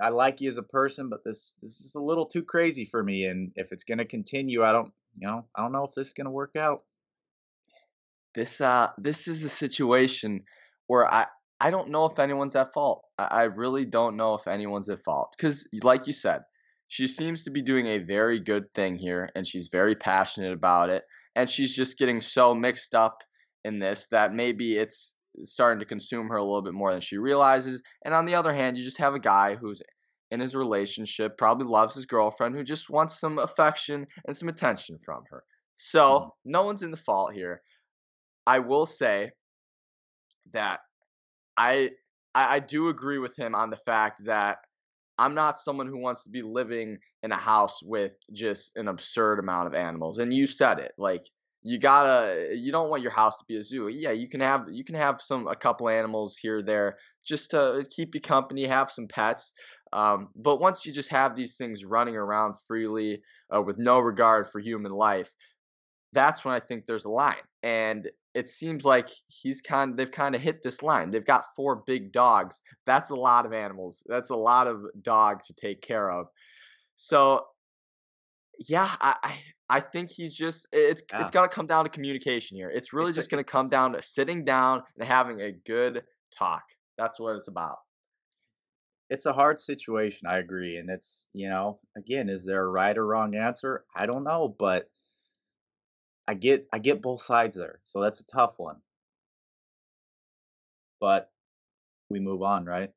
I 0.00 0.10
like 0.10 0.40
you 0.40 0.48
as 0.48 0.56
a 0.56 0.62
person, 0.62 1.08
but 1.08 1.24
this 1.24 1.56
this 1.60 1.80
is 1.80 1.96
a 1.96 2.00
little 2.00 2.26
too 2.26 2.44
crazy 2.44 2.84
for 2.86 3.02
me 3.02 3.24
and 3.26 3.50
if 3.56 3.72
it's 3.72 3.84
going 3.84 3.98
to 3.98 4.04
continue, 4.04 4.62
I 4.62 4.70
don't, 4.70 4.92
you 5.18 5.26
know, 5.26 5.44
I 5.56 5.62
don't 5.62 5.72
know 5.72 5.84
if 5.84 5.92
this 5.92 6.08
is 6.08 6.14
going 6.14 6.26
to 6.26 6.30
work 6.30 6.54
out." 6.56 6.84
This 8.36 8.60
uh 8.60 8.90
this 8.98 9.26
is 9.26 9.42
a 9.42 9.48
situation 9.48 10.44
where 10.86 11.12
I 11.12 11.26
I 11.60 11.70
don't 11.70 11.90
know 11.90 12.04
if 12.04 12.20
anyone's 12.20 12.54
at 12.54 12.72
fault. 12.72 13.04
I, 13.18 13.24
I 13.24 13.42
really 13.44 13.84
don't 13.84 14.16
know 14.16 14.34
if 14.34 14.46
anyone's 14.46 14.90
at 14.90 15.02
fault 15.02 15.34
because, 15.36 15.66
like 15.82 16.06
you 16.06 16.12
said, 16.12 16.42
she 16.88 17.06
seems 17.06 17.44
to 17.44 17.50
be 17.50 17.62
doing 17.62 17.86
a 17.86 17.98
very 17.98 18.38
good 18.38 18.72
thing 18.74 18.96
here, 18.96 19.28
and 19.34 19.46
she's 19.46 19.68
very 19.68 19.94
passionate 19.94 20.52
about 20.52 20.90
it, 20.90 21.04
and 21.34 21.48
she's 21.48 21.74
just 21.74 21.98
getting 21.98 22.20
so 22.20 22.54
mixed 22.54 22.94
up 22.94 23.22
in 23.64 23.78
this 23.78 24.06
that 24.10 24.32
maybe 24.32 24.76
it's 24.76 25.16
starting 25.44 25.80
to 25.80 25.86
consume 25.86 26.28
her 26.28 26.36
a 26.36 26.44
little 26.44 26.62
bit 26.62 26.74
more 26.74 26.92
than 26.92 27.00
she 27.00 27.18
realizes. 27.18 27.82
And 28.04 28.14
on 28.14 28.24
the 28.24 28.34
other 28.34 28.54
hand, 28.54 28.76
you 28.76 28.84
just 28.84 28.98
have 28.98 29.14
a 29.14 29.20
guy 29.20 29.54
who's 29.54 29.82
in 30.30 30.40
his 30.40 30.54
relationship, 30.54 31.36
probably 31.38 31.66
loves 31.66 31.94
his 31.94 32.06
girlfriend, 32.06 32.54
who 32.54 32.64
just 32.64 32.90
wants 32.90 33.20
some 33.20 33.38
affection 33.38 34.06
and 34.26 34.36
some 34.36 34.48
attention 34.48 34.98
from 34.98 35.22
her. 35.30 35.44
So 35.74 36.20
mm. 36.20 36.30
no 36.44 36.62
one's 36.62 36.82
in 36.82 36.90
the 36.90 36.96
fault 36.96 37.32
here. 37.34 37.60
I 38.46 38.58
will 38.60 38.86
say 38.86 39.30
that 40.52 40.80
I 41.56 41.90
I 42.34 42.56
I 42.56 42.58
do 42.60 42.88
agree 42.88 43.18
with 43.18 43.36
him 43.36 43.54
on 43.54 43.70
the 43.70 43.76
fact 43.76 44.24
that 44.24 44.58
I'm 45.18 45.34
not 45.34 45.58
someone 45.58 45.86
who 45.86 45.98
wants 45.98 46.24
to 46.24 46.30
be 46.30 46.42
living 46.42 46.98
in 47.22 47.32
a 47.32 47.36
house 47.36 47.82
with 47.82 48.16
just 48.32 48.76
an 48.76 48.88
absurd 48.88 49.38
amount 49.38 49.66
of 49.66 49.74
animals. 49.74 50.18
And 50.18 50.32
you 50.32 50.46
said 50.46 50.78
it, 50.78 50.92
like 50.98 51.26
you 51.62 51.78
gotta 51.78 52.54
you 52.54 52.70
don't 52.70 52.90
want 52.90 53.02
your 53.02 53.10
house 53.10 53.38
to 53.38 53.44
be 53.48 53.56
a 53.56 53.62
zoo. 53.62 53.88
Yeah, 53.88 54.12
you 54.12 54.28
can 54.28 54.40
have 54.40 54.66
you 54.70 54.84
can 54.84 54.94
have 54.94 55.20
some 55.20 55.48
a 55.48 55.56
couple 55.56 55.88
animals 55.88 56.36
here 56.36 56.62
there 56.62 56.98
just 57.24 57.50
to 57.50 57.84
keep 57.90 58.14
you 58.14 58.20
company, 58.20 58.66
have 58.66 58.90
some 58.90 59.08
pets. 59.08 59.52
Um, 59.92 60.28
but 60.36 60.60
once 60.60 60.84
you 60.84 60.92
just 60.92 61.10
have 61.10 61.34
these 61.34 61.56
things 61.56 61.84
running 61.84 62.16
around 62.16 62.54
freely 62.66 63.22
uh, 63.54 63.62
with 63.62 63.78
no 63.78 63.98
regard 63.98 64.48
for 64.48 64.60
human 64.60 64.92
life, 64.92 65.34
that's 66.12 66.44
when 66.44 66.54
I 66.54 66.60
think 66.60 66.86
there's 66.86 67.04
a 67.04 67.10
line. 67.10 67.42
And 67.62 68.10
it 68.34 68.48
seems 68.48 68.84
like 68.84 69.08
he's 69.28 69.60
kind 69.60 69.96
they've 69.98 70.10
kind 70.10 70.34
of 70.34 70.40
hit 70.40 70.62
this 70.62 70.82
line. 70.82 71.10
They've 71.10 71.24
got 71.24 71.46
four 71.56 71.76
big 71.86 72.12
dogs. 72.12 72.60
That's 72.84 73.10
a 73.10 73.16
lot 73.16 73.46
of 73.46 73.52
animals. 73.52 74.02
That's 74.06 74.30
a 74.30 74.36
lot 74.36 74.66
of 74.66 74.84
dog 75.02 75.42
to 75.44 75.54
take 75.54 75.82
care 75.82 76.10
of. 76.10 76.28
So 76.96 77.46
yeah, 78.58 78.96
I 79.00 79.16
I, 79.22 79.42
I 79.68 79.80
think 79.80 80.10
he's 80.10 80.34
just 80.34 80.66
it's 80.72 81.02
it's 81.18 81.30
Yeah. 81.30 81.30
gonna 81.30 81.48
come 81.48 81.66
down 81.66 81.84
to 81.84 81.90
communication 81.90 82.56
here. 82.56 82.70
It's 82.70 82.92
really 82.92 83.12
It's 83.12 83.18
a 83.18 83.22
just 83.22 83.30
gonna 83.30 83.44
come 83.44 83.68
down 83.68 83.92
to 83.92 84.02
sitting 84.02 84.44
down 84.44 84.82
and 84.98 85.06
having 85.06 85.40
a 85.40 85.52
good 85.52 86.04
talk. 86.36 86.62
That's 86.96 87.20
what 87.20 87.36
it's 87.36 87.48
about. 87.48 87.78
it's 89.08 89.26
a 89.26 89.32
hard 89.32 89.60
situation, 89.60 90.26
I 90.26 90.38
agree, 90.38 90.76
and 90.78 90.90
it's, 90.90 91.28
you 91.32 91.48
know, 91.48 91.80
again, 91.96 92.28
is 92.28 92.44
there 92.44 92.64
a 92.64 92.68
right 92.68 92.96
or 92.96 93.06
wrong 93.06 93.36
answer? 93.36 93.84
I 93.94 94.06
don't 94.06 94.24
know, 94.24 94.48
but 94.58 94.90
I 96.28 96.34
get 96.34 96.68
I 96.72 96.78
get 96.78 97.02
both 97.02 97.22
sides 97.22 97.56
there. 97.56 97.80
So 97.84 98.00
that's 98.00 98.20
a 98.20 98.26
tough 98.26 98.58
one, 98.58 98.82
but 101.00 101.32
we 102.10 102.20
move 102.20 102.42
on, 102.42 102.64
right? 102.64 102.92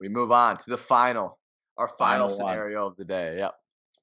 We 0.00 0.08
move 0.08 0.32
on 0.32 0.58
to 0.58 0.70
the 0.70 0.76
final, 0.78 1.38
our 1.78 1.88
final 1.88 2.28
Final 2.28 2.38
one. 2.40 2.54
scenario 2.54 2.86
of 2.86 2.96
the 2.96 3.04
day. 3.04 3.38
Yep. 3.38 3.54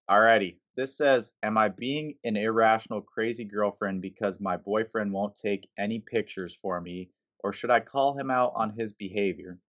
Alrighty. 0.09 0.57
This 0.75 0.95
says, 0.97 1.33
"Am 1.43 1.57
I 1.57 1.69
being 1.69 2.17
an 2.23 2.35
irrational, 2.37 3.01
crazy 3.01 3.43
girlfriend 3.45 4.01
because 4.01 4.39
my 4.39 4.57
boyfriend 4.57 5.13
won't 5.13 5.35
take 5.35 5.69
any 5.77 5.99
pictures 5.99 6.55
for 6.55 6.81
me, 6.81 7.11
or 7.39 7.53
should 7.53 7.71
I 7.71 7.79
call 7.81 8.17
him 8.17 8.31
out 8.31 8.53
on 8.55 8.71
his 8.71 8.93
behavior?" 8.93 9.59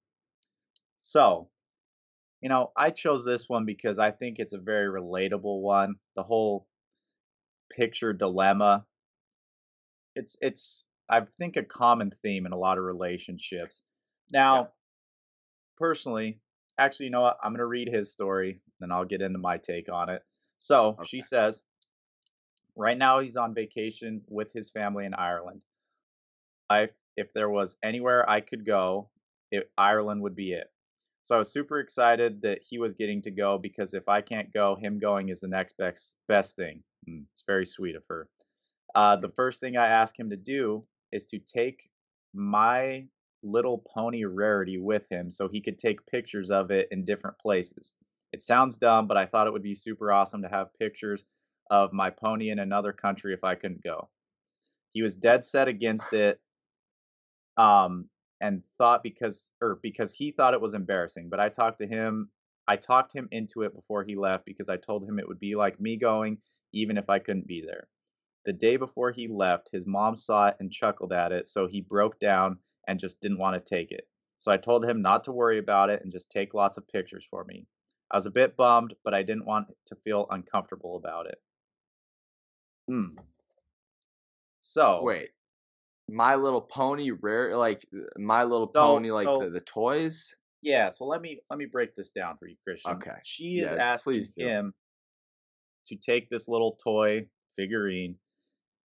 So, 0.96 1.50
you 2.40 2.48
know, 2.48 2.72
I 2.76 2.90
chose 2.90 3.24
this 3.24 3.48
one 3.48 3.64
because 3.64 3.98
I 3.98 4.10
think 4.10 4.38
it's 4.38 4.52
a 4.52 4.58
very 4.58 4.88
relatable 4.88 5.60
one. 5.62 5.96
The 6.16 6.22
whole 6.22 6.68
picture 7.76 8.12
dilemma. 8.12 8.84
It's 10.14 10.36
it's 10.40 10.84
I 11.08 11.22
think 11.38 11.56
a 11.56 11.62
common 11.62 12.10
theme 12.22 12.46
in 12.46 12.52
a 12.52 12.58
lot 12.58 12.78
of 12.78 12.84
relationships. 12.84 13.82
Yeah. 14.30 14.40
Now, 14.40 14.68
personally, 15.76 16.38
actually, 16.78 17.06
you 17.06 17.12
know 17.12 17.22
what? 17.22 17.38
I'm 17.42 17.52
gonna 17.52 17.66
read 17.66 17.88
his 17.88 18.12
story, 18.12 18.60
then 18.80 18.92
I'll 18.92 19.04
get 19.04 19.22
into 19.22 19.38
my 19.38 19.58
take 19.58 19.90
on 19.90 20.08
it. 20.08 20.22
So 20.58 20.96
she 21.04 21.20
says, 21.20 21.62
right 22.76 22.96
now 22.96 23.20
he's 23.20 23.36
on 23.36 23.54
vacation 23.54 24.22
with 24.28 24.52
his 24.52 24.70
family 24.70 25.04
in 25.04 25.14
Ireland. 25.14 25.62
I 26.70 26.88
if 27.16 27.32
there 27.32 27.50
was 27.50 27.76
anywhere 27.82 28.28
I 28.28 28.40
could 28.40 28.64
go, 28.64 29.08
it, 29.50 29.70
Ireland 29.78 30.22
would 30.22 30.34
be 30.34 30.52
it. 30.52 30.70
So 31.24 31.34
I 31.34 31.38
was 31.38 31.52
super 31.52 31.78
excited 31.80 32.42
that 32.42 32.58
he 32.62 32.78
was 32.78 32.94
getting 32.94 33.22
to 33.22 33.30
go 33.30 33.56
because 33.56 33.94
if 33.94 34.08
I 34.08 34.20
can't 34.20 34.52
go, 34.52 34.74
him 34.74 34.98
going 34.98 35.28
is 35.28 35.40
the 35.40 35.48
next 35.48 35.76
best 35.76 36.16
best 36.28 36.56
thing. 36.56 36.82
Mm, 37.08 37.24
it's 37.32 37.44
very 37.46 37.66
sweet 37.66 37.96
of 37.96 38.04
her. 38.08 38.28
Uh, 38.94 39.16
the 39.16 39.28
first 39.28 39.60
thing 39.60 39.76
I 39.76 39.88
asked 39.88 40.18
him 40.18 40.30
to 40.30 40.36
do 40.36 40.84
is 41.12 41.26
to 41.26 41.38
take 41.38 41.90
my 42.32 43.06
little 43.42 43.84
pony 43.94 44.24
rarity 44.24 44.78
with 44.78 45.08
him 45.10 45.30
so 45.30 45.48
he 45.48 45.60
could 45.60 45.78
take 45.78 46.06
pictures 46.06 46.50
of 46.50 46.70
it 46.70 46.88
in 46.90 47.04
different 47.04 47.38
places. 47.38 47.94
It 48.32 48.42
sounds 48.42 48.78
dumb, 48.78 49.06
but 49.06 49.16
I 49.16 49.26
thought 49.26 49.46
it 49.46 49.52
would 49.52 49.62
be 49.62 49.74
super 49.74 50.12
awesome 50.12 50.42
to 50.42 50.48
have 50.48 50.76
pictures 50.78 51.24
of 51.70 51.92
my 51.92 52.10
pony 52.10 52.50
in 52.50 52.58
another 52.58 52.92
country 52.92 53.34
if 53.34 53.44
I 53.44 53.54
couldn't 53.54 53.82
go. 53.82 54.08
He 54.92 55.02
was 55.02 55.16
dead 55.16 55.44
set 55.44 55.68
against 55.68 56.12
it 56.12 56.40
um 57.56 58.08
and 58.40 58.62
thought 58.78 59.02
because 59.02 59.50
or 59.60 59.78
because 59.82 60.12
he 60.12 60.32
thought 60.32 60.54
it 60.54 60.60
was 60.60 60.74
embarrassing 60.74 61.28
but 61.28 61.38
i 61.40 61.48
talked 61.48 61.78
to 61.78 61.86
him 61.86 62.28
i 62.66 62.76
talked 62.76 63.12
him 63.14 63.28
into 63.30 63.62
it 63.62 63.74
before 63.74 64.02
he 64.02 64.16
left 64.16 64.44
because 64.44 64.68
i 64.68 64.76
told 64.76 65.08
him 65.08 65.18
it 65.18 65.28
would 65.28 65.38
be 65.38 65.54
like 65.54 65.80
me 65.80 65.96
going 65.96 66.36
even 66.74 66.98
if 66.98 67.08
i 67.08 67.18
couldn't 67.18 67.46
be 67.46 67.62
there 67.64 67.88
the 68.44 68.52
day 68.52 68.76
before 68.76 69.10
he 69.10 69.26
left 69.28 69.68
his 69.72 69.86
mom 69.86 70.14
saw 70.14 70.48
it 70.48 70.56
and 70.60 70.70
chuckled 70.72 71.12
at 71.12 71.32
it 71.32 71.48
so 71.48 71.66
he 71.66 71.80
broke 71.80 72.18
down 72.20 72.58
and 72.88 73.00
just 73.00 73.20
didn't 73.20 73.38
want 73.38 73.54
to 73.54 73.74
take 73.74 73.90
it 73.90 74.06
so 74.38 74.52
i 74.52 74.56
told 74.56 74.84
him 74.84 75.00
not 75.00 75.24
to 75.24 75.32
worry 75.32 75.58
about 75.58 75.88
it 75.90 76.02
and 76.02 76.12
just 76.12 76.30
take 76.30 76.52
lots 76.54 76.76
of 76.76 76.86
pictures 76.88 77.26
for 77.30 77.44
me 77.44 77.66
i 78.10 78.16
was 78.16 78.26
a 78.26 78.30
bit 78.30 78.56
bummed 78.56 78.94
but 79.04 79.14
i 79.14 79.22
didn't 79.22 79.46
want 79.46 79.66
to 79.86 79.96
feel 79.96 80.26
uncomfortable 80.30 80.96
about 80.96 81.26
it 81.26 81.40
Hmm. 82.88 83.16
so 84.60 85.00
Wait. 85.02 85.30
My 86.10 86.34
Little 86.34 86.60
Pony 86.60 87.12
rare 87.12 87.56
like 87.56 87.82
uh, 87.96 88.00
My 88.18 88.44
Little 88.44 88.66
so 88.66 88.72
Pony 88.80 89.10
like 89.10 89.26
the 89.26 89.38
so 89.38 89.50
the 89.50 89.60
toys? 89.60 90.36
Yeah, 90.60 90.90
so 90.90 91.06
let 91.06 91.22
me 91.22 91.40
let 91.48 91.58
me 91.58 91.66
break 91.66 91.96
this 91.96 92.10
down 92.10 92.36
for 92.36 92.46
you, 92.46 92.56
Christian. 92.62 92.92
Okay. 92.92 93.16
She 93.22 93.58
is 93.58 93.72
Yeah, 93.72 93.76
asking 93.76 94.12
please 94.12 94.30
do. 94.32 94.44
him 94.44 94.74
to 95.86 95.96
take 95.96 96.28
this 96.30 96.48
little 96.48 96.76
toy 96.76 97.28
figurine 97.56 98.18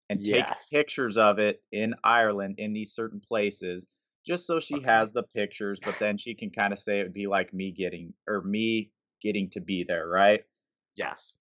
and 0.09 0.23
take 0.23 0.53
pictures 0.71 1.17
of 1.17 1.39
it 1.39 1.63
in 1.71 1.95
Ireland 2.03 2.55
in 2.59 2.73
these 2.73 2.93
certain 2.93 3.21
places, 3.21 3.85
just 4.25 4.45
so 4.45 4.59
she 4.59 4.81
has 4.81 5.13
the 5.13 5.23
pictures, 5.23 5.81
but 5.81 5.99
then 5.99 6.17
she 6.17 6.35
can 6.35 6.51
kind 6.51 6.73
of 6.73 6.79
say 6.79 6.99
it 6.99 7.03
would 7.03 7.13
be 7.13 7.27
like 7.27 7.53
me 7.53 7.71
getting 7.71 8.13
or 8.27 8.41
me 8.43 8.91
getting 9.21 9.49
to 9.51 9.61
be 9.61 9.83
there, 9.83 10.07
right? 10.07 10.45
Yes. 10.95 11.35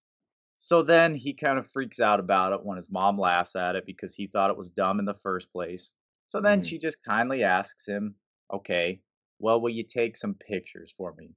So 0.59 0.83
then 0.83 1.15
he 1.15 1.33
kind 1.33 1.57
of 1.57 1.69
freaks 1.71 1.99
out 1.99 2.19
about 2.19 2.53
it 2.53 2.63
when 2.63 2.77
his 2.77 2.89
mom 2.91 3.17
laughs 3.19 3.55
at 3.55 3.75
it 3.75 3.85
because 3.85 4.15
he 4.15 4.27
thought 4.27 4.49
it 4.51 4.57
was 4.57 4.69
dumb 4.69 4.99
in 4.99 5.05
the 5.05 5.13
first 5.15 5.51
place. 5.51 5.93
So 6.27 6.39
then 6.39 6.61
Mhm. 6.61 6.61
she 6.61 6.77
just 6.77 7.03
kindly 7.03 7.43
asks 7.43 7.85
him, 7.87 8.15
"Okay, 8.53 9.01
well, 9.39 9.59
will 9.59 9.71
you 9.71 9.83
take 9.83 10.15
some 10.15 10.35
pictures 10.35 10.93
for 10.95 11.13
me?" 11.15 11.35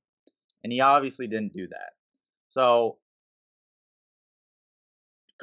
And 0.64 0.72
he 0.72 0.80
obviously 0.80 1.28
didn't 1.28 1.54
do 1.54 1.68
that. 1.68 1.94
So, 2.48 3.00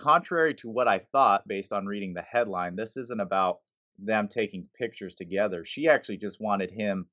contrary 0.01 0.53
to 0.55 0.69
what 0.69 0.87
I 0.87 0.99
thought 0.99 1.47
based 1.47 1.71
on 1.73 1.85
reading 1.85 2.13
the 2.13 2.21
headline, 2.23 2.75
this 2.75 2.97
isn't 2.97 3.19
about 3.21 3.61
them 3.97 4.27
taking 4.27 4.67
pictures 4.75 5.15
together. 5.15 5.63
She 5.65 5.87
actually 5.87 6.17
just 6.17 6.41
wanted 6.41 6.71
him 6.71 7.09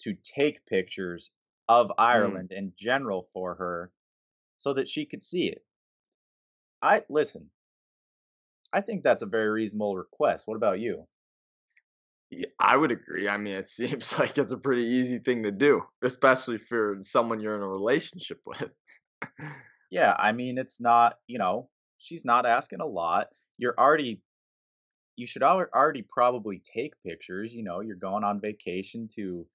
to 0.00 0.14
take 0.14 0.66
pictures 0.66 1.30
of 1.68 1.90
Mm. 2.12 2.42
Ireland 2.42 2.52
in 2.52 2.74
general 2.76 3.28
for 3.32 3.54
her 3.56 3.92
so 4.58 4.74
that 4.74 4.88
she 4.88 5.06
could 5.06 5.22
see 5.22 5.48
it. 5.48 5.64
I 6.82 7.04
listen. 7.08 7.50
I 8.70 8.82
think 8.82 9.02
that's 9.02 9.22
a 9.22 9.26
very 9.26 9.48
reasonable 9.48 9.96
request. 9.96 10.46
What 10.46 10.56
about 10.56 10.78
you? 10.78 11.08
Yeah, 12.30 12.46
I 12.58 12.76
would 12.76 12.92
agree. 12.92 13.28
I 13.28 13.36
mean, 13.36 13.54
it 13.54 13.68
seems 13.68 14.18
like 14.18 14.38
it's 14.38 14.52
a 14.52 14.58
pretty 14.58 14.82
easy 14.84 15.18
thing 15.18 15.42
to 15.44 15.50
do, 15.52 15.82
especially 16.02 16.58
for 16.58 16.98
someone 17.00 17.40
you're 17.40 17.56
in 17.56 17.62
a 17.62 17.68
relationship 17.68 18.40
with. 18.46 18.72
Yeah, 19.90 20.14
I 20.18 20.32
mean, 20.32 20.58
it's 20.58 20.80
not, 20.80 21.18
you 21.26 21.38
know, 21.38 21.70
she's 22.02 22.24
not 22.24 22.46
asking 22.46 22.80
a 22.80 22.86
lot. 22.86 23.28
You're 23.58 23.78
already, 23.78 24.20
you 25.16 25.26
should 25.26 25.42
already 25.42 26.02
probably 26.02 26.60
take 26.74 26.94
pictures. 27.06 27.52
You 27.52 27.62
know, 27.62 27.80
you're 27.80 27.96
going 27.96 28.24
on 28.24 28.40
vacation 28.40 29.08
to 29.16 29.46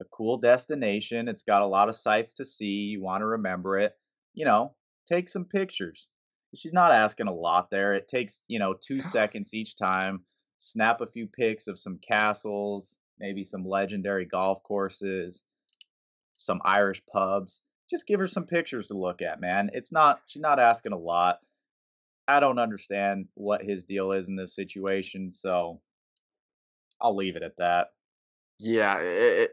a 0.00 0.04
cool 0.04 0.36
destination. 0.36 1.28
It's 1.28 1.42
got 1.42 1.64
a 1.64 1.68
lot 1.68 1.88
of 1.88 1.96
sights 1.96 2.34
to 2.34 2.44
see. 2.44 2.66
You 2.66 3.02
want 3.02 3.22
to 3.22 3.26
remember 3.26 3.78
it. 3.78 3.94
You 4.34 4.44
know, 4.44 4.74
take 5.08 5.28
some 5.28 5.44
pictures. 5.44 6.08
She's 6.54 6.72
not 6.72 6.92
asking 6.92 7.28
a 7.28 7.34
lot 7.34 7.70
there. 7.70 7.94
It 7.94 8.08
takes, 8.08 8.42
you 8.48 8.58
know, 8.58 8.74
two 8.74 9.02
seconds 9.02 9.54
each 9.54 9.76
time. 9.76 10.20
Snap 10.58 11.00
a 11.00 11.06
few 11.06 11.26
pics 11.26 11.66
of 11.66 11.78
some 11.78 11.98
castles, 12.06 12.96
maybe 13.18 13.44
some 13.44 13.64
legendary 13.66 14.24
golf 14.24 14.62
courses, 14.62 15.42
some 16.36 16.60
Irish 16.64 17.02
pubs. 17.12 17.60
Just 17.90 18.06
give 18.06 18.20
her 18.20 18.26
some 18.26 18.44
pictures 18.44 18.88
to 18.88 18.98
look 18.98 19.22
at, 19.22 19.40
man. 19.40 19.70
It's 19.72 19.92
not, 19.92 20.20
she's 20.26 20.42
not 20.42 20.58
asking 20.58 20.92
a 20.92 20.98
lot. 20.98 21.38
I 22.28 22.40
don't 22.40 22.58
understand 22.58 23.26
what 23.34 23.62
his 23.62 23.84
deal 23.84 24.12
is 24.12 24.28
in 24.28 24.36
this 24.36 24.54
situation, 24.54 25.32
so 25.32 25.80
I'll 27.00 27.16
leave 27.16 27.36
it 27.36 27.42
at 27.42 27.56
that. 27.56 27.88
Yeah, 28.60 28.98
it, 28.98 29.40
it 29.40 29.50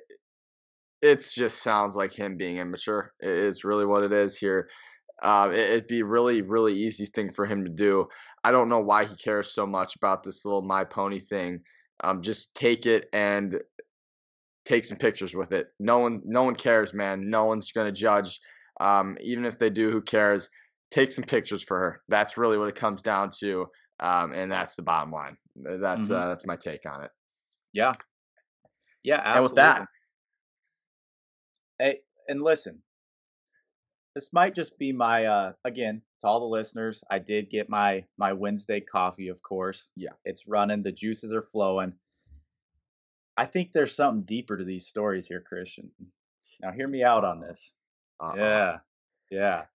it's 1.02 1.34
just 1.34 1.64
sounds 1.64 1.96
like 1.96 2.12
him 2.12 2.36
being 2.36 2.58
immature. 2.58 3.14
It's 3.20 3.64
really 3.64 3.86
what 3.86 4.04
it 4.04 4.12
is 4.12 4.38
here. 4.38 4.70
Uh, 5.24 5.50
it, 5.54 5.60
it'd 5.60 5.88
be 5.88 6.04
really, 6.04 6.42
really 6.42 6.74
easy 6.74 7.06
thing 7.06 7.32
for 7.32 7.46
him 7.46 7.64
to 7.64 7.70
do. 7.70 8.08
I 8.44 8.52
don't 8.52 8.70
know 8.70 8.80
why 8.80 9.06
he 9.06 9.16
cares 9.16 9.54
so 9.54 9.66
much 9.66 9.96
about 9.96 10.24
this 10.24 10.44
little 10.44 10.62
My 10.62 10.84
Pony 10.84 11.20
thing. 11.20 11.62
Um, 12.04 12.22
just 12.22 12.54
take 12.56 12.86
it 12.86 13.08
and 13.14 13.62
take 14.66 14.84
some 14.84 14.98
pictures 14.98 15.34
with 15.34 15.52
it. 15.52 15.68
No 15.80 16.00
one, 16.00 16.22
no 16.26 16.44
one 16.44 16.56
cares, 16.56 16.94
man. 16.94 17.30
No 17.30 17.46
one's 17.46 17.72
gonna 17.72 17.92
judge. 17.92 18.42
Um, 18.82 19.18
even 19.22 19.46
if 19.46 19.58
they 19.58 19.70
do, 19.70 19.92
who 19.92 20.02
cares? 20.02 20.50
Take 20.92 21.12
some 21.12 21.24
pictures 21.26 21.64
for 21.64 21.78
her. 21.80 22.02
That's 22.08 22.38
really 22.38 22.58
what 22.58 22.70
it 22.70 22.76
comes 22.76 23.02
down 23.02 23.30
to, 23.40 23.68
um, 24.00 24.32
and 24.34 24.52
that's 24.52 24.76
the 24.76 24.82
bottom 24.84 25.12
line. 25.12 25.38
That's 25.56 26.10
Mhm. 26.10 26.16
uh, 26.16 26.28
that's 26.30 26.46
my 26.46 26.56
take 26.56 26.86
on 26.86 27.04
it. 27.04 27.12
Yeah. 27.74 27.94
Yeah, 29.04 29.22
And 29.36 29.44
with 29.44 29.56
that, 29.56 29.88
Hey, 31.80 32.02
and 32.30 32.42
listen, 32.42 32.82
this 34.16 34.32
might 34.34 34.56
just 34.56 34.78
be 34.80 34.92
my 34.94 35.26
uh 35.26 35.54
again, 35.66 36.02
to 36.22 36.28
all 36.28 36.40
the 36.40 36.46
listeners, 36.46 37.04
I 37.10 37.20
did 37.20 37.50
get 37.50 37.70
my 37.70 38.06
my 38.18 38.32
Wednesday 38.34 38.80
coffee, 38.80 39.28
of 39.28 39.42
course. 39.42 39.90
Yeah. 39.96 40.14
It's 40.24 40.48
running, 40.48 40.82
the 40.84 40.92
juices 40.92 41.34
are 41.34 41.42
flowing. 41.44 41.94
I 43.38 43.46
think 43.46 43.74
there's 43.74 43.94
something 43.96 44.24
deeper 44.24 44.56
to 44.58 44.64
these 44.64 44.88
stories 44.88 45.28
here, 45.28 45.42
Christian. 45.42 45.92
Now 46.62 46.72
hear 46.72 46.88
me 46.88 47.04
out 47.04 47.26
on 47.26 47.42
this. 47.42 47.76
uh-oh. 48.22 48.36
Yeah. 48.38 48.80
Yeah. 49.30 49.66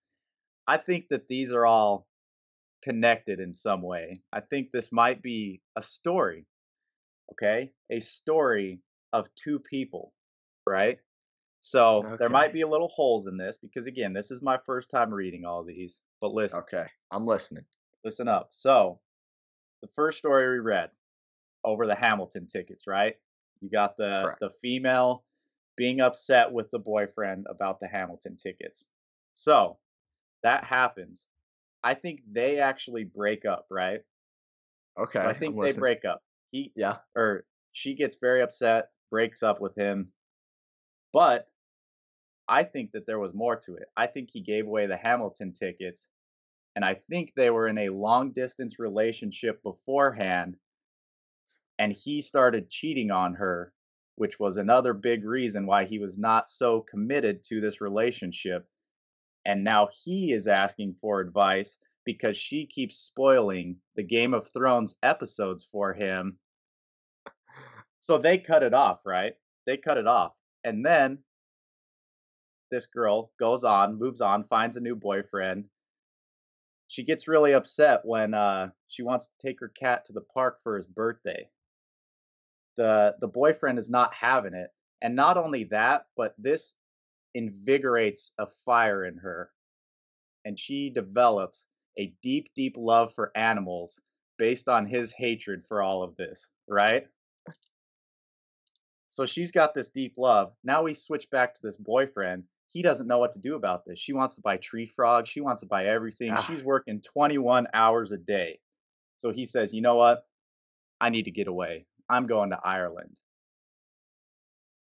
I 0.67 0.77
think 0.77 1.07
that 1.09 1.27
these 1.27 1.51
are 1.51 1.65
all 1.65 2.07
connected 2.83 3.39
in 3.39 3.53
some 3.53 3.81
way. 3.81 4.13
I 4.33 4.39
think 4.41 4.69
this 4.71 4.91
might 4.91 5.21
be 5.21 5.61
a 5.75 5.81
story, 5.81 6.45
okay? 7.33 7.71
A 7.89 7.99
story 7.99 8.79
of 9.13 9.27
two 9.35 9.59
people, 9.59 10.13
right? 10.65 10.97
So 11.59 12.15
there 12.17 12.29
might 12.29 12.53
be 12.53 12.61
a 12.61 12.67
little 12.67 12.87
holes 12.87 13.27
in 13.27 13.37
this 13.37 13.57
because, 13.57 13.85
again, 13.85 14.13
this 14.13 14.31
is 14.31 14.41
my 14.41 14.57
first 14.65 14.89
time 14.89 15.13
reading 15.13 15.45
all 15.45 15.63
these. 15.63 15.99
But 16.19 16.33
listen, 16.33 16.59
Okay, 16.61 16.85
I'm 17.11 17.25
listening. 17.25 17.65
listen 18.03 18.27
up. 18.27 18.49
So 18.51 18.99
the 19.81 19.89
first 19.95 20.17
story 20.17 20.49
we 20.53 20.59
read 20.59 20.89
over 21.63 21.85
the 21.85 21.93
Hamilton 21.95 22.47
tickets, 22.47 22.87
right? 22.87 23.15
You 23.61 23.69
got 23.69 23.95
the 23.95 24.21
Correct. 24.23 24.39
the 24.39 24.49
female 24.61 25.23
being 25.77 26.01
upset 26.01 26.51
with 26.51 26.71
the 26.71 26.79
boyfriend 26.79 27.45
about 27.47 27.79
the 27.79 27.87
Hamilton 27.87 28.37
tickets. 28.37 28.89
So 29.33 29.77
that 30.43 30.63
happens. 30.63 31.29
I 31.83 31.93
think 31.95 32.21
they 32.31 32.59
actually 32.59 33.03
break 33.05 33.45
up, 33.45 33.67
right? 33.69 34.01
Okay, 34.97 35.19
So 35.19 35.27
I 35.27 35.33
think 35.33 35.59
they 35.61 35.71
break 35.73 36.05
up. 36.05 36.23
He 36.51 36.71
Yeah. 36.75 36.99
or 37.15 37.45
she 37.71 37.95
gets 37.95 38.17
very 38.17 38.41
upset, 38.41 38.91
breaks 39.09 39.43
up 39.43 39.61
with 39.61 39.75
him. 39.75 40.13
But 41.13 41.49
I 42.47 42.63
think 42.63 42.91
that 42.91 43.05
there 43.07 43.19
was 43.19 43.33
more 43.33 43.55
to 43.61 43.75
it. 43.75 43.89
I 43.97 44.07
think 44.07 44.29
he 44.29 44.41
gave 44.41 44.67
away 44.67 44.85
the 44.87 44.97
Hamilton 44.97 45.53
tickets, 45.53 46.07
and 46.75 46.85
I 46.85 46.95
think 46.95 47.33
they 47.35 47.49
were 47.51 47.67
in 47.67 47.77
a 47.79 47.89
long 47.89 48.33
distance 48.33 48.79
relationship 48.79 49.63
beforehand, 49.63 50.59
and 51.79 51.91
he 51.91 52.21
started 52.21 52.69
cheating 52.69 53.11
on 53.11 53.33
her, 53.35 53.73
which 54.15 54.39
was 54.39 54.57
another 54.57 54.93
big 54.93 55.25
reason 55.25 55.65
why 55.65 55.85
he 55.85 55.99
was 55.99 56.17
not 56.17 56.49
so 56.49 56.81
committed 56.81 57.43
to 57.43 57.59
this 57.61 57.81
relationship. 57.81 58.67
And 59.45 59.63
now 59.63 59.89
he 60.03 60.33
is 60.33 60.47
asking 60.47 60.95
for 61.01 61.19
advice 61.19 61.77
because 62.05 62.37
she 62.37 62.65
keeps 62.65 62.97
spoiling 62.97 63.77
the 63.95 64.03
Game 64.03 64.33
of 64.33 64.49
Thrones 64.49 64.95
episodes 65.03 65.67
for 65.71 65.93
him. 65.93 66.37
So 67.99 68.17
they 68.17 68.37
cut 68.37 68.63
it 68.63 68.73
off, 68.73 68.99
right? 69.05 69.33
They 69.65 69.77
cut 69.77 69.97
it 69.97 70.07
off. 70.07 70.33
And 70.63 70.85
then 70.85 71.19
this 72.71 72.85
girl 72.87 73.31
goes 73.39 73.63
on, 73.63 73.99
moves 73.99 74.21
on, 74.21 74.45
finds 74.45 74.77
a 74.77 74.81
new 74.81 74.95
boyfriend. 74.95 75.65
She 76.87 77.03
gets 77.03 77.27
really 77.27 77.53
upset 77.53 78.01
when 78.03 78.33
uh, 78.33 78.69
she 78.87 79.03
wants 79.03 79.27
to 79.27 79.47
take 79.47 79.59
her 79.59 79.69
cat 79.69 80.05
to 80.05 80.13
the 80.13 80.21
park 80.21 80.59
for 80.63 80.75
his 80.75 80.87
birthday. 80.87 81.49
The 82.77 83.15
the 83.19 83.27
boyfriend 83.27 83.77
is 83.77 83.89
not 83.89 84.13
having 84.13 84.53
it. 84.53 84.71
And 85.01 85.15
not 85.15 85.37
only 85.37 85.65
that, 85.65 86.05
but 86.15 86.33
this 86.37 86.73
invigorates 87.33 88.31
a 88.37 88.47
fire 88.65 89.05
in 89.05 89.17
her. 89.17 89.51
And 90.45 90.57
she 90.57 90.89
develops 90.89 91.65
a 91.97 92.13
deep, 92.21 92.49
deep 92.55 92.75
love 92.77 93.13
for 93.13 93.31
animals 93.35 93.99
based 94.37 94.67
on 94.67 94.87
his 94.87 95.11
hatred 95.11 95.63
for 95.67 95.81
all 95.81 96.03
of 96.03 96.15
this, 96.15 96.47
right? 96.67 97.05
So 99.09 99.25
she's 99.25 99.51
got 99.51 99.75
this 99.75 99.89
deep 99.89 100.13
love. 100.17 100.53
Now 100.63 100.83
we 100.83 100.93
switch 100.93 101.29
back 101.29 101.53
to 101.53 101.61
this 101.61 101.77
boyfriend. 101.77 102.43
He 102.69 102.81
doesn't 102.81 103.07
know 103.07 103.17
what 103.17 103.33
to 103.33 103.39
do 103.39 103.55
about 103.55 103.85
this. 103.85 103.99
She 103.99 104.13
wants 104.13 104.35
to 104.35 104.41
buy 104.41 104.55
tree 104.57 104.85
frogs. 104.85 105.29
She 105.29 105.41
wants 105.41 105.61
to 105.61 105.67
buy 105.67 105.87
everything. 105.87 106.31
Ah. 106.31 106.41
She's 106.41 106.63
working 106.63 107.01
21 107.01 107.67
hours 107.73 108.13
a 108.13 108.17
day. 108.17 108.59
So 109.17 109.31
he 109.31 109.45
says, 109.45 109.73
you 109.73 109.81
know 109.81 109.95
what? 109.95 110.25
I 111.01 111.09
need 111.09 111.25
to 111.25 111.31
get 111.31 111.47
away. 111.47 111.85
I'm 112.09 112.25
going 112.25 112.51
to 112.51 112.59
Ireland. 112.63 113.17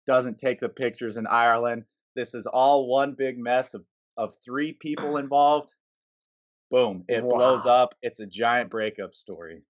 Doesn't 0.07 0.39
take 0.39 0.59
the 0.59 0.68
pictures 0.68 1.16
in 1.16 1.26
Ireland. 1.26 1.84
This 2.19 2.35
is 2.35 2.49
all 2.49 2.89
one 2.89 3.12
big 3.12 3.39
mess 3.39 3.75
of, 3.75 3.85
of 4.16 4.35
three 4.45 4.73
people 4.73 5.16
involved. 5.19 5.73
Boom. 6.69 7.05
It 7.07 7.23
blows 7.23 7.64
up. 7.64 7.95
It's 8.03 8.19
a 8.19 8.27
giant 8.27 8.71
breakup 8.71 9.14
story. 9.14 9.62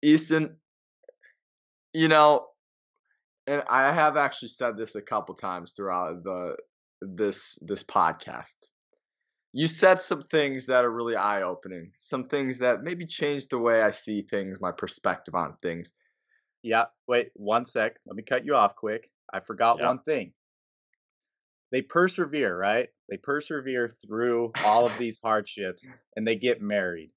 Easton, 0.00 0.56
you 1.92 2.08
know, 2.08 2.46
and 3.46 3.62
I 3.68 3.92
have 3.92 4.16
actually 4.16 4.48
said 4.48 4.78
this 4.78 4.94
a 4.94 5.02
couple 5.02 5.34
times 5.34 5.74
throughout 5.76 6.24
the 6.24 6.56
this 7.02 7.58
this 7.60 7.84
podcast. 7.84 8.54
You 9.52 9.66
said 9.66 10.00
some 10.00 10.22
things 10.22 10.64
that 10.64 10.86
are 10.86 10.90
really 10.90 11.14
eye 11.16 11.42
opening, 11.42 11.92
some 11.98 12.24
things 12.24 12.58
that 12.60 12.82
maybe 12.82 13.04
change 13.04 13.48
the 13.48 13.58
way 13.58 13.82
I 13.82 13.90
see 13.90 14.22
things, 14.22 14.62
my 14.62 14.72
perspective 14.72 15.34
on 15.34 15.56
things. 15.60 15.92
Yeah, 16.62 16.86
wait 17.06 17.32
one 17.34 17.66
sec. 17.66 17.96
Let 18.06 18.16
me 18.16 18.22
cut 18.22 18.46
you 18.46 18.56
off 18.56 18.74
quick. 18.76 19.10
I 19.30 19.40
forgot 19.40 19.76
Yeah. 19.78 19.88
one 19.88 19.98
thing. 19.98 20.32
They 21.72 21.82
persevere, 21.82 22.56
right? 22.56 22.88
They 23.08 23.16
persevere 23.16 23.88
through 23.88 24.52
all 24.64 24.86
of 24.86 24.96
these 24.98 25.20
hardships 25.20 25.86
and 26.16 26.26
they 26.26 26.36
get 26.36 26.60
married. 26.60 27.10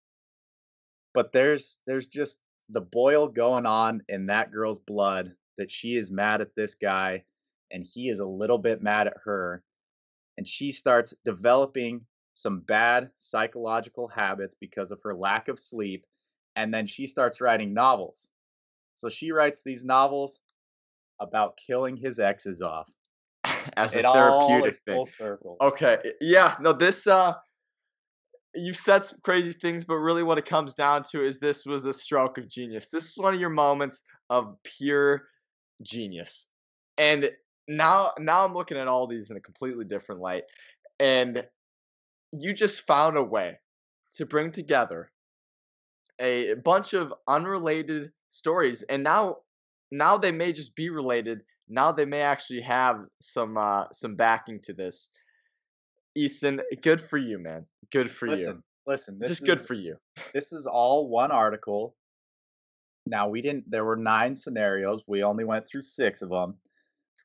But 1.14 1.32
there's 1.32 1.80
there's 1.86 2.08
just 2.08 2.40
the 2.70 2.82
boil 2.82 3.28
going 3.28 3.66
on 3.66 4.02
in 4.10 4.28
that 4.28 4.52
girl's 4.52 4.80
blood 4.80 5.34
that 5.58 5.70
she 5.70 5.96
is 5.98 6.12
mad 6.12 6.42
at 6.42 6.56
this 6.56 6.76
guy 6.76 7.24
and 7.72 7.84
he 7.84 8.10
is 8.10 8.20
a 8.20 8.26
little 8.26 8.58
bit 8.58 8.82
mad 8.82 9.08
at 9.08 9.18
her 9.24 9.64
and 10.38 10.48
she 10.48 10.72
starts 10.72 11.14
developing 11.26 12.06
some 12.34 12.62
bad 12.62 13.12
psychological 13.18 14.08
habits 14.08 14.56
because 14.60 14.92
of 14.92 15.02
her 15.04 15.14
lack 15.14 15.48
of 15.50 15.60
sleep 15.60 16.06
and 16.56 16.74
then 16.74 16.88
she 16.88 17.06
starts 17.06 17.42
writing 17.42 17.74
novels 17.74 18.30
so 18.96 19.10
she 19.10 19.32
writes 19.32 19.64
these 19.64 19.84
novels 19.84 20.42
about 21.20 21.58
killing 21.58 21.98
his 21.98 22.20
exes 22.20 22.62
off. 22.62 22.90
as 23.78 23.96
a 23.96 24.00
it 24.00 24.06
all 24.06 24.48
therapeutic 24.48 24.80
thing. 24.86 25.06
Okay. 25.62 26.14
Yeah. 26.22 26.56
No, 26.60 26.74
this 26.74 27.08
uh 27.08 27.34
you've 28.56 28.78
said 28.78 29.06
some 29.06 29.20
crazy 29.24 29.52
things, 29.52 29.84
but 29.84 29.96
really 29.96 30.24
what 30.24 30.38
it 30.38 30.46
comes 30.46 30.76
down 30.76 31.04
to 31.12 31.26
is 31.26 31.40
this 31.40 31.66
was 31.66 31.86
a 31.86 31.94
stroke 31.94 32.38
of 32.38 32.48
genius. 32.48 32.88
This 32.88 33.10
is 33.10 33.18
one 33.18 33.34
of 33.34 33.40
your 33.40 33.50
moments 33.50 34.04
of 34.30 34.56
pure 34.64 35.28
genius. 35.82 36.48
And 36.98 37.32
now 37.68 38.12
now 38.20 38.46
I'm 38.46 38.54
looking 38.54 38.78
at 38.78 38.88
all 38.88 39.08
these 39.08 39.32
in 39.32 39.38
a 39.38 39.42
completely 39.42 39.86
different 39.86 40.22
light. 40.22 40.44
And 41.00 41.46
you 42.32 42.54
just 42.54 42.86
found 42.86 43.18
a 43.18 43.24
way 43.24 43.60
to 44.14 44.26
bring 44.26 44.52
together 44.52 45.12
a 46.20 46.54
bunch 46.64 46.94
of 46.94 47.14
unrelated 47.28 48.12
stories 48.30 48.84
and 48.84 49.04
now 49.04 49.38
now 49.92 50.18
they 50.18 50.32
may 50.32 50.52
just 50.52 50.76
be 50.76 50.90
related 50.90 51.44
now 51.70 51.92
they 51.92 52.06
may 52.06 52.22
actually 52.22 52.62
have 52.62 53.06
some 53.22 53.58
uh 53.58 53.86
some 53.92 54.16
backing 54.16 54.60
to 54.62 54.74
this 54.74 55.10
easton 56.16 56.62
good 56.82 57.02
for 57.02 57.18
you 57.18 57.40
man 57.40 57.66
good 57.92 58.10
for 58.10 58.28
listen, 58.28 58.56
you 58.56 58.64
listen. 58.86 59.18
This 59.20 59.30
just 59.30 59.46
good 59.46 59.60
for 59.60 59.74
you 59.74 59.98
this 60.34 60.54
is 60.54 60.66
all 60.66 61.08
one 61.08 61.32
article. 61.32 61.96
Now 63.06 63.28
we 63.30 63.42
didn't. 63.42 63.70
There 63.70 63.86
were 63.86 63.98
nine 63.98 64.36
scenarios. 64.36 65.04
We 65.08 65.24
only 65.24 65.44
went 65.44 65.68
through 65.68 65.82
six 65.84 66.22
of 66.22 66.30
them. 66.30 66.56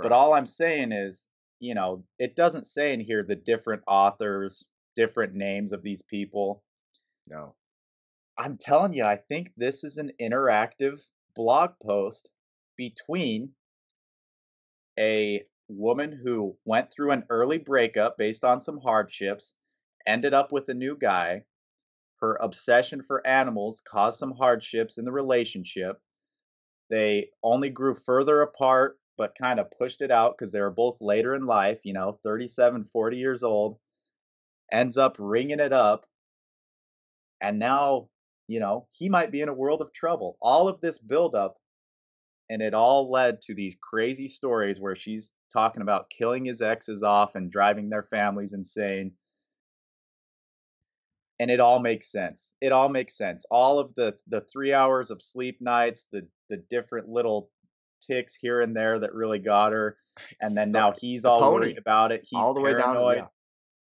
But 0.01 0.13
all 0.13 0.33
I'm 0.33 0.47
saying 0.47 0.93
is, 0.93 1.27
you 1.59 1.75
know, 1.75 2.05
it 2.21 2.37
doesn't 2.37 2.69
say 2.69 2.93
in 2.93 3.01
here 3.01 3.25
the 3.25 3.35
different 3.35 3.83
authors, 3.89 4.65
different 4.95 5.35
names 5.35 5.73
of 5.73 5.83
these 5.83 6.03
people. 6.03 6.63
no 7.27 7.55
I'm 8.37 8.57
telling 8.57 8.95
you, 8.95 9.05
I 9.05 9.17
think 9.17 9.53
this 9.57 9.83
is 9.83 9.99
an 9.99 10.13
interactive 10.21 11.05
blog 11.35 11.71
post 11.83 12.31
between 12.77 13.51
a 14.99 15.45
woman 15.69 16.13
who 16.13 16.57
went 16.65 16.91
through 16.91 17.13
an 17.13 17.25
early 17.31 17.59
breakup 17.59 18.19
based 18.19 18.45
on 18.45 18.61
some 18.61 18.79
hardships, 18.79 19.55
ended 20.07 20.35
up 20.35 20.53
with 20.53 20.69
a 20.69 20.75
new 20.75 20.97
guy. 20.97 21.45
Her 22.21 22.37
obsession 22.37 23.03
for 23.03 23.27
animals 23.27 23.81
caused 23.87 24.19
some 24.19 24.33
hardships 24.33 24.99
in 24.99 25.05
the 25.05 25.13
relationship. 25.13 26.01
They 26.91 27.31
only 27.43 27.71
grew 27.71 27.95
further 27.95 28.43
apart, 28.43 28.99
but 29.17 29.37
kind 29.41 29.61
of 29.61 29.71
pushed 29.71 30.03
it 30.03 30.11
out 30.11 30.37
because 30.37 30.53
they 30.53 30.61
were 30.61 30.71
both 30.71 30.97
later 31.01 31.35
in 31.35 31.47
life, 31.47 31.81
you 31.85 31.93
know, 31.93 32.19
37, 32.25 32.85
40 32.93 33.17
years 33.17 33.43
old. 33.45 33.79
Ends 34.73 34.99
up 34.99 35.17
ringing 35.19 35.61
it 35.61 35.73
up. 35.73 36.07
And 37.41 37.59
now 37.59 38.09
you 38.49 38.61
know, 38.61 38.89
he 38.93 39.09
might 39.09 39.31
be 39.31 39.43
in 39.43 39.49
a 39.49 39.55
world 39.55 39.83
of 39.83 39.93
trouble. 39.93 40.37
All 40.41 40.69
of 40.69 40.81
this 40.81 40.99
buildup, 40.99 41.57
and 42.51 42.63
it 42.63 42.75
all 42.75 43.11
led 43.11 43.41
to 43.43 43.55
these 43.55 43.77
crazy 43.81 44.29
stories 44.29 44.81
where 44.81 44.97
she's 44.97 45.33
talking 45.53 45.83
about 45.83 46.11
killing 46.11 46.45
his 46.45 46.63
exes 46.63 47.03
off 47.03 47.35
and 47.35 47.51
driving 47.51 47.89
their 47.89 48.05
families 48.05 48.53
insane. 48.53 49.13
And 51.41 51.51
it 51.51 51.61
all 51.61 51.79
makes 51.79 52.11
sense. 52.11 52.53
It 52.61 52.73
all 52.73 52.89
makes 52.89 53.17
sense. 53.17 53.45
All 53.51 53.79
of 53.79 53.95
the 53.95 54.15
the 54.27 54.41
three 54.53 54.73
hours 54.73 55.11
of 55.11 55.23
sleep 55.23 55.61
nights, 55.61 56.07
the 56.11 56.27
the 56.49 56.57
different 56.69 57.09
little 57.09 57.51
ticks 58.01 58.35
here 58.35 58.61
and 58.61 58.75
there 58.75 58.99
that 58.99 59.15
really 59.15 59.39
got 59.39 59.73
her, 59.73 59.99
and 60.41 60.57
then 60.57 60.73
The- 60.73 60.79
now 60.79 60.95
he's 60.99 61.23
the 61.23 61.31
all 61.31 61.41
pony. 61.41 61.67
worried 61.67 61.79
about 61.79 62.11
it. 62.13 62.23
He's 62.29 62.41
all 62.43 62.55
the 62.55 62.61
way 62.61 62.73
down 62.73 62.95
to 62.97 63.01
yeah. 63.01 63.23
Mm-hmm. 63.23 63.25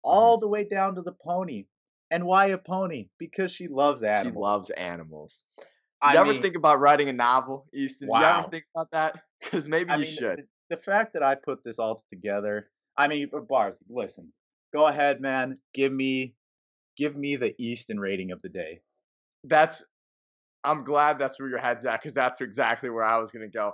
all 0.02 0.38
the 0.38 0.48
way 0.48 0.64
down 0.64 0.96
to 0.96 1.02
the 1.02 1.12
pony. 1.12 1.66
And 2.10 2.24
why 2.26 2.46
a 2.46 2.58
pony? 2.58 3.08
Because 3.18 3.52
she 3.52 3.66
loves 3.68 4.02
animals. 4.02 4.34
she 4.34 4.38
loves 4.38 4.70
animals 4.70 5.44
I 6.04 6.12
you 6.14 6.18
ever 6.20 6.32
mean- 6.32 6.42
think 6.42 6.56
about 6.56 6.80
writing 6.80 7.08
a 7.08 7.12
novel 7.12 7.66
easton 7.72 8.08
you 8.08 8.14
ever 8.16 8.48
think 8.50 8.64
about 8.74 8.90
that 8.92 9.22
because 9.40 9.66
maybe 9.68 9.90
I 9.90 9.96
you 9.96 10.02
mean, 10.02 10.10
should 10.12 10.38
The, 10.70 10.76
the 10.76 10.82
fact 10.82 11.12
that 11.14 11.22
I 11.22 11.34
put 11.34 11.62
this 11.64 11.78
all 11.78 12.04
together, 12.10 12.70
I 12.96 13.08
mean, 13.08 13.30
bars. 13.48 13.82
Listen, 13.88 14.32
go 14.72 14.86
ahead, 14.86 15.20
man. 15.20 15.54
Give 15.72 15.92
me, 15.92 16.34
give 16.96 17.16
me 17.16 17.36
the 17.36 17.54
Easton 17.60 17.98
rating 17.98 18.30
of 18.32 18.40
the 18.42 18.48
day. 18.48 18.80
that's 19.44 19.84
I'm 20.62 20.82
glad 20.84 21.18
that's 21.18 21.38
where 21.38 21.48
your 21.50 21.58
head's 21.58 21.84
at 21.84 22.00
because 22.00 22.14
that's 22.14 22.40
exactly 22.40 22.88
where 22.88 23.04
I 23.04 23.18
was 23.18 23.30
gonna 23.30 23.48
go. 23.48 23.72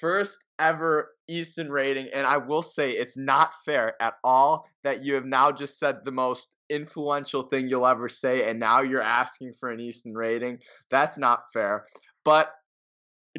First 0.00 0.44
ever 0.58 1.12
Easton 1.28 1.70
rating, 1.70 2.08
and 2.12 2.26
I 2.26 2.36
will 2.36 2.62
say 2.62 2.92
it's 2.92 3.16
not 3.16 3.54
fair 3.64 3.94
at 4.02 4.14
all 4.24 4.66
that 4.82 5.02
you 5.02 5.14
have 5.14 5.24
now 5.24 5.50
just 5.52 5.78
said 5.78 6.04
the 6.04 6.12
most 6.12 6.56
influential 6.68 7.42
thing 7.42 7.68
you'll 7.68 7.86
ever 7.86 8.08
say, 8.08 8.48
and 8.48 8.58
now 8.58 8.82
you're 8.82 9.00
asking 9.00 9.54
for 9.58 9.70
an 9.70 9.80
Easton 9.80 10.14
rating. 10.14 10.58
That's 10.90 11.16
not 11.16 11.44
fair. 11.52 11.86
But 12.24 12.52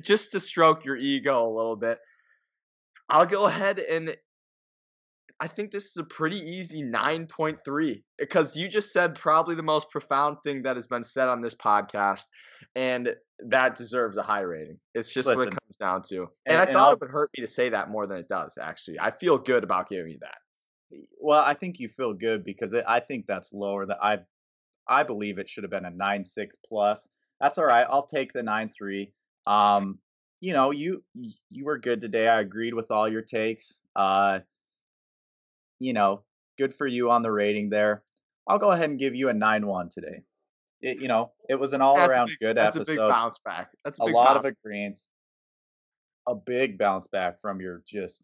just 0.01 0.31
to 0.31 0.39
stroke 0.39 0.85
your 0.85 0.97
ego 0.97 1.45
a 1.45 1.55
little 1.55 1.75
bit, 1.75 1.99
I'll 3.09 3.25
go 3.25 3.45
ahead 3.45 3.79
and 3.79 4.15
I 5.39 5.47
think 5.47 5.71
this 5.71 5.85
is 5.87 5.97
a 5.97 6.03
pretty 6.03 6.39
easy 6.39 6.81
9.3 6.81 8.01
because 8.17 8.55
you 8.55 8.69
just 8.69 8.93
said 8.93 9.15
probably 9.15 9.55
the 9.55 9.63
most 9.63 9.89
profound 9.89 10.37
thing 10.43 10.63
that 10.63 10.77
has 10.77 10.87
been 10.87 11.03
said 11.03 11.27
on 11.27 11.41
this 11.41 11.55
podcast, 11.55 12.27
and 12.75 13.13
that 13.39 13.75
deserves 13.75 14.15
a 14.15 14.21
high 14.23 14.41
rating. 14.41 14.79
It's 14.93 15.13
just 15.13 15.27
what 15.27 15.47
it 15.47 15.51
comes 15.51 15.75
down 15.77 16.03
to. 16.03 16.29
And, 16.45 16.59
and- 16.59 16.69
I 16.69 16.71
thought 16.71 16.93
it 16.93 17.01
would 17.01 17.09
hurt 17.09 17.31
me 17.37 17.43
to 17.43 17.51
say 17.51 17.67
that 17.69 17.89
more 17.89 18.07
than 18.07 18.17
it 18.17 18.29
does, 18.29 18.57
actually. 18.61 18.99
I 18.99 19.11
feel 19.11 19.37
good 19.37 19.63
about 19.65 19.89
giving 19.89 20.13
you 20.13 20.19
that. 20.21 20.37
Well, 21.19 21.43
I 21.43 21.53
think 21.53 21.79
you 21.79 21.89
feel 21.89 22.13
good 22.13 22.45
because 22.45 22.71
it, 22.73 22.85
I 22.87 23.01
think 23.01 23.25
that's 23.27 23.51
lower. 23.51 23.85
That 23.85 23.97
I, 24.01 24.19
I 24.87 25.03
believe 25.03 25.37
it 25.37 25.49
should 25.49 25.63
have 25.63 25.71
been 25.71 25.85
a 25.85 25.89
nine 25.91 26.23
six 26.23 26.55
plus. 26.65 27.09
That's 27.41 27.57
all 27.57 27.65
right. 27.65 27.85
I'll 27.89 28.05
take 28.05 28.31
the 28.31 28.43
nine 28.43 28.69
three. 28.69 29.11
Um, 29.45 29.99
you 30.39 30.53
know, 30.53 30.71
you 30.71 31.03
you 31.51 31.65
were 31.65 31.77
good 31.77 32.01
today. 32.01 32.29
I 32.29 32.39
agreed 32.39 32.73
with 32.73 32.91
all 32.91 33.09
your 33.09 33.23
takes. 33.23 33.79
Uh, 33.95 34.39
you 35.79 35.93
know, 35.93 36.23
good 36.57 36.73
for 36.73 36.87
you 36.87 37.11
on 37.11 37.21
the 37.21 37.31
rating 37.31 37.69
there. 37.69 38.03
I'll 38.47 38.59
go 38.59 38.71
ahead 38.71 38.89
and 38.89 38.99
give 38.99 39.15
you 39.15 39.29
a 39.29 39.33
nine 39.33 39.65
one 39.65 39.89
today. 39.89 40.21
It, 40.81 41.01
you 41.01 41.07
know, 41.07 41.31
it 41.49 41.55
was 41.55 41.73
an 41.73 41.81
all 41.81 41.97
around 41.97 42.31
good 42.39 42.57
That's 42.57 42.75
episode. 42.75 42.79
That's 42.79 42.89
a 42.89 43.01
big 43.01 43.09
bounce 43.09 43.39
back. 43.39 43.69
That's 43.83 43.99
a, 43.99 44.03
a 44.03 44.05
big 44.07 44.15
lot 44.15 44.37
of 44.37 44.43
bounce. 44.43 44.55
agreements. 44.63 45.07
A 46.27 46.35
big 46.35 46.77
bounce 46.77 47.07
back 47.07 47.41
from 47.41 47.61
your 47.61 47.81
just 47.87 48.23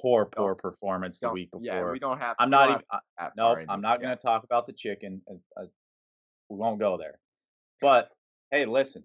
poor, 0.00 0.26
poor 0.26 0.54
performance 0.54 1.20
the 1.20 1.30
week 1.30 1.50
before. 1.50 1.64
Yeah, 1.64 1.90
we 1.90 1.98
don't 1.98 2.18
have. 2.18 2.36
I'm 2.38 2.50
not 2.50 2.70
even. 2.70 2.82
have 3.16 3.32
No, 3.36 3.54
into 3.54 3.70
I'm 3.70 3.80
not 3.80 4.00
going 4.00 4.16
to 4.16 4.22
talk 4.22 4.44
about 4.44 4.66
the 4.66 4.72
chicken. 4.72 5.20
uh, 5.30 5.34
uh, 5.60 5.66
we 6.48 6.56
won't 6.56 6.78
go 6.78 6.96
there. 6.96 7.18
But 7.80 8.10
hey, 8.50 8.64
listen. 8.64 9.04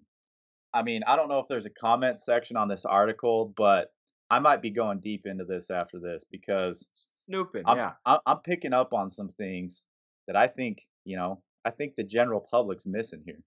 I 0.73 0.81
mean, 0.81 1.03
I 1.05 1.15
don't 1.15 1.29
know 1.29 1.39
if 1.39 1.47
there's 1.47 1.65
a 1.65 1.69
comment 1.69 2.19
section 2.19 2.57
on 2.57 2.67
this 2.67 2.85
article, 2.85 3.53
but 3.55 3.91
I 4.29 4.39
might 4.39 4.61
be 4.61 4.71
going 4.71 4.99
deep 4.99 5.25
into 5.25 5.45
this 5.45 5.69
after 5.69 5.99
this 5.99 6.23
because 6.29 6.87
Snooping, 7.15 7.63
I'm, 7.65 7.77
yeah. 7.77 7.91
I'm, 8.05 8.39
picking 8.39 8.73
up 8.73 8.93
on 8.93 9.09
some 9.09 9.29
things 9.29 9.83
that 10.27 10.35
I 10.35 10.47
think, 10.47 10.81
you 11.05 11.17
know, 11.17 11.41
I 11.65 11.69
think 11.69 11.95
the 11.95 12.03
general 12.03 12.39
public's 12.39 12.85
missing 12.85 13.21
here. 13.25 13.39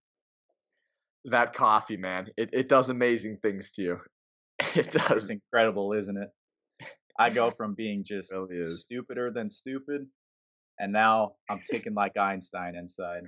That 1.25 1.55
coffee, 1.55 1.97
man. 1.97 2.29
It 2.37 2.51
it 2.53 2.69
does 2.69 2.89
amazing 2.89 3.39
things 3.39 3.73
to 3.73 3.83
you. 3.83 4.01
It 4.77 4.87
It's 4.95 5.09
does. 5.09 5.31
incredible, 5.31 5.93
isn't 5.93 6.17
it? 6.17 6.29
I 7.19 7.31
go 7.31 7.51
from 7.51 7.75
being 7.75 8.05
just 8.05 8.33
really 8.33 8.63
stupider 8.63 9.31
than 9.31 9.51
stupid, 9.51 10.07
and 10.79 10.93
now 10.93 11.33
I'm 11.51 11.61
ticking 11.71 11.95
like 11.95 12.17
Einstein 12.17 12.77
inside. 12.77 13.23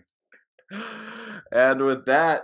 And 1.51 1.81
with 1.83 2.05
that, 2.07 2.43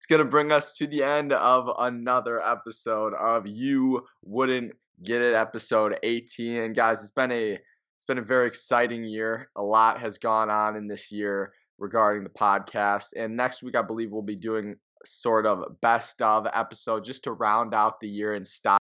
it's 0.00 0.06
gonna 0.06 0.24
bring 0.24 0.50
us 0.50 0.72
to 0.78 0.86
the 0.86 1.02
end 1.02 1.34
of 1.34 1.70
another 1.78 2.42
episode 2.42 3.12
of 3.12 3.46
You 3.46 4.06
Wouldn't 4.24 4.72
Get 5.02 5.20
It, 5.20 5.34
episode 5.34 5.98
18. 6.02 6.56
And 6.56 6.74
guys, 6.74 7.02
it's 7.02 7.10
been 7.10 7.30
a 7.30 7.52
it's 7.52 8.06
been 8.08 8.16
a 8.16 8.22
very 8.22 8.46
exciting 8.46 9.04
year. 9.04 9.50
A 9.56 9.62
lot 9.62 10.00
has 10.00 10.16
gone 10.16 10.48
on 10.48 10.74
in 10.74 10.88
this 10.88 11.12
year 11.12 11.52
regarding 11.78 12.24
the 12.24 12.30
podcast. 12.30 13.08
And 13.14 13.36
next 13.36 13.62
week, 13.62 13.74
I 13.74 13.82
believe 13.82 14.10
we'll 14.10 14.22
be 14.22 14.36
doing 14.36 14.76
sort 15.04 15.44
of 15.44 15.78
best 15.82 16.22
of 16.22 16.46
episode 16.54 17.04
just 17.04 17.22
to 17.24 17.32
round 17.32 17.74
out 17.74 18.00
the 18.00 18.08
year 18.08 18.32
in 18.32 18.42
style. 18.42 18.78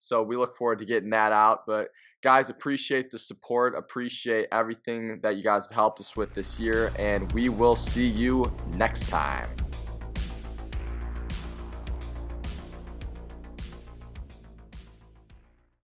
So 0.00 0.22
we 0.22 0.36
look 0.36 0.58
forward 0.58 0.78
to 0.80 0.84
getting 0.84 1.08
that 1.10 1.32
out. 1.32 1.60
But 1.66 1.88
guys, 2.22 2.50
appreciate 2.50 3.10
the 3.10 3.18
support, 3.18 3.74
appreciate 3.78 4.46
everything 4.52 5.20
that 5.22 5.38
you 5.38 5.42
guys 5.42 5.64
have 5.64 5.74
helped 5.74 6.00
us 6.00 6.18
with 6.18 6.34
this 6.34 6.60
year, 6.60 6.92
and 6.98 7.32
we 7.32 7.48
will 7.48 7.76
see 7.76 8.06
you 8.06 8.52
next 8.74 9.08
time. 9.08 9.48